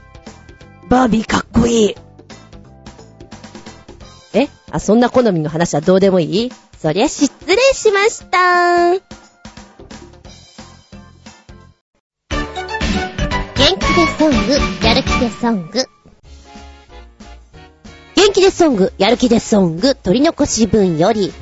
[0.89, 1.95] バービーかっこいい。
[4.33, 4.47] え？
[4.71, 6.51] あ、そんな好みの話はどうでもいい？
[6.79, 8.91] そりゃ失礼しました。
[8.91, 9.01] 元
[13.55, 15.85] 気でソング、やる気でソング。
[18.15, 21.33] 元気でソング、やる気でソング、取り残し分より。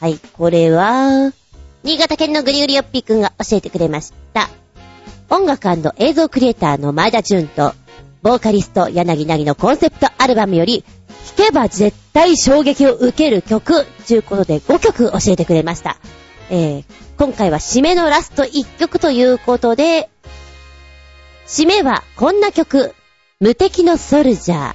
[0.00, 1.32] はい、これは、
[1.84, 4.48] 新潟県のグリグリヨッピーくんが教えてくれました。
[5.30, 5.68] 音楽
[5.98, 7.74] 映像クリエイターの前田純と、
[8.22, 10.84] ボーカリスト柳凪のコンセプトアルバムより、
[11.36, 15.98] 聴けば絶対衝撃を受ける曲、ということで5曲教えてくれました。
[16.50, 16.84] えー、
[17.18, 20.08] 今回は締めのラスト1曲ということで、
[21.46, 22.94] 締めはこんな曲、
[23.38, 24.74] 無敵のソルジャー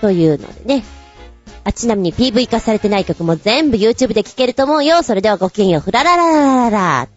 [0.00, 0.97] というのでね。
[1.64, 5.02] あ、ちなみに PV 化されてない曲も全部 YouTube で聴けると思うよ。
[5.02, 7.08] それではごきげんよう、フラララララララ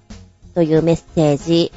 [0.53, 1.71] というメッセージ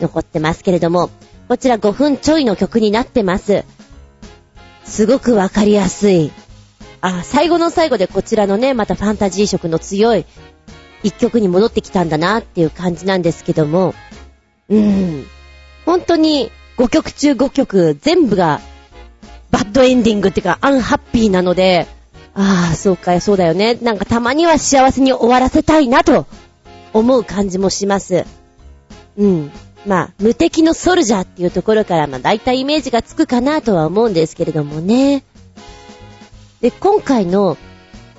[0.00, 1.10] 残ってますけれども、
[1.48, 3.64] こちら5分ちょいの曲になってます。
[4.84, 6.32] すごくわかりやすい。
[7.00, 10.24] あ、最後の最後でこちらのね、またファンタジー色の強い
[11.02, 13.94] 一曲に戻ってきたんだなっていう感じなんですけども、
[14.68, 15.26] うーん。
[15.86, 18.60] 本当に5曲中5曲全部が
[19.50, 21.86] バッドエンディングっていうかアンハッピーなので、
[22.40, 23.74] ああ、そうか、そうだよね。
[23.82, 26.26] なんかたまには幸せに終わらせたいなと
[26.92, 28.24] 思う感じもします。
[29.16, 29.50] うん。
[29.84, 35.24] まあ、無敵のソルジャーっていうところから、まあ大体イメージがつくかなとは思うんですけれどもね。
[36.60, 37.56] で、今回の、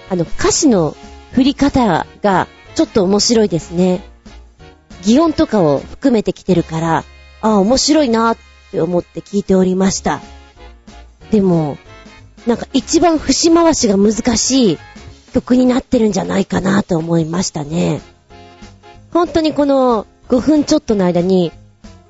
[0.10, 0.98] あの、歌詞の
[1.32, 4.02] 振り方がちょっと面白いですね。
[5.04, 6.98] 擬音とかを含めてきてるから、
[7.42, 8.38] ああ、面白いなっ
[8.72, 10.20] て思って聞いておりました。
[11.32, 11.78] でも、
[12.48, 14.80] なんか一番節回しが難しい
[15.34, 18.02] 曲になってるんじゃないかなと思いましたね。
[19.12, 21.52] 本当にこの5分ちょっとの間に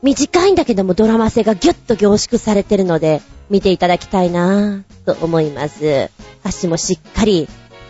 [0.02, 6.10] 短いんだけどもドラマ性がギュッと凝縮されてるので見ていただきたいなぁと思います。
[6.42, 7.48] 歌詞もしっかり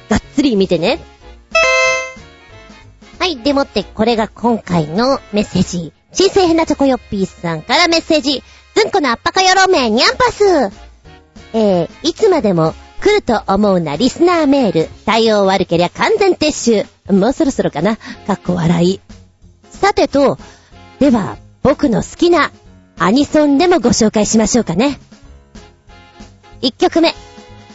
[0.10, 1.00] がっつり見てね。
[3.20, 5.94] はい、でもってこれが今回のメッセージ。
[6.12, 8.42] 新生変なチョコヨッピーさんからメッセージ。
[8.76, 10.89] ずんこのあっぱかよろめにゃんぱす。
[11.54, 14.90] えー、いつまでも来ると思うなリスナーメール。
[15.06, 17.14] 対応悪けりゃ完全撤収。
[17.14, 17.98] もうそろそろかな。
[17.98, 19.00] かっこ笑い。
[19.70, 20.38] さてと、
[21.00, 22.52] では、僕の好きな
[22.98, 25.00] アニソンでもご紹介しましょうかね。
[26.62, 27.16] 1曲目、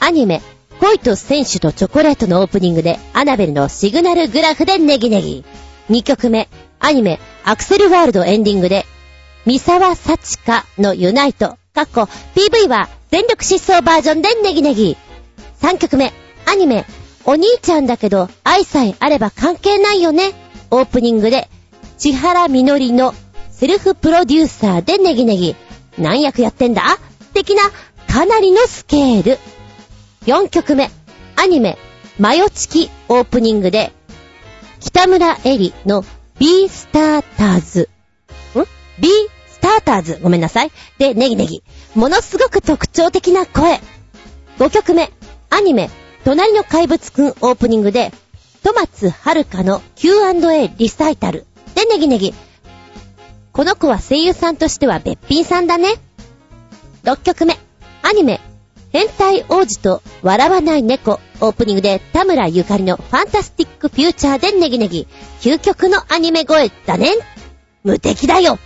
[0.01, 0.42] アニメ、
[0.80, 5.44] 恋と選手とチョコレートのオープニングで、アナベルのシグナルグラフでネギネギ。
[5.88, 6.48] 2曲目、
[6.80, 8.84] アニメ、アクセルワールドエンディングで、
[9.46, 12.02] 三沢幸香のユナイト、かっこ
[12.36, 14.96] PV は全力疾走バージョンでネギネギ。
[15.60, 16.12] 3曲目、
[16.46, 16.84] アニメ、
[17.24, 20.34] お兄ちゃんだけど愛さえあれば関係ないよね。
[20.70, 21.48] オープニングで、
[21.98, 23.12] 千原みのりの
[23.51, 25.56] セルフプロデューサーでネギネギ。
[25.98, 26.82] 何役やってんだ？
[27.32, 27.62] 的な、
[28.06, 29.38] かなりのスケール。
[30.26, 30.92] 4曲目、
[31.34, 31.76] アニメ、
[32.20, 33.92] マヨチキオープニングで、
[34.78, 36.05] 北村エリの
[36.38, 37.88] B スターターズ。
[38.60, 38.62] ん
[39.01, 39.09] ?B
[39.65, 40.19] ターターズ。
[40.23, 40.70] ごめんなさい。
[40.99, 41.62] で、ネギネギ。
[41.95, 43.81] ものすごく特徴的な声。
[44.59, 45.11] 5曲目、
[45.49, 45.89] アニメ、
[46.23, 48.12] 隣の怪物くんオープニングで、
[48.62, 52.35] トマツはるかの Q&A リサイタルでネギネギ。
[53.53, 55.95] この子は声優さんとしてはべっぴんさんだね。
[57.05, 57.57] 6曲目、
[58.03, 58.43] アニメ、
[58.93, 65.09] 変態王子と笑わない猫オープニングで田村ゆかりのファンタスティックフューチャーでネギネギ。
[65.41, 67.09] 究極のアニメ声だね。
[67.82, 68.59] 無敵だよ。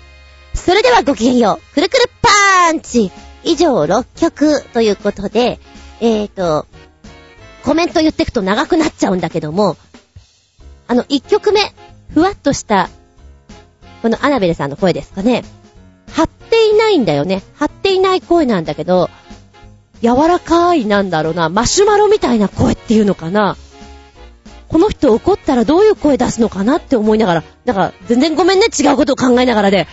[0.59, 1.75] それではごきげんよう。
[1.75, 3.11] くるくるパーンチ
[3.45, 5.59] 以上6曲ということで、
[6.01, 6.67] えーと、
[7.65, 9.77] コメント言ってくと長くなっちゃうんだけども、
[10.87, 11.61] あの1曲目、
[12.13, 12.91] ふわっとした、
[14.03, 15.45] このアナベルさんの声ですかね。
[16.13, 17.43] 張っていないんだよね。
[17.57, 19.11] 張っていない声なんだけど、
[20.03, 23.57] 柔らかいなんだろうな、マシュマロみたいな声っていうのかな。
[24.69, 29.87] この人怒ったらどういう声出すのかなって思いながら、だから全然ごめんね、違うことを考えながらで、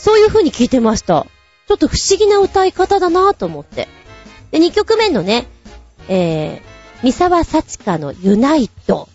[0.00, 1.26] そういう風に聞いてました。
[1.68, 3.86] ちょっと不思議な歌い方だなぁと思って。
[4.50, 5.46] で、2曲目のね、
[6.08, 9.08] えー、三沢幸香のユナイト。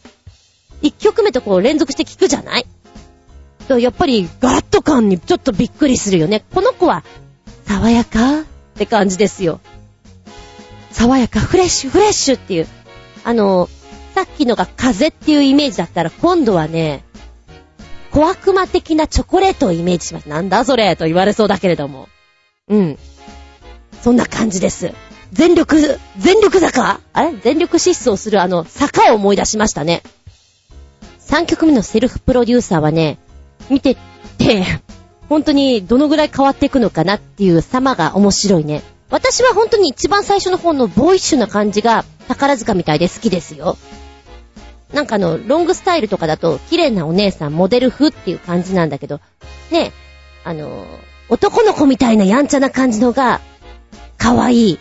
[0.84, 2.66] 1曲目とこう連続して聞くじゃない？
[3.68, 6.44] やっぱりガラッと感にちょっとびっくりするよね。
[6.53, 7.03] この子は
[7.66, 8.41] 爽やか？
[8.41, 8.44] っ
[8.76, 9.60] て感じですよ。
[10.91, 12.68] 爽やか、フレッシュ、フレッシュっていう。
[13.24, 13.68] あの、
[14.14, 17.03] さっきのが風っていうイメージだったら、今度はね、
[18.16, 20.30] 小悪魔的なチョコレートをイメージします。
[20.30, 22.08] なんだそれと言われそうだけれども。
[22.70, 22.98] うん。
[24.02, 24.94] そんな感じです。
[25.34, 27.36] 全力、全力坂あれ？
[27.44, 30.02] 全力疾走するあの、坂を思い出しましたね。
[31.28, 33.20] 3曲目のセルフプロデューサーはね、
[33.70, 33.98] 見て
[34.38, 34.64] て、
[35.28, 38.82] 本当にどのぐらい変わっていくのかなっていう様が面白いね。
[39.10, 43.76] 私は本当に一番最初の方のボーイッシュな感じが宝塚みたいで好きですよ。
[44.94, 49.20] なんかあの、ロングスタイルとかだと、綺麗なお姉さん、モデル風っていう感じなんだけど、
[49.72, 49.91] ね、
[50.44, 50.86] あの、
[51.30, 53.41] 男の子みたいなやんちゃな感じのが、
[54.18, 54.80] 可愛い。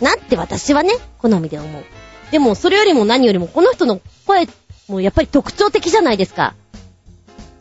[0.00, 1.84] なって私はね、好みで思う。
[2.30, 4.46] でも、それよりも何よりも、この人の声、
[4.88, 6.54] もやっぱり特徴的じゃないですか。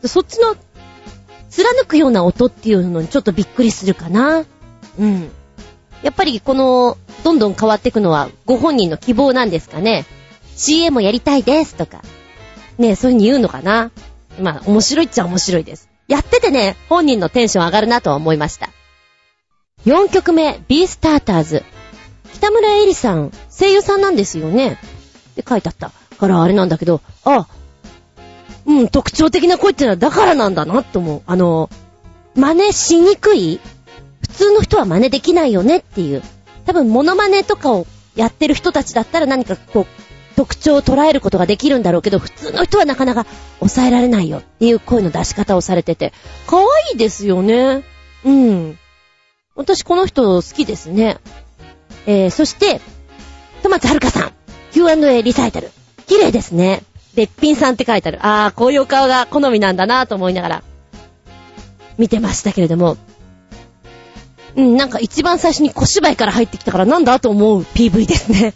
[0.05, 0.55] そっちの、
[1.49, 4.45] 貫くような音っていうのにちょっとびっくりするかな。
[4.99, 5.29] うん。
[6.03, 10.05] やっぱりこの、どんどん変わっていくのはご本人の希望なんですかね。
[10.57, 12.01] CM をやりたいですとか。
[12.77, 13.91] ねそういう風に言うのかな。
[14.39, 15.89] まあ、面白いっちゃ面白いです。
[16.07, 18.69] やっててね、本人のテンション上がるなとは思いました。
[19.85, 21.63] 4曲目、ビースターターズ。
[22.33, 24.79] 北村エリさん、声優さんなんですよね。
[25.31, 25.91] って書いてあった。
[26.17, 27.47] からあれなんだけど、あ、
[28.65, 31.21] うん、特徴的な声ってのはだからなんだなって思う。
[31.25, 31.69] あの、
[32.35, 33.59] 真似しにくい？
[34.21, 36.21] 普通の人は真似できないよねっていう。
[36.65, 39.85] 多分、モノマネとかをやってる人たちだったら何かこう、
[40.37, 43.25] 特徴を捉えることができるんだろうけど、普通の人はなかなか
[43.57, 46.13] 抑えられないよっていう声の出し方をされてて、
[46.45, 47.83] 可愛いですよね。
[48.23, 48.79] うん。
[49.55, 51.17] 私この人好きですね。
[52.05, 52.81] えー、そして、
[53.63, 54.31] トマツはるかさん、
[54.73, 55.71] Q&A リサイタル。
[56.05, 56.83] 綺麗ですね。
[57.15, 58.19] べっぴんさんって書いてある。
[58.21, 60.63] あー、こういうお顔が好みなんだなと思いながら、
[61.97, 62.97] 見てましたけれども、
[64.55, 68.53] うん、なんか一番最初に小芝居から入ってきたからなんだと思う PV ですね。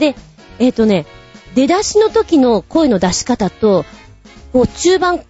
[0.00, 0.16] で、
[0.58, 1.06] えっ、ー、とね、
[1.54, 3.84] 出だしの時の声の出し方と、
[4.52, 5.24] こう中盤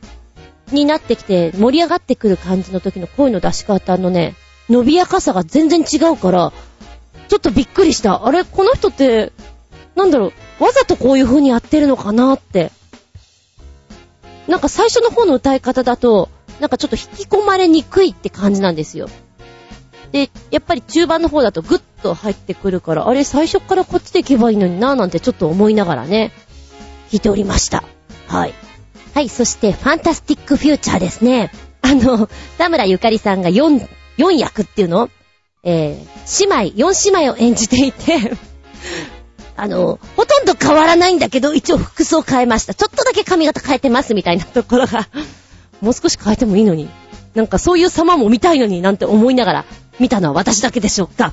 [0.72, 4.34] になってきて盛り上がってくる感じの時の声の出し方のね、
[4.68, 6.52] 伸びやかさが全然違うから、
[7.28, 8.26] ちょっとびっくりした。
[8.26, 9.32] あれこの人って、
[9.94, 12.70] なんだろう、わざとこういう風にやってるのかなって。
[14.48, 16.28] なんか最初の方の歌い方だと、
[16.60, 19.08] なんかちょっと引き込まれにくいって感じなんですよ。
[20.12, 26.32] で、やっぱり中盤の方だとグッと入ってくるから、あれ最初からこっちで行けばいいのになぁなんてちょっと思いながらね、
[27.10, 27.82] 弾いておりました。
[28.28, 28.54] はい。
[29.14, 31.50] はい、そしてファンタスティックフューチャーですね。
[31.80, 32.28] あの、
[32.58, 35.10] 田村ゆかりさんが4、4役っていうの？
[35.64, 38.32] えー、姉妹、4姉妹を演じていて
[39.56, 42.74] あの、ほとんど変わらないんだけど、一応服装変えました。
[42.74, 45.08] ちょっとだけ髪型変えてますみたいなところが
[45.80, 46.90] もう少し変えてもいいのに。
[47.34, 49.64] なんかそういう様も見たいのになんて思いながら
[50.02, 51.32] 見たのは私だけでしょうか。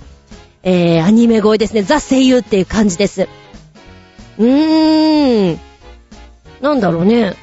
[0.61, 1.81] えー、アニメ声ですね。
[1.81, 3.27] ザ声優っていう感じです。
[4.37, 5.59] うーん。
[6.61, 7.35] なんだろうね。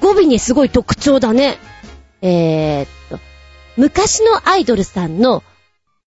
[0.00, 1.58] 語尾にすごい特徴だね。
[2.22, 3.20] えー、っと、
[3.76, 5.42] 昔のアイドルさんの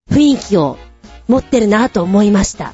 [0.09, 0.77] 雰囲気を
[1.27, 2.73] 持ってるなと思いました。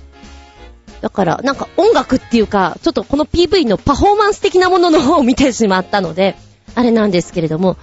[1.02, 6.38] だから、なんか音楽っていうか、ちょっとこの PV のパフォーマンス的なものの方を見てしまったので、
[6.76, 7.76] あれなんですけれども、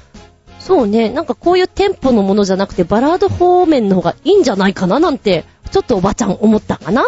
[0.69, 7.01] そうね、なんかこういうテンポのものじゃなくてバラード方面の方がいいんじゃないかななんて、ちょっとおばちゃん思ったかな？
[7.01, 7.05] っ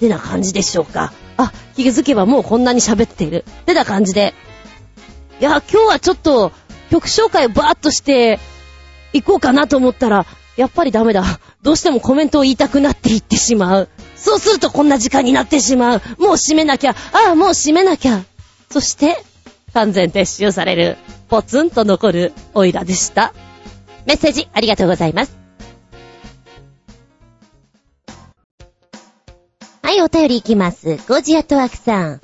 [0.00, 1.12] てな感じでしょうか。
[1.36, 3.44] あ、気づけばもうこんなに喋っている。
[3.46, 4.32] ってな感じで。
[5.38, 6.50] いや、今日はちょっと
[6.90, 8.40] 曲紹介をバーっとして
[9.12, 10.24] いこうかなと思ったら、
[10.56, 11.24] やっぱりダメだ。
[11.60, 13.90] どうしてもコメントを言いたくなっていってしまう。
[14.16, 16.02] そうするとこんな時間になってしまう。
[16.18, 16.92] もう閉めなきゃ。
[17.26, 18.24] ああ、もう閉めなきゃ。
[18.70, 19.22] そして、
[19.74, 20.96] 完全撤収される。
[21.34, 23.34] ポツンと残るオイラでした。
[24.06, 25.36] メッセージありがとうございます。
[29.82, 30.96] はい、お便りいきます。
[31.08, 32.20] ゴジアトワクさん。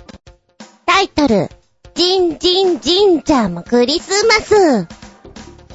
[0.86, 1.50] タイトル、
[1.96, 4.86] ジンジンジンジャーもクリスマス。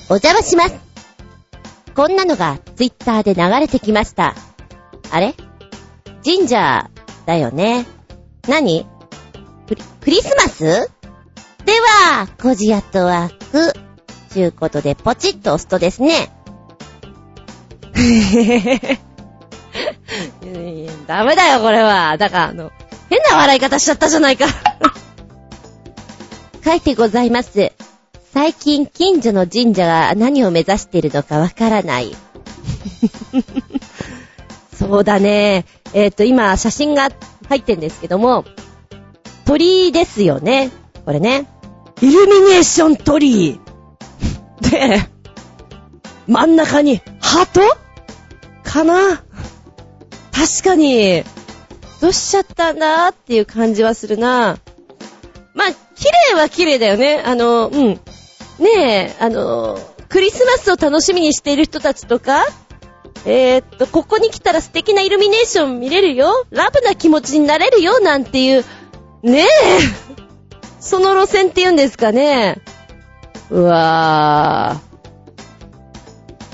[0.07, 0.75] お邪魔します。
[1.93, 4.33] こんなのがツイッターで流れてきました。
[5.11, 5.35] あれ？
[6.23, 6.89] 神社
[7.25, 7.85] だよね。
[8.47, 8.87] 何？
[9.67, 10.89] クリクリスマス？
[11.65, 13.73] では、コジアットワーク。
[14.31, 16.29] ちゅうことで、ポチッと押すとですね。
[20.43, 22.17] い やダメだよ、これは。
[22.17, 22.71] だから、あの、
[23.09, 24.45] 変な笑い方しちゃったじゃないか。
[26.63, 27.71] 書いてございます。
[28.33, 32.15] 最近近所の神社が何を目指しているのかわからない。
[34.77, 35.65] そうだね。
[35.93, 37.09] えっ、と、今、写真が
[37.47, 38.43] 入ってんですけども、
[39.45, 40.69] 鳥ですよね。
[41.05, 41.47] これね。
[42.01, 43.59] イルミネーション鳥居。
[44.61, 45.07] で、
[46.27, 47.61] 真ん中に、鳩？
[48.63, 49.23] かな？
[50.31, 51.23] 確かに、
[52.01, 54.57] どうしちゃったんだっていう感じはするな。
[55.53, 57.21] まあ、綺麗は綺麗だよね。
[57.25, 57.99] あの、うん。
[58.59, 62.45] ねえ、あの、クリスマスを楽しみにしている人たちとか、
[63.25, 68.65] えー、っと、ここに来たら素敵なイルミネーション見れるよラブな気持ちになれるよなんていう、
[69.23, 70.04] ねえ
[70.85, 72.61] その路線って言うんですかね。
[73.49, 74.79] うわ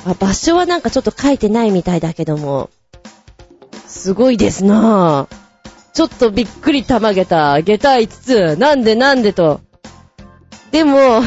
[0.06, 0.12] ー。
[0.12, 2.70] あ、場所はなんかちょっと書いてないみたいだけども。
[3.88, 5.36] すごいですなぁ。
[5.94, 7.60] ちょっとびっくりたまげた。
[7.60, 8.56] 下駄5つ。
[8.56, 9.60] なんでなんでと。
[10.72, 11.22] でも、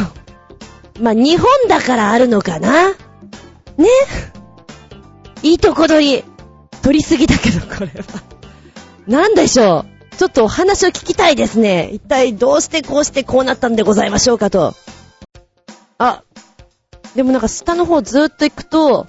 [0.98, 2.88] まあ、日本だからあるのかな？
[2.88, 2.96] ね？
[5.42, 6.24] いいとこ取り。
[6.80, 7.92] 取りすぎだけど、これは。
[9.06, 9.93] なんでしょう？
[10.16, 11.90] ちょっとお話を聞きたいですね。
[11.92, 14.74] 一体どうしてこうしてこうなったんでございましょうかと。
[15.98, 16.22] あ、
[17.14, 19.06] でもなんか下の方ずーっと行くと、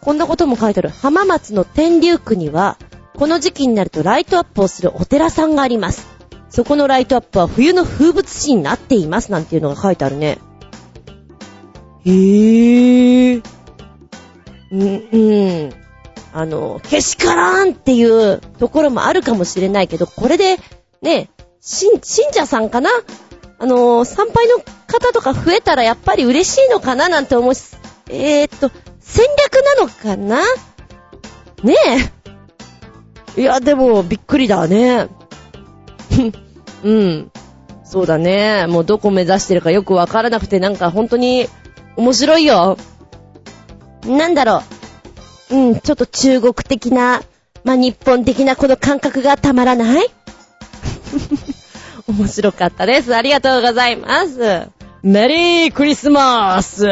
[0.00, 0.90] こんなことも書いてある。
[0.90, 2.78] 浜松の天竜区には、
[3.16, 6.08] この時期になるとライトアップをするお寺さんがあります。
[6.50, 10.38] そこのライトアップは冬の風物詩になっていますなんていうのが書いてあるね。
[12.04, 13.44] へぇー。
[14.72, 15.83] うん、うん。
[16.36, 20.58] あの、けしからんっていうところもあるかもしれないけど、これで、
[21.00, 21.30] ね、
[21.60, 22.90] 信、信者さんかな？
[23.60, 27.76] あの、参拝の方とか増えたらやっぱり嬉しいのかななんて思うし、
[28.10, 30.42] えー、っと、戦略なのかな？
[31.62, 31.74] ね
[33.36, 33.40] え。
[33.40, 35.06] いや、でも、びっくりだね。
[36.82, 37.30] うん。
[37.84, 38.66] そうだね。
[38.66, 41.48] もうどこ目指してるかよくわからなくて、なんか本当に
[41.96, 42.76] 面白いよ。
[44.04, 44.83] なんだろう。
[45.50, 47.22] うん、ちょっと中国的な、
[47.64, 50.06] まあ、日本的なこの感覚がたまらない？
[52.08, 53.14] 面白かったです。
[53.14, 54.68] ありがとうございます。
[55.02, 56.86] メリークリスマス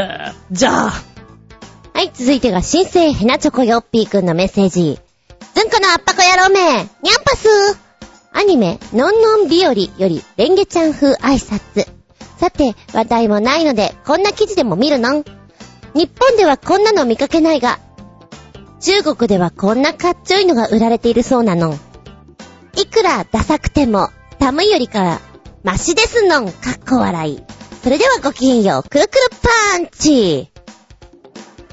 [0.51, 0.93] じゃあ。
[1.95, 4.99] はい、続いてが新生ヘナチョコヨッピーくんのメッセージ。
[5.55, 6.89] ずんこのあっぱこ野郎め、にゃん
[7.25, 7.49] ぱす
[8.33, 9.91] アニメ、のんのん日和より、
[10.37, 11.87] レンゲちゃん風挨拶。
[12.39, 15.11] さて、話題もないので、こんな記事でも見るの？
[15.19, 15.25] ん。
[15.95, 17.79] 日本ではこんなの見かけないが、
[18.83, 21.79] 中国ではこんなかっちょいのが売られているそうなの。
[22.77, 24.09] いくらダサくても、
[24.41, 25.21] 寒いよりかは、
[25.63, 27.41] マシですのん、かっこ笑い。
[27.85, 29.21] それではごきげんよう、くるくる
[29.73, 30.51] パンチ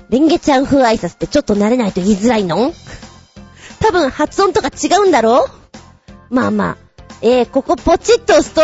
[0.10, 2.74] レンゲちゃん風挨拶ってちょっと慣れないと言いづらいの？
[3.80, 5.48] 多分発音とか違うんだろ？
[6.30, 6.78] まあまあ。
[7.22, 8.62] えー、ここポチッと押すと、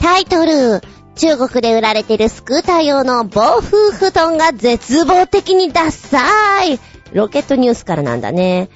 [0.00, 0.80] タイトル、
[1.16, 6.80] 中国で売られてるスクーター用の防風布団が絶望的にダッサーい。
[7.12, 8.68] ロケットニュースからなんだね。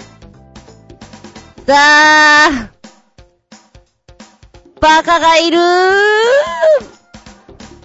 [1.67, 2.71] さあ、
[4.81, 5.61] バカがいるー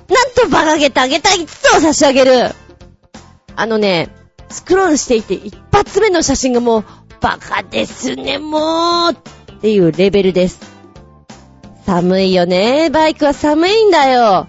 [0.09, 2.51] なんとバカげたげた5つを差し上げる。
[3.55, 4.09] あのね、
[4.49, 6.85] スクロールしていて一発目の写真がもう、
[7.19, 9.15] バカですね、もうっ
[9.61, 10.72] ていうレベルです。
[11.85, 12.89] 寒いよね。
[12.89, 14.47] バイクは寒いんだよ。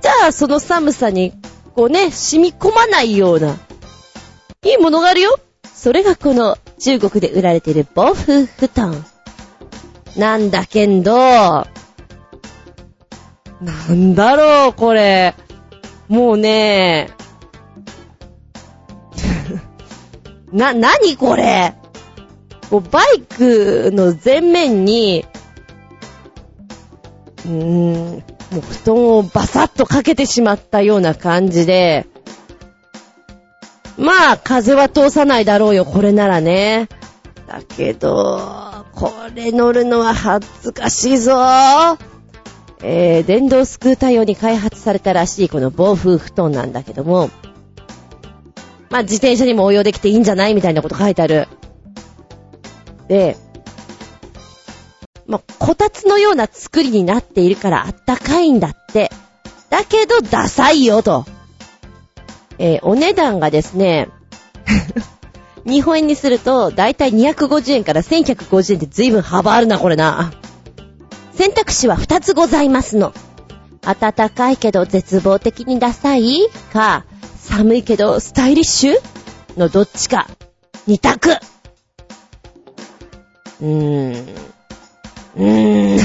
[0.00, 1.32] じゃあ、その寒さに、
[1.74, 3.56] こうね、染み込まないような、
[4.64, 5.38] いいものがあるよ。
[5.74, 9.04] それがこの中国で売られている防風布団。
[10.16, 11.66] なんだけど、な
[13.92, 15.34] んだろう、これ。
[16.08, 17.10] もうね、
[20.52, 21.74] な、なにこれ
[22.70, 25.24] こうバイクの前面に、
[27.44, 28.22] うーん、も
[28.58, 32.06] う布団をバサッとかけてしまったような感じで、
[33.96, 36.88] まあ、風は通さないだろうよ、これならね。
[37.46, 41.32] だけど、これ乗るのは恥ずかしいぞ。
[42.82, 47.30] えー、電動スクーター用に開発されたらしいこの防風布団なんだけども、
[48.90, 50.54] まあ、自転車にも応用できていいんじゃない？
[50.54, 51.48] みたいなこと書いてある。
[53.08, 53.36] で、
[55.26, 59.10] まあ、こたつのような作りになっているからあったかいんだって。
[59.70, 61.24] だけど、ダサいよ、と。
[62.58, 64.08] えーお値段がですね、
[65.66, 70.32] 日本円にすると、だいたい250円から1150円って随分幅あるな、これな。
[71.32, 73.12] 選択肢は2つございますの。
[73.82, 76.48] 暖かいけど絶望的にダサい？
[76.72, 77.04] か、
[77.38, 78.94] 寒いけどスタイリッシュ？
[79.58, 80.28] のどっちか。
[80.86, 81.30] 二択。
[83.60, 84.26] うーん。
[85.36, 85.98] うーん。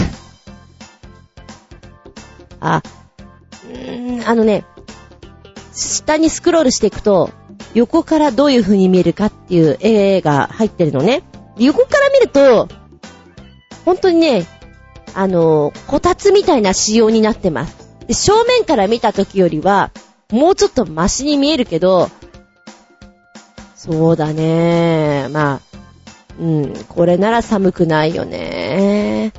[2.60, 2.82] あ、
[3.70, 4.66] うーん、あのね、
[5.74, 7.30] 下にスクロールしていくと、
[7.74, 11.24] 横からどういう風に見えるかっていう絵が入ってるのね。
[11.58, 12.68] 横から見ると、
[13.86, 14.46] 本当にね、
[15.14, 17.76] あの、こたつみたいな仕様になってます。
[18.08, 19.92] で、正面から見た時よりは、
[20.32, 22.10] もうちょっとマシに見えるけど、
[23.76, 25.28] そうだね。
[25.32, 25.62] まあ、
[26.40, 29.34] うん、これなら寒くないよね。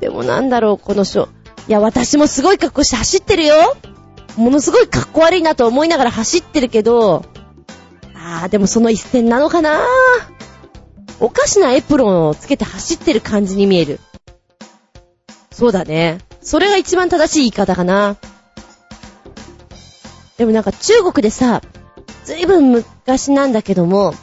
[0.00, 1.28] でもなんだろう、このショー。
[1.68, 3.76] いや、私もすごい格好して走ってるよ。
[4.36, 7.24] ものすごい格好悪いなと思いながら走ってるけど、
[8.14, 9.80] あー、でもその一線なのかな
[11.20, 14.00] おかしなエプロンをつけて走ってる感じに見える。
[15.50, 16.18] そうだね。
[16.40, 18.16] それが一番正しい言い方かな。
[20.36, 21.62] でもなんか中国でさ、
[22.24, 24.14] ずいぶん昔なんだけども、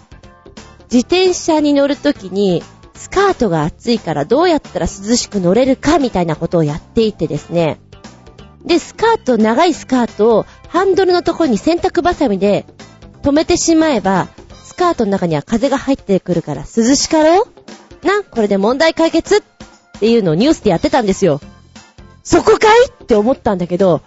[0.92, 2.64] 自転車に乗るときに、
[2.94, 7.80] スカートが暑いからどうやったら涼しく乗れるかみたいなことをやっていてですね。
[8.64, 12.66] で、スカート、長いスカートをハンドルのところに洗濯バサミで
[13.22, 14.28] 止めてしまえば、
[14.64, 17.44] スカートの中には風が入ってくるから涼しかろ？
[17.44, 19.42] うな、これで問題解決っ
[20.00, 21.42] ていうのをニュースでやってたんですよ。
[22.24, 22.90] そこかい？
[22.90, 24.02] って思ったんだけど、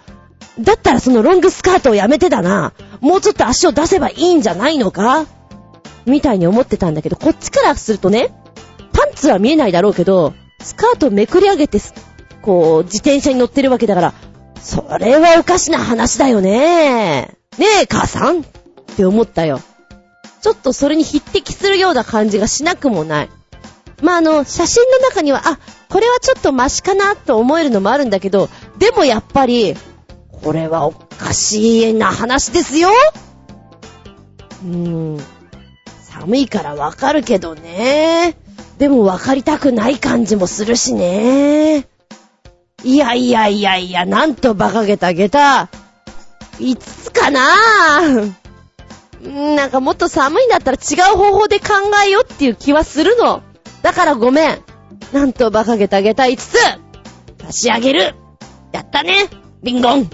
[0.59, 2.73] だったらそのロングスカートをやめてだな。
[2.99, 5.25] もうちょっと足を出せばいいんじゃないのか？
[6.09, 8.31] みたいに思ってたんだけど、こっちからするとね、
[8.93, 11.79] パンツは見えないだろうけど、スカートめくり上げて、
[12.41, 14.13] こう、自転車に乗ってるわけだから、
[14.61, 17.37] それはおかしな話だよね。
[17.57, 18.43] ねえ、母さんっ
[18.95, 19.61] て思ったよ。
[20.41, 23.29] ちょっとそれに匹敵するような感じがしなくもない。
[24.01, 25.59] まあ、あの、写真の中には、あ、
[25.89, 29.75] これはちょっとマシかなと思えるのもあるんだけど、でもやっぱり、
[30.43, 32.89] これはおかしいな話ですよ
[34.63, 34.69] うー
[35.17, 35.38] ん。
[36.19, 38.35] 寒いからわかるけどね。
[38.77, 41.87] でもわかりたくない感じもするしね。
[42.83, 45.69] いやいやいやいや、なんと馬鹿げた下駄。
[46.59, 47.41] いつかな
[49.21, 51.65] うんなんかもっと寒いんだったら違う方法で考
[52.05, 53.41] えようっていう気はするの。
[53.81, 54.59] だからごめん。
[55.13, 56.57] なんと馬鹿げた下駄5つ
[57.45, 58.15] 差し上げる
[58.73, 59.27] やったね
[59.63, 60.09] リンゴン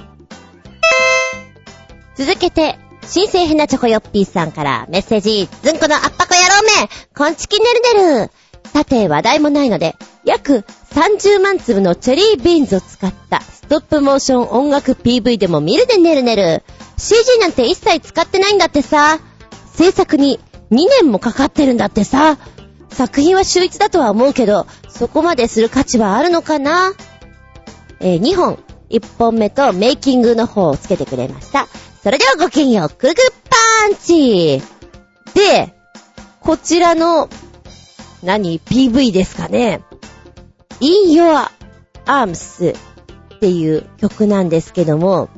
[2.16, 2.78] 続けて、
[3.08, 8.32] 新生ヘナチョコヨッピーさんからメッセージ、ずんこのあっぱこ野郎め、こんちきねるねる。
[8.72, 9.96] さて、話題もないので、
[10.26, 16.64] 約30万粒のチェリービーンズを使ったストップモーション音楽 PV でも見るでねるねる。
[16.98, 19.20] CG なんて一切使ってないんだってさ。
[19.76, 20.40] 制作に
[20.72, 22.38] 2年もかかってるんだってさ。
[22.90, 26.94] 作品は秀逸だとは思うけど、そこまでする価値はあるのかな？
[28.00, 28.60] えー2本、
[28.90, 31.68] 1本目とメイキングの方をつけてくれました。
[32.06, 34.62] それではごきげんよう、くるくるパンチ
[35.34, 35.74] で、
[36.40, 37.30] こちらの、
[38.22, 39.82] 何 ?PV ですかね。
[40.82, 41.50] In Your
[42.06, 45.30] Arms っていう曲なんですけども、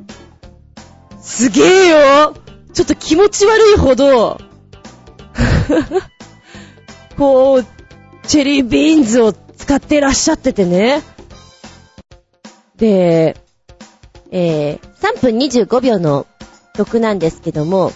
[1.22, 2.34] すげえよ
[2.74, 4.38] ちょっと気持ち悪いほど、
[7.16, 7.66] こう、
[8.26, 11.02] チェリービーンズを使ってらっしゃっててね。
[12.76, 13.38] で、
[14.30, 16.26] えー、3分25秒の
[16.78, 17.90] 曲なんですけども、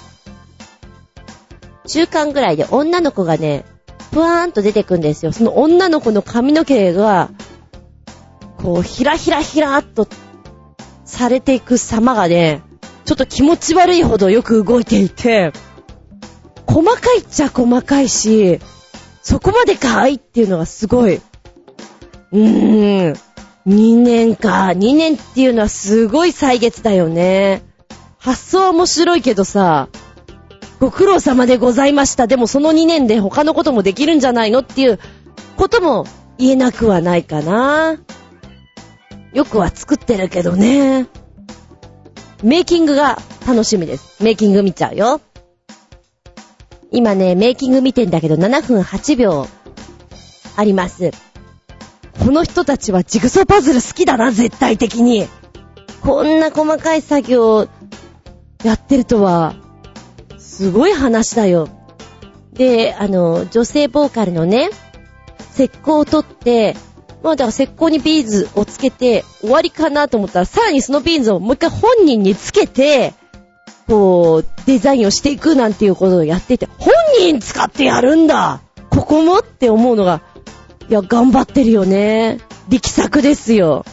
[1.86, 3.64] 中間ぐらいで女の子がね、
[4.10, 5.32] ぷわーんと出てくんですよ。
[5.32, 7.30] その女の子の髪の毛が、
[8.58, 10.08] こう、ひらひらひらっと
[11.04, 12.62] されていく様がね、
[13.04, 15.52] ちょっと気持ち悪いほどよく動いていて、
[16.66, 18.58] 細かいっちゃ細かいし、
[19.22, 21.16] そこまでかいっていうのがすごい。
[21.16, 23.16] うーん。
[23.66, 24.72] 2年か。
[24.74, 27.62] 2年っていうのはすごい歳月だよね。
[28.22, 29.88] 発想は面白いけどさ、
[30.78, 32.28] ご苦労様でございました。
[32.28, 35.00] でもその2年で他のこともできるんじゃないのっていう
[35.56, 36.06] ことも
[36.38, 37.98] 言えなくはないかな。
[39.32, 41.08] よくは作ってるけどね。
[42.44, 44.22] メイキングが楽しみです。
[44.22, 45.20] メイキング見ちゃうよ。
[46.92, 49.48] 今ね、メイキング見てんだけど7分8秒
[50.54, 51.10] あります。
[52.20, 55.26] この人たちはジグソーパズル好きだな、絶対的に。
[56.02, 57.68] こんな細かい作業
[58.64, 59.54] やってるとは、
[60.38, 61.68] すごい話だよ。
[62.52, 64.70] で、あの、女性ボーカルのね、
[65.54, 66.76] 石膏を取って、
[67.22, 73.14] まあだから石膏にビーズをつけて終わりかなと思ったら、さらにそのビーズをもう一回本人につけて、
[73.86, 78.60] こう、デザインをしていくなんていうことをやってて、本人使ってやるんだ
[78.90, 80.22] ここもって思うのが、
[80.88, 82.38] いや、頑張ってるよね。
[82.68, 83.84] 力作ですよ。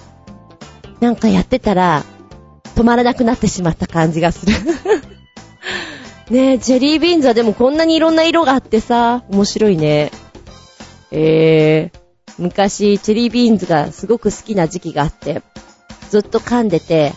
[1.00, 2.04] なんかやってたら、
[2.80, 4.54] 止まらなくなってしまった感じがする。
[6.32, 10.12] ねえ、ジェリービーンズはでもこんなにいろんな色があってさ、面白いね。
[11.12, 12.00] えー、
[12.38, 15.42] 昔、チェリービーンズがすごく好きな時期があって、
[16.10, 17.12] ずっと噛んでて、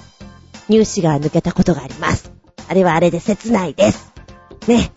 [0.69, 2.33] 乳歯が抜けたことがあります。
[2.69, 4.13] あれはあれで切ないです。
[4.67, 4.91] ね。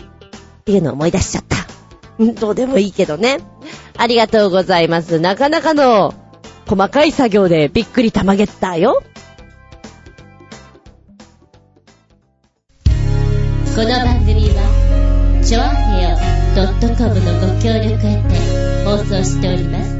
[0.61, 1.57] っていうのを思い出しちゃった。
[2.39, 3.37] どうでもいいけどね。
[3.97, 5.19] ありがとうございます。
[5.19, 6.15] なかなかの
[6.65, 9.03] 細かい作業でびっくりたまげったよ。
[13.75, 16.15] この番組は、ちょあへよ
[16.95, 19.97] .com のご協力へて放送しております。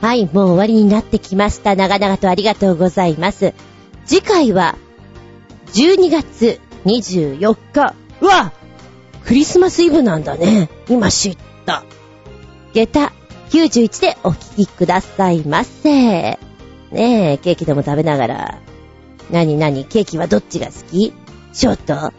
[0.00, 1.76] はい、もう終わりになってきました。
[1.76, 3.54] 長々とありがとうございます。
[4.04, 4.74] 次回は、
[5.74, 7.94] 12月24日。
[8.20, 8.52] うわ
[9.24, 10.70] クリスマスイブなんだね。
[10.88, 11.84] 今知った。
[12.74, 13.12] 下駄
[13.50, 15.88] 91でお聞きくださいませ。
[15.88, 16.38] ね
[16.92, 18.58] え、ケーキでも食べながら。
[19.30, 21.12] なになに、ケーキはどっちが好き？
[21.52, 21.76] ショー
[22.10, 22.12] ト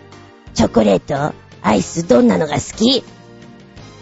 [0.54, 3.04] チョコレートアイスどんなのが好き？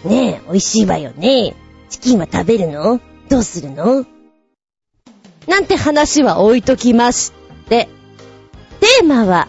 [0.04, 1.54] ねえ、美味しいわよね。
[1.88, 3.00] チキンは食べるの？
[3.28, 4.04] どうするの？
[5.46, 7.32] なんて話は置いときまし
[7.68, 7.88] て。
[8.80, 9.48] テーマは、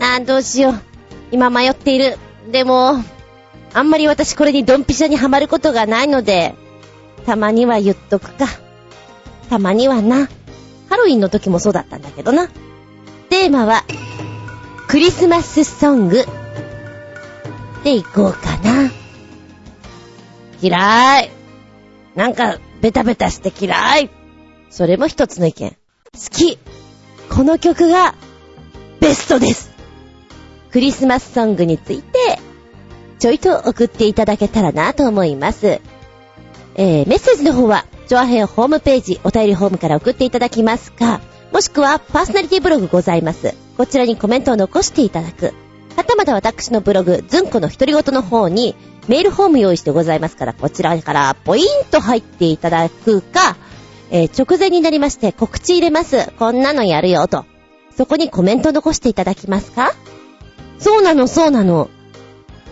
[0.00, 0.80] あーどうしよう。
[1.32, 2.18] 今迷っている。
[2.50, 3.02] でも、
[3.72, 6.54] あんまり私これにドンピシャにはまることがないので、
[7.26, 8.46] たまには言っとくか。
[9.48, 10.28] たまにはな。
[10.88, 12.48] ハロウィンの時もそうだったんだけどな。
[13.28, 13.84] テーマは、
[14.88, 16.24] クリスマスソング。
[17.84, 18.90] でいこうかな。
[20.60, 21.30] 嫌い。
[22.16, 24.10] なんか、ベタベタして嫌い。
[24.68, 25.70] それも一つの意見。
[25.70, 25.76] 好
[26.30, 26.58] き。
[27.28, 28.14] この曲が、
[29.00, 29.70] ベストです。
[30.72, 32.38] クリスマスソングについて、
[33.20, 35.80] ちょいと送っていただけたらなと思います。
[36.74, 41.20] えー、メッセージの方は、ジョアヘアホームページ、お便りホームから送っていただきますか、
[41.52, 43.54] もしくは、パーソナリティブログございます。
[43.76, 45.52] こちらにコメントを残していただく。
[45.96, 48.74] はたまた私のブログ、ズンコの独り言の方に、
[49.08, 53.56] メールフォーム用意してございますから、こちらからポインと入っていただくか、
[54.10, 56.32] えー直前になりまして告知入れます。
[56.38, 57.44] こんなのやるよ、と。
[57.96, 59.92] そこにコメント残していただきますか？
[60.78, 61.90] そうなの、そうなの。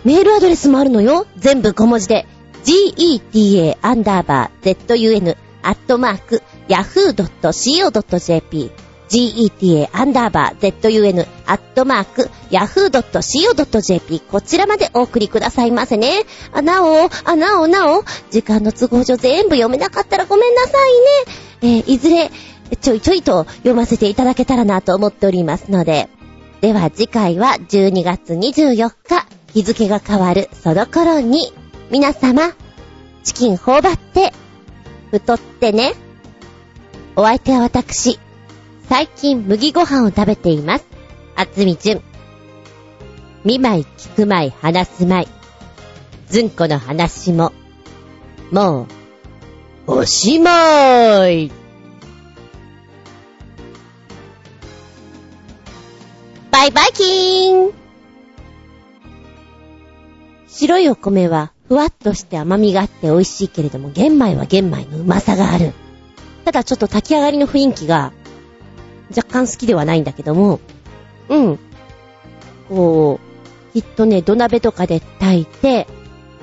[0.05, 1.27] メールアドレスもあるのよ。
[1.37, 2.27] 全部小文字で。
[2.65, 8.71] geta アンダーバー zun アットマーク yahoo.co.jp
[9.09, 16.25] geta アンダーバー zun アットマーク yahoo.co.jp こちらまでお送りくださいませね。
[16.53, 20.73] あ、なお、あ、なお、なお、時間の都合上全部読めなかったらごめんなさ
[21.63, 21.73] いね。
[21.81, 22.31] えーいずれ、
[22.81, 26.09] ちょいちょいと読ませていただけたらなと思っておりますので。
[26.61, 31.53] では次回は12月24日、日付が変わるその頃に、
[31.91, 32.53] 皆様、
[33.25, 34.33] チキン頬張って、
[35.11, 35.95] 太ってね。
[37.17, 38.19] お相手は私、
[38.89, 40.87] 最近麦ご飯を食べています。
[41.35, 42.03] あつみじゅん。
[43.45, 45.29] 見舞い聞く舞い話す舞い。
[46.29, 47.53] ずんこの話も、
[48.51, 48.87] も
[49.87, 51.51] う、おしまい。
[56.51, 57.88] バイバイキーン
[60.59, 65.73] 白いお米はふわっとして甘みがあって美味しいけれども、玄米は玄米のうまさがある。
[66.45, 68.13] ただちょっと炊き上がりの雰囲気が
[69.17, 70.59] 若干好きではないんだけども、
[71.29, 71.59] うん。
[72.69, 73.21] こ
[73.73, 75.87] う、きっとね、土鍋とかで炊いて、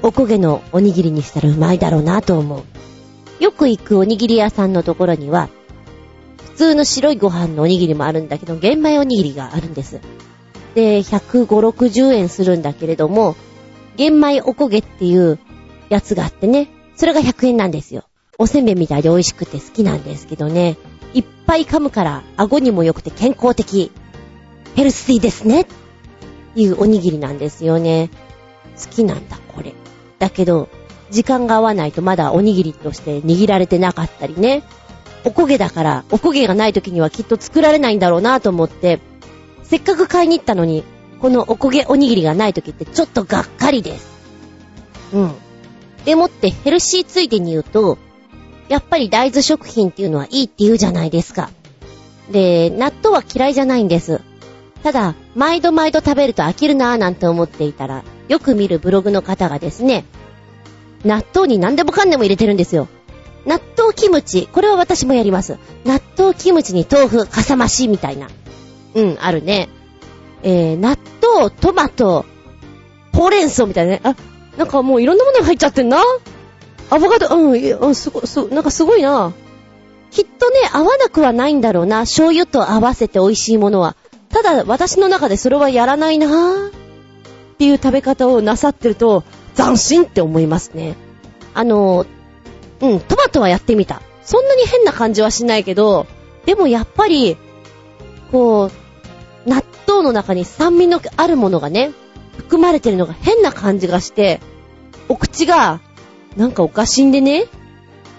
[0.02, 2.64] おこげのおにぎりにしたらうまいだろうなと思
[3.40, 3.44] う。
[3.44, 5.50] よく行くおにぎり屋さんのところには、
[6.52, 10.00] 普通の白いご飯のおにぎりもあるんだけど、玄米おにぎりがあるんです。
[10.74, 13.36] で、150、60円するんだけれども、
[13.98, 15.40] 玄米おこげっていう
[15.90, 18.06] やつがあってね、それが100円なんですよ。
[18.38, 20.78] おせんべいみたいで美味しくて好きなんですけどね、
[21.14, 23.92] いっぱい噛むから顎にも良くて健康的。
[24.76, 25.86] ヘルシーですねって。
[26.56, 28.10] いうおにぎりなんですよね。
[28.82, 29.74] 好きなんだ、これ。
[30.20, 30.70] だけど、
[31.12, 34.64] 時間が合わないとまだおにぎりとして握られてなかったりね。
[35.24, 39.00] おこげだから、おこげがない時にはきっと作られないんだろうなと思って、
[39.64, 40.84] せっかく買いに行ったのに、
[41.22, 44.08] このおこげおにぎりがない時ってちょっとがっかりです。
[45.14, 45.32] うん。
[46.06, 47.98] でもってヘルシーついでに言うと、
[48.70, 51.50] やっぱり大豆食品っていうのはいいって言うじゃないですか。
[52.32, 54.22] で、納豆は嫌いじゃないんです。
[54.84, 60.06] ただ、毎度毎度食べると飽きるなぁなんて思っていたら、よく見るブログの方がですね、
[61.04, 62.88] 納豆に何でもかんでも入れてるんですよ。
[63.46, 65.58] 納豆キムチ、これは私もやります。
[65.86, 68.28] 納豆キムチに豆腐、かさ増しみたいな。
[68.96, 69.70] うん、あるね。
[70.44, 72.26] えー、納豆、トマト、
[73.14, 74.02] ほうれん草みたいなね。
[74.04, 74.16] あ、
[74.58, 76.02] なんかもういろんなものが入っちゃってんな。
[76.90, 79.34] アボカド、うん、いやうん、すご、す、なんかすごいな。
[80.12, 82.02] きっとね、合わなくはないんだろうな。
[82.02, 83.96] 醤油と合わせて美味しいものは。
[84.30, 86.68] ただ、私の中でそれはやらないな。
[86.68, 89.24] っていう食べ方をなさってると、
[89.56, 90.96] 斬新って思いますね。
[91.54, 92.06] あの、
[92.82, 94.02] うん、トマトはやってみた。
[94.24, 96.08] そんなに変な感じはしないけど、
[96.46, 97.38] でもやっぱり、
[98.32, 98.72] こ
[99.46, 101.92] う、納豆の中に酸味のあるものがね、
[102.38, 104.40] 含まれてるのが変な感じがして、
[105.08, 105.80] お口が、
[106.36, 107.46] なんかおかしいんでね、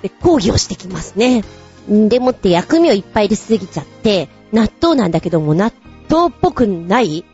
[0.02, 1.44] で、抗議をしてきますね。
[1.90, 5.72] んでもって薬味をいっぱい入れすぎちゃって、納豆なんだけども納
[6.08, 7.24] 豆っぽくない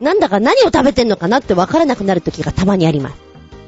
[0.00, 3.16] なんだか何を食べてんのかなってわからなくなる時がたまにあります。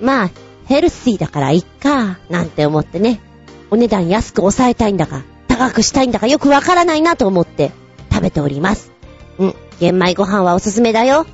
[0.00, 0.30] まあ、
[0.66, 3.20] ヘルシーだからいっか、なんて思ってね。
[3.70, 7.72] お値段安く抑えたいんだか、高くしたいんだかよくわからないなと思って
[8.12, 8.92] 食べております。
[9.38, 11.26] うん、玄米ご飯はおすすめだよ。